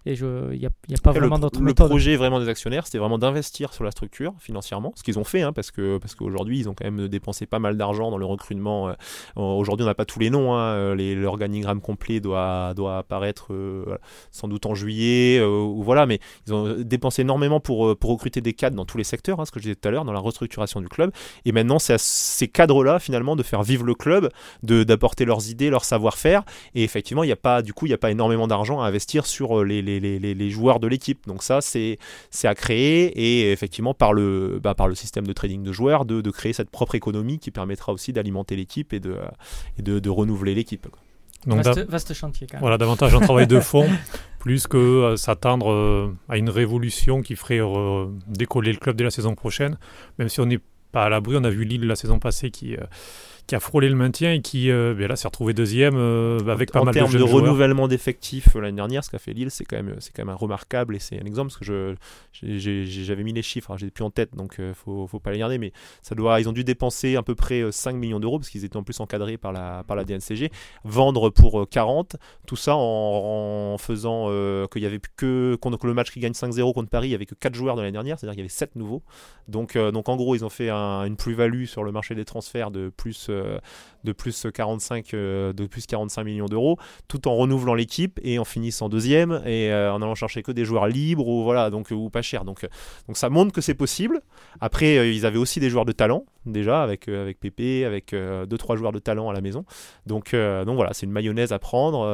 et 0.06 0.14
il 0.14 0.58
n'y 0.58 0.66
a, 0.66 0.70
pas 1.02 1.12
vraiment 1.12 1.38
d'autre 1.38 1.60
méthode. 1.60 1.86
Le 1.86 1.90
projet 1.90 2.16
vraiment 2.16 2.40
des 2.40 2.48
actionnaires, 2.48 2.86
c'était 2.86 2.98
vraiment 2.98 3.18
d'investir 3.18 3.72
sur 3.72 3.84
la 3.84 3.90
structure 3.90 4.34
financièrement, 4.38 4.92
ce 4.96 5.02
qu'ils 5.02 5.18
ont 5.18 5.24
fait, 5.24 5.42
hein, 5.42 5.52
parce 5.52 5.70
que 5.70 5.98
parce 5.98 6.14
qu'aujourd'hui 6.14 6.58
ils 6.58 6.68
ont 6.68 6.74
quand 6.74 6.84
même 6.84 7.08
dépensé 7.08 7.46
pas 7.46 7.58
mal 7.58 7.76
d'argent 7.76 8.10
dans 8.10 8.18
le 8.18 8.26
recrutement. 8.26 8.88
Euh, 8.88 8.92
aujourd'hui 9.36 9.84
on 9.84 9.88
n'a 9.88 9.94
pas 9.94 10.04
tous 10.04 10.18
les 10.18 10.30
noms, 10.30 10.54
hein, 10.54 10.94
l'organigramme 10.94 11.80
complet 11.80 12.20
doit 12.20 12.74
doit 12.74 12.98
apparaître 12.98 13.52
euh, 13.52 13.98
sans 14.30 14.48
doute 14.48 14.66
en 14.66 14.74
juillet 14.74 15.42
ou 15.42 15.82
voilà, 15.82 16.06
mais 16.06 16.20
ils 16.46 16.54
ont 16.54 16.76
dépensé 16.78 17.22
énormément 17.22 17.60
pour 17.60 17.96
pour 17.96 18.10
recruter 18.10 18.40
des 18.40 18.52
cadres 18.52 18.76
dans 18.76 18.84
tous 18.84 18.98
les 18.98 19.04
secteurs, 19.04 19.40
hein, 19.40 19.44
ce 19.44 19.50
que 19.50 19.58
je 19.58 19.64
disais 19.64 19.74
tout 19.74 19.88
à 19.88 19.90
l'heure, 19.90 20.04
dans 20.04 20.12
la 20.12 20.20
restructuration 20.20 20.80
du 20.80 20.88
club. 20.88 21.10
Et 21.44 21.52
maintenant 21.52 21.78
c'est 21.78 21.94
à 21.94 21.98
ces 21.98 22.48
cadres-là 22.48 22.98
finalement 22.98 23.36
de 23.36 23.42
faire 23.42 23.62
vivre 23.62 23.84
le 23.84 23.94
club, 23.94 24.30
de 24.62 24.84
d'apporter 24.84 25.24
leurs 25.24 25.50
idées, 25.50 25.70
leur 25.70 25.84
savoir-faire. 25.84 26.44
Et 26.74 26.84
effectivement, 26.84 27.24
il 27.24 27.28
n'y 27.28 27.32
a 27.32 27.36
pas, 27.36 27.62
du 27.62 27.72
coup, 27.72 27.86
il 27.86 27.90
n'y 27.90 27.94
a 27.94 27.98
pas 27.98 28.10
énormément 28.10 28.46
d'argent 28.46 28.80
à 28.80 28.86
investir 28.86 29.26
sur 29.26 29.60
euh, 29.60 29.64
les, 29.64 29.93
les, 30.00 30.18
les, 30.18 30.34
les 30.34 30.50
joueurs 30.50 30.80
de 30.80 30.86
l'équipe. 30.86 31.26
Donc 31.26 31.42
ça, 31.42 31.60
c'est 31.60 31.98
à 32.44 32.54
créer 32.54 33.06
et 33.06 33.52
effectivement 33.52 33.94
par 33.94 34.12
le, 34.12 34.60
bah, 34.62 34.74
par 34.74 34.88
le 34.88 34.94
système 34.94 35.26
de 35.26 35.32
trading 35.32 35.62
de 35.62 35.72
joueurs, 35.72 36.04
de, 36.04 36.20
de 36.20 36.30
créer 36.30 36.52
cette 36.52 36.70
propre 36.70 36.94
économie 36.94 37.38
qui 37.38 37.50
permettra 37.50 37.92
aussi 37.92 38.12
d'alimenter 38.12 38.56
l'équipe 38.56 38.92
et 38.92 39.00
de, 39.00 39.16
et 39.78 39.82
de, 39.82 39.98
de 39.98 40.10
renouveler 40.10 40.54
l'équipe. 40.54 40.86
Donc 41.46 41.62
vaste, 41.62 42.14
chantier. 42.14 42.46
Quand 42.46 42.56
même. 42.56 42.60
Voilà, 42.62 42.78
davantage 42.78 43.14
un 43.14 43.20
travail 43.20 43.46
de 43.46 43.60
fond, 43.60 43.86
plus 44.38 44.66
que 44.66 44.76
euh, 44.76 45.16
s'attendre 45.16 45.70
euh, 45.70 46.16
à 46.28 46.38
une 46.38 46.48
révolution 46.48 47.20
qui 47.22 47.36
ferait 47.36 47.60
décoller 48.26 48.72
le 48.72 48.78
club 48.78 48.96
dès 48.96 49.04
la 49.04 49.10
saison 49.10 49.34
prochaine. 49.34 49.78
Même 50.18 50.28
si 50.28 50.40
on 50.40 50.46
n'est 50.46 50.60
pas 50.92 51.04
à 51.04 51.08
l'abri, 51.08 51.36
on 51.36 51.44
a 51.44 51.50
vu 51.50 51.64
Lille 51.64 51.86
la 51.86 51.96
saison 51.96 52.18
passée 52.18 52.50
qui 52.50 52.76
qui 53.46 53.54
a 53.54 53.60
frôlé 53.60 53.88
le 53.88 53.94
maintien 53.94 54.32
et 54.32 54.40
qui 54.40 54.70
euh, 54.70 54.94
ben 54.96 55.06
là 55.08 55.16
s'est 55.16 55.28
retrouvé 55.28 55.52
deuxième 55.52 55.96
euh, 55.96 56.38
avec 56.48 56.72
pas 56.72 56.82
mal 56.82 56.94
de 56.94 57.00
En 57.00 57.06
termes 57.06 57.18
de 57.18 57.22
renouvellement 57.22 57.88
d'effectifs 57.88 58.56
euh, 58.56 58.60
l'année 58.60 58.76
dernière, 58.76 59.04
ce 59.04 59.10
qu'a 59.10 59.18
fait 59.18 59.32
Lille, 59.32 59.50
c'est 59.50 59.64
quand 59.64 59.76
même 59.76 59.96
c'est 60.00 60.14
quand 60.14 60.24
même 60.24 60.34
remarquable 60.34 60.96
et 60.96 60.98
c'est 60.98 61.20
un 61.20 61.26
exemple 61.26 61.48
parce 61.48 61.58
que 61.58 61.64
je 61.64 61.94
j'avais 63.04 63.22
mis 63.22 63.32
les 63.32 63.42
chiffres, 63.42 63.70
hein, 63.70 63.76
j'ai 63.76 63.90
plus 63.90 64.04
en 64.04 64.10
tête 64.10 64.34
donc 64.34 64.60
faut 64.74 65.06
faut 65.06 65.20
pas 65.20 65.30
les 65.30 65.38
garder 65.38 65.58
mais 65.58 65.72
ça 66.02 66.14
doit 66.14 66.40
ils 66.40 66.48
ont 66.48 66.52
dû 66.52 66.64
dépenser 66.64 67.16
à 67.16 67.22
peu 67.22 67.34
près 67.34 67.70
5 67.70 67.94
millions 67.96 68.20
d'euros 68.20 68.38
parce 68.38 68.48
qu'ils 68.48 68.64
étaient 68.64 68.76
en 68.76 68.82
plus 68.82 68.98
encadrés 69.00 69.36
par 69.36 69.52
la 69.52 69.84
par 69.86 69.96
la 69.96 70.04
DNCG, 70.04 70.50
vendre 70.84 71.30
pour 71.30 71.68
40, 71.68 72.16
tout 72.46 72.56
ça 72.56 72.74
en, 72.76 73.76
faisant 73.78 74.28
qu'il 74.68 74.82
y 74.82 74.86
avait 74.86 75.00
que 75.16 75.56
contre 75.60 75.86
le 75.86 75.94
match 75.94 76.10
qui 76.10 76.20
gagne 76.20 76.32
5-0 76.32 76.72
contre 76.72 76.88
Paris, 76.88 77.08
il 77.08 77.12
y 77.12 77.14
avait 77.14 77.26
que 77.26 77.34
4 77.34 77.54
joueurs 77.54 77.76
de 77.76 77.82
l'année 77.82 77.92
dernière, 77.92 78.18
c'est-à-dire 78.18 78.34
qu'il 78.34 78.40
y 78.40 78.42
avait 78.42 78.48
7 78.48 78.76
nouveaux. 78.76 79.02
Donc 79.48 79.76
donc 79.76 80.08
en 80.08 80.16
gros, 80.16 80.34
ils 80.34 80.44
ont 80.44 80.50
fait 80.50 80.70
une 80.70 81.16
plus-value 81.16 81.64
sur 81.64 81.84
le 81.84 81.92
marché 81.92 82.14
des 82.14 82.24
transferts 82.24 82.70
de 82.70 82.88
plus 82.88 83.30
de 84.04 84.12
plus 84.12 84.46
45, 84.52 85.12
de 85.12 85.66
plus 85.66 85.86
45 85.86 86.24
millions 86.24 86.46
d'euros, 86.46 86.78
tout 87.08 87.26
en 87.28 87.36
renouvelant 87.36 87.74
l'équipe 87.74 88.20
et 88.22 88.38
en 88.38 88.44
finissant 88.44 88.88
deuxième 88.88 89.42
et 89.46 89.72
en 89.72 90.02
allant 90.02 90.14
chercher 90.14 90.42
que 90.42 90.52
des 90.52 90.64
joueurs 90.64 90.86
libres 90.86 91.26
ou 91.26 91.42
voilà 91.42 91.70
donc 91.70 91.90
ou 91.90 92.10
pas 92.10 92.22
cher. 92.22 92.44
Donc 92.44 92.66
donc 93.06 93.16
ça 93.16 93.30
montre 93.30 93.52
que 93.52 93.60
c'est 93.60 93.74
possible. 93.74 94.20
Après 94.60 95.14
ils 95.14 95.26
avaient 95.26 95.38
aussi 95.38 95.60
des 95.60 95.70
joueurs 95.70 95.84
de 95.84 95.92
talent 95.92 96.24
déjà 96.46 96.82
avec 96.82 97.08
avec 97.08 97.40
Pépé, 97.40 97.84
avec 97.84 98.14
deux 98.14 98.58
trois 98.58 98.76
joueurs 98.76 98.92
de 98.92 98.98
talent 98.98 99.28
à 99.28 99.32
la 99.32 99.40
maison. 99.40 99.64
Donc 100.06 100.34
donc 100.34 100.76
voilà 100.76 100.92
c'est 100.92 101.06
une 101.06 101.12
mayonnaise 101.12 101.52
à 101.52 101.58
prendre. 101.58 102.04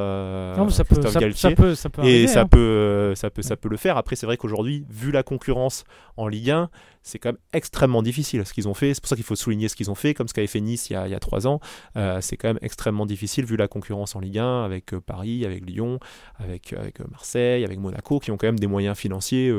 ça, 0.70 0.84
peut, 0.84 0.94
ça, 1.02 1.50
peut, 1.50 1.74
ça, 1.74 1.90
peut, 1.90 2.04
et 2.04 2.26
ça 2.26 2.42
hein. 2.42 2.46
peut 2.46 3.14
ça 3.14 3.30
peut 3.30 3.42
ça 3.42 3.56
peut 3.56 3.68
le 3.68 3.76
faire. 3.76 3.96
Après 3.96 4.16
c'est 4.16 4.26
vrai 4.26 4.36
qu'aujourd'hui 4.36 4.84
vu 4.88 5.10
la 5.10 5.22
concurrence 5.22 5.84
en 6.16 6.28
Ligue 6.28 6.50
1 6.50 6.70
c'est 7.02 7.18
quand 7.18 7.30
même 7.30 7.38
extrêmement 7.52 8.02
difficile 8.02 8.44
ce 8.44 8.52
qu'ils 8.52 8.68
ont 8.68 8.74
fait. 8.74 8.94
C'est 8.94 9.00
pour 9.00 9.08
ça 9.08 9.16
qu'il 9.16 9.24
faut 9.24 9.36
souligner 9.36 9.68
ce 9.68 9.76
qu'ils 9.76 9.90
ont 9.90 9.94
fait, 9.94 10.14
comme 10.14 10.28
ce 10.28 10.34
qu'avait 10.34 10.46
fait 10.46 10.60
Nice 10.60 10.90
il 10.90 10.94
y 10.94 10.96
a, 10.96 11.06
il 11.06 11.10
y 11.10 11.14
a 11.14 11.20
trois 11.20 11.46
ans. 11.46 11.60
Euh, 11.96 12.18
c'est 12.20 12.36
quand 12.36 12.48
même 12.48 12.58
extrêmement 12.62 13.06
difficile 13.06 13.44
vu 13.44 13.56
la 13.56 13.68
concurrence 13.68 14.14
en 14.16 14.20
Ligue 14.20 14.38
1 14.38 14.64
avec 14.64 14.92
euh, 14.92 15.00
Paris, 15.00 15.44
avec 15.44 15.64
Lyon, 15.64 15.98
avec, 16.38 16.72
avec 16.72 17.00
euh, 17.00 17.04
Marseille, 17.10 17.64
avec 17.64 17.78
Monaco, 17.78 18.18
qui 18.18 18.30
ont 18.30 18.36
quand 18.36 18.48
même 18.48 18.58
des 18.58 18.66
moyens 18.66 18.96
financiers 18.96 19.52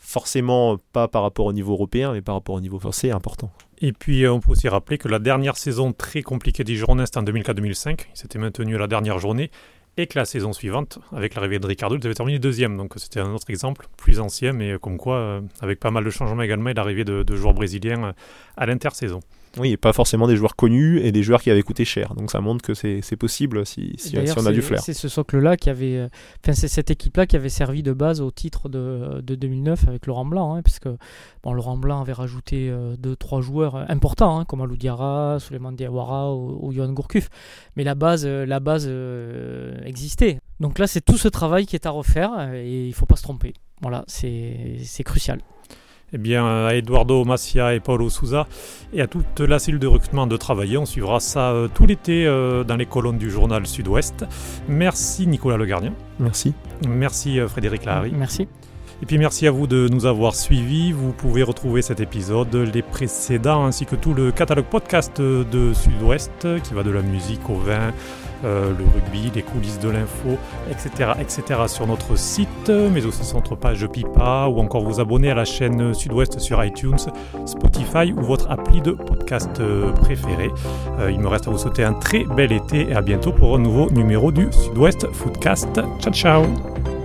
forcément 0.00 0.78
pas 0.92 1.06
par 1.06 1.22
rapport 1.22 1.46
au 1.46 1.52
niveau 1.52 1.72
européen, 1.72 2.12
mais 2.12 2.22
par 2.22 2.34
rapport 2.34 2.56
au 2.56 2.60
niveau 2.60 2.80
français 2.80 3.12
important. 3.12 3.52
Et 3.80 3.92
puis 3.92 4.26
on 4.26 4.40
peut 4.40 4.52
aussi 4.52 4.68
rappeler 4.68 4.98
que 4.98 5.08
la 5.08 5.18
dernière 5.18 5.56
saison 5.56 5.92
très 5.92 6.22
compliquée 6.22 6.64
des 6.64 6.74
Girondins, 6.74 7.06
c'était 7.06 7.18
en 7.18 7.22
2004-2005. 7.22 8.06
Ils 8.12 8.18
s'étaient 8.18 8.38
maintenus 8.38 8.74
à 8.76 8.78
la 8.78 8.86
dernière 8.88 9.18
journée 9.18 9.50
et 9.96 10.06
que 10.06 10.18
la 10.18 10.24
saison 10.24 10.52
suivante, 10.52 10.98
avec 11.12 11.34
l'arrivée 11.34 11.58
de 11.58 11.66
Ricardo, 11.66 11.96
il 11.96 12.00
devait 12.00 12.14
terminer 12.14 12.38
deuxième. 12.38 12.76
Donc 12.76 12.94
c'était 12.96 13.20
un 13.20 13.32
autre 13.32 13.50
exemple, 13.50 13.86
plus 13.96 14.20
ancien, 14.20 14.52
mais 14.52 14.78
comme 14.80 14.96
quoi, 14.96 15.16
euh, 15.16 15.40
avec 15.60 15.80
pas 15.80 15.90
mal 15.90 16.04
de 16.04 16.10
changements 16.10 16.42
également, 16.42 16.70
et 16.70 16.74
l'arrivée 16.74 17.04
de, 17.04 17.22
de, 17.22 17.36
joueurs 17.36 17.54
brésiliens 17.54 18.04
euh, 18.04 18.12
à 18.56 18.66
l'intersaison. 18.66 19.20
Oui, 19.58 19.72
et 19.72 19.76
pas 19.76 19.92
forcément 19.92 20.28
des 20.28 20.36
joueurs 20.36 20.54
connus 20.54 21.00
et 21.00 21.10
des 21.10 21.22
joueurs 21.22 21.42
qui 21.42 21.50
avaient 21.50 21.62
coûté 21.62 21.84
cher. 21.84 22.14
Donc 22.14 22.30
ça 22.30 22.40
montre 22.40 22.64
que 22.64 22.74
c'est 22.74 23.16
possible 23.16 23.66
si, 23.66 23.94
si, 23.98 24.16
on 24.36 24.46
a 24.46 24.52
du 24.52 24.62
flair. 24.62 24.80
C'est 24.80 24.94
ce 24.94 25.08
socle-là 25.08 25.56
qui 25.56 25.70
avait. 25.70 25.96
Euh, 25.96 26.08
enfin, 26.42 26.52
c'est 26.52 26.68
cette 26.68 26.90
équipe-là 26.90 27.26
qui 27.26 27.34
avait 27.34 27.48
servi 27.48 27.82
de 27.82 27.92
base 27.92 28.20
au 28.20 28.30
titre 28.30 28.68
de, 28.68 29.20
de 29.22 29.34
2009 29.34 29.88
avec 29.88 30.06
Laurent 30.06 30.24
Blanc. 30.24 30.54
Hein, 30.54 30.62
puisque 30.62 30.88
bon, 31.42 31.52
Laurent 31.52 31.76
Blanc 31.76 32.00
avait 32.00 32.12
rajouté 32.12 32.70
2 32.98 33.16
euh, 33.22 33.40
joueurs 33.40 33.90
importants, 33.90 34.38
hein, 34.38 34.44
comme 34.44 34.60
Alou 34.60 34.76
Diarra, 34.76 35.38
Suleiman 35.40 35.72
Diawara 35.72 36.32
ou, 36.32 36.58
ou 36.62 36.72
Johan 36.72 36.92
Gourcuff. 36.92 37.28
Mais 37.76 37.82
la 37.82 37.96
base, 37.96 38.22
euh, 38.26 38.46
la 38.46 38.60
base 38.60 38.88
existait. 39.84 40.38
Donc 40.60 40.78
là, 40.78 40.86
c'est 40.86 41.00
tout 41.00 41.16
ce 41.16 41.28
travail 41.28 41.66
qui 41.66 41.74
est 41.74 41.86
à 41.86 41.90
refaire 41.90 42.52
et 42.54 42.84
il 42.84 42.88
ne 42.90 42.94
faut 42.94 43.06
pas 43.06 43.16
se 43.16 43.22
tromper. 43.22 43.54
Voilà, 43.82 44.04
c'est 44.06 45.04
crucial 45.04 45.40
eh 46.12 46.18
bien, 46.18 46.66
à 46.66 46.74
Eduardo 46.74 47.24
Massia 47.24 47.74
et 47.74 47.80
Paulo 47.80 48.10
Souza 48.10 48.46
et 48.92 49.00
à 49.00 49.06
toute 49.06 49.40
la 49.40 49.58
cellule 49.58 49.80
de 49.80 49.86
recrutement 49.86 50.26
de 50.26 50.36
travailler. 50.36 50.76
On 50.76 50.86
suivra 50.86 51.20
ça 51.20 51.50
euh, 51.50 51.68
tout 51.72 51.86
l'été 51.86 52.26
euh, 52.26 52.64
dans 52.64 52.76
les 52.76 52.86
colonnes 52.86 53.18
du 53.18 53.30
journal 53.30 53.66
Sud-Ouest. 53.66 54.24
Merci 54.68 55.26
Nicolas 55.26 55.56
Le 55.56 55.66
Gardien. 55.66 55.92
Merci. 56.18 56.54
Merci 56.88 57.38
euh, 57.38 57.48
Frédéric 57.48 57.84
Lahari. 57.84 58.12
Merci. 58.12 58.48
Et 59.02 59.06
puis 59.06 59.16
merci 59.16 59.46
à 59.46 59.50
vous 59.50 59.66
de 59.66 59.88
nous 59.88 60.04
avoir 60.04 60.34
suivis. 60.34 60.92
Vous 60.92 61.12
pouvez 61.12 61.42
retrouver 61.42 61.80
cet 61.80 62.00
épisode, 62.00 62.54
les 62.54 62.82
précédents, 62.82 63.64
ainsi 63.64 63.86
que 63.86 63.96
tout 63.96 64.12
le 64.12 64.30
catalogue 64.30 64.66
podcast 64.66 65.20
de 65.20 65.72
Sud-Ouest 65.72 66.46
qui 66.62 66.74
va 66.74 66.82
de 66.82 66.90
la 66.90 67.00
musique 67.00 67.48
au 67.48 67.54
vin, 67.54 67.92
euh, 68.44 68.72
le 68.78 68.84
rugby, 68.84 69.30
les 69.34 69.42
coulisses 69.42 69.78
de 69.78 69.88
l'info, 69.88 70.38
etc., 70.70 71.12
etc. 71.18 71.60
sur 71.66 71.86
notre 71.86 72.16
site, 72.16 72.68
mais 72.68 73.04
aussi 73.06 73.24
sur 73.24 73.36
notre 73.36 73.56
page 73.56 73.86
Pipa, 73.86 74.48
ou 74.48 74.60
encore 74.60 74.84
vous 74.84 75.00
abonner 75.00 75.30
à 75.30 75.34
la 75.34 75.44
chaîne 75.46 75.94
Sud-Ouest 75.94 76.38
sur 76.38 76.62
iTunes, 76.62 76.98
Spotify 77.46 78.12
ou 78.12 78.22
votre 78.22 78.50
appli 78.50 78.82
de 78.82 78.92
podcast 78.92 79.62
préféré. 80.02 80.50
Euh, 80.98 81.10
il 81.10 81.20
me 81.20 81.28
reste 81.28 81.48
à 81.48 81.50
vous 81.50 81.58
souhaiter 81.58 81.84
un 81.84 81.94
très 81.94 82.24
bel 82.24 82.52
été 82.52 82.90
et 82.90 82.94
à 82.94 83.00
bientôt 83.00 83.32
pour 83.32 83.56
un 83.56 83.58
nouveau 83.58 83.90
numéro 83.90 84.30
du 84.30 84.48
Sud-Ouest 84.52 85.06
Foodcast. 85.12 85.80
Ciao 86.00 86.12
ciao 86.12 86.99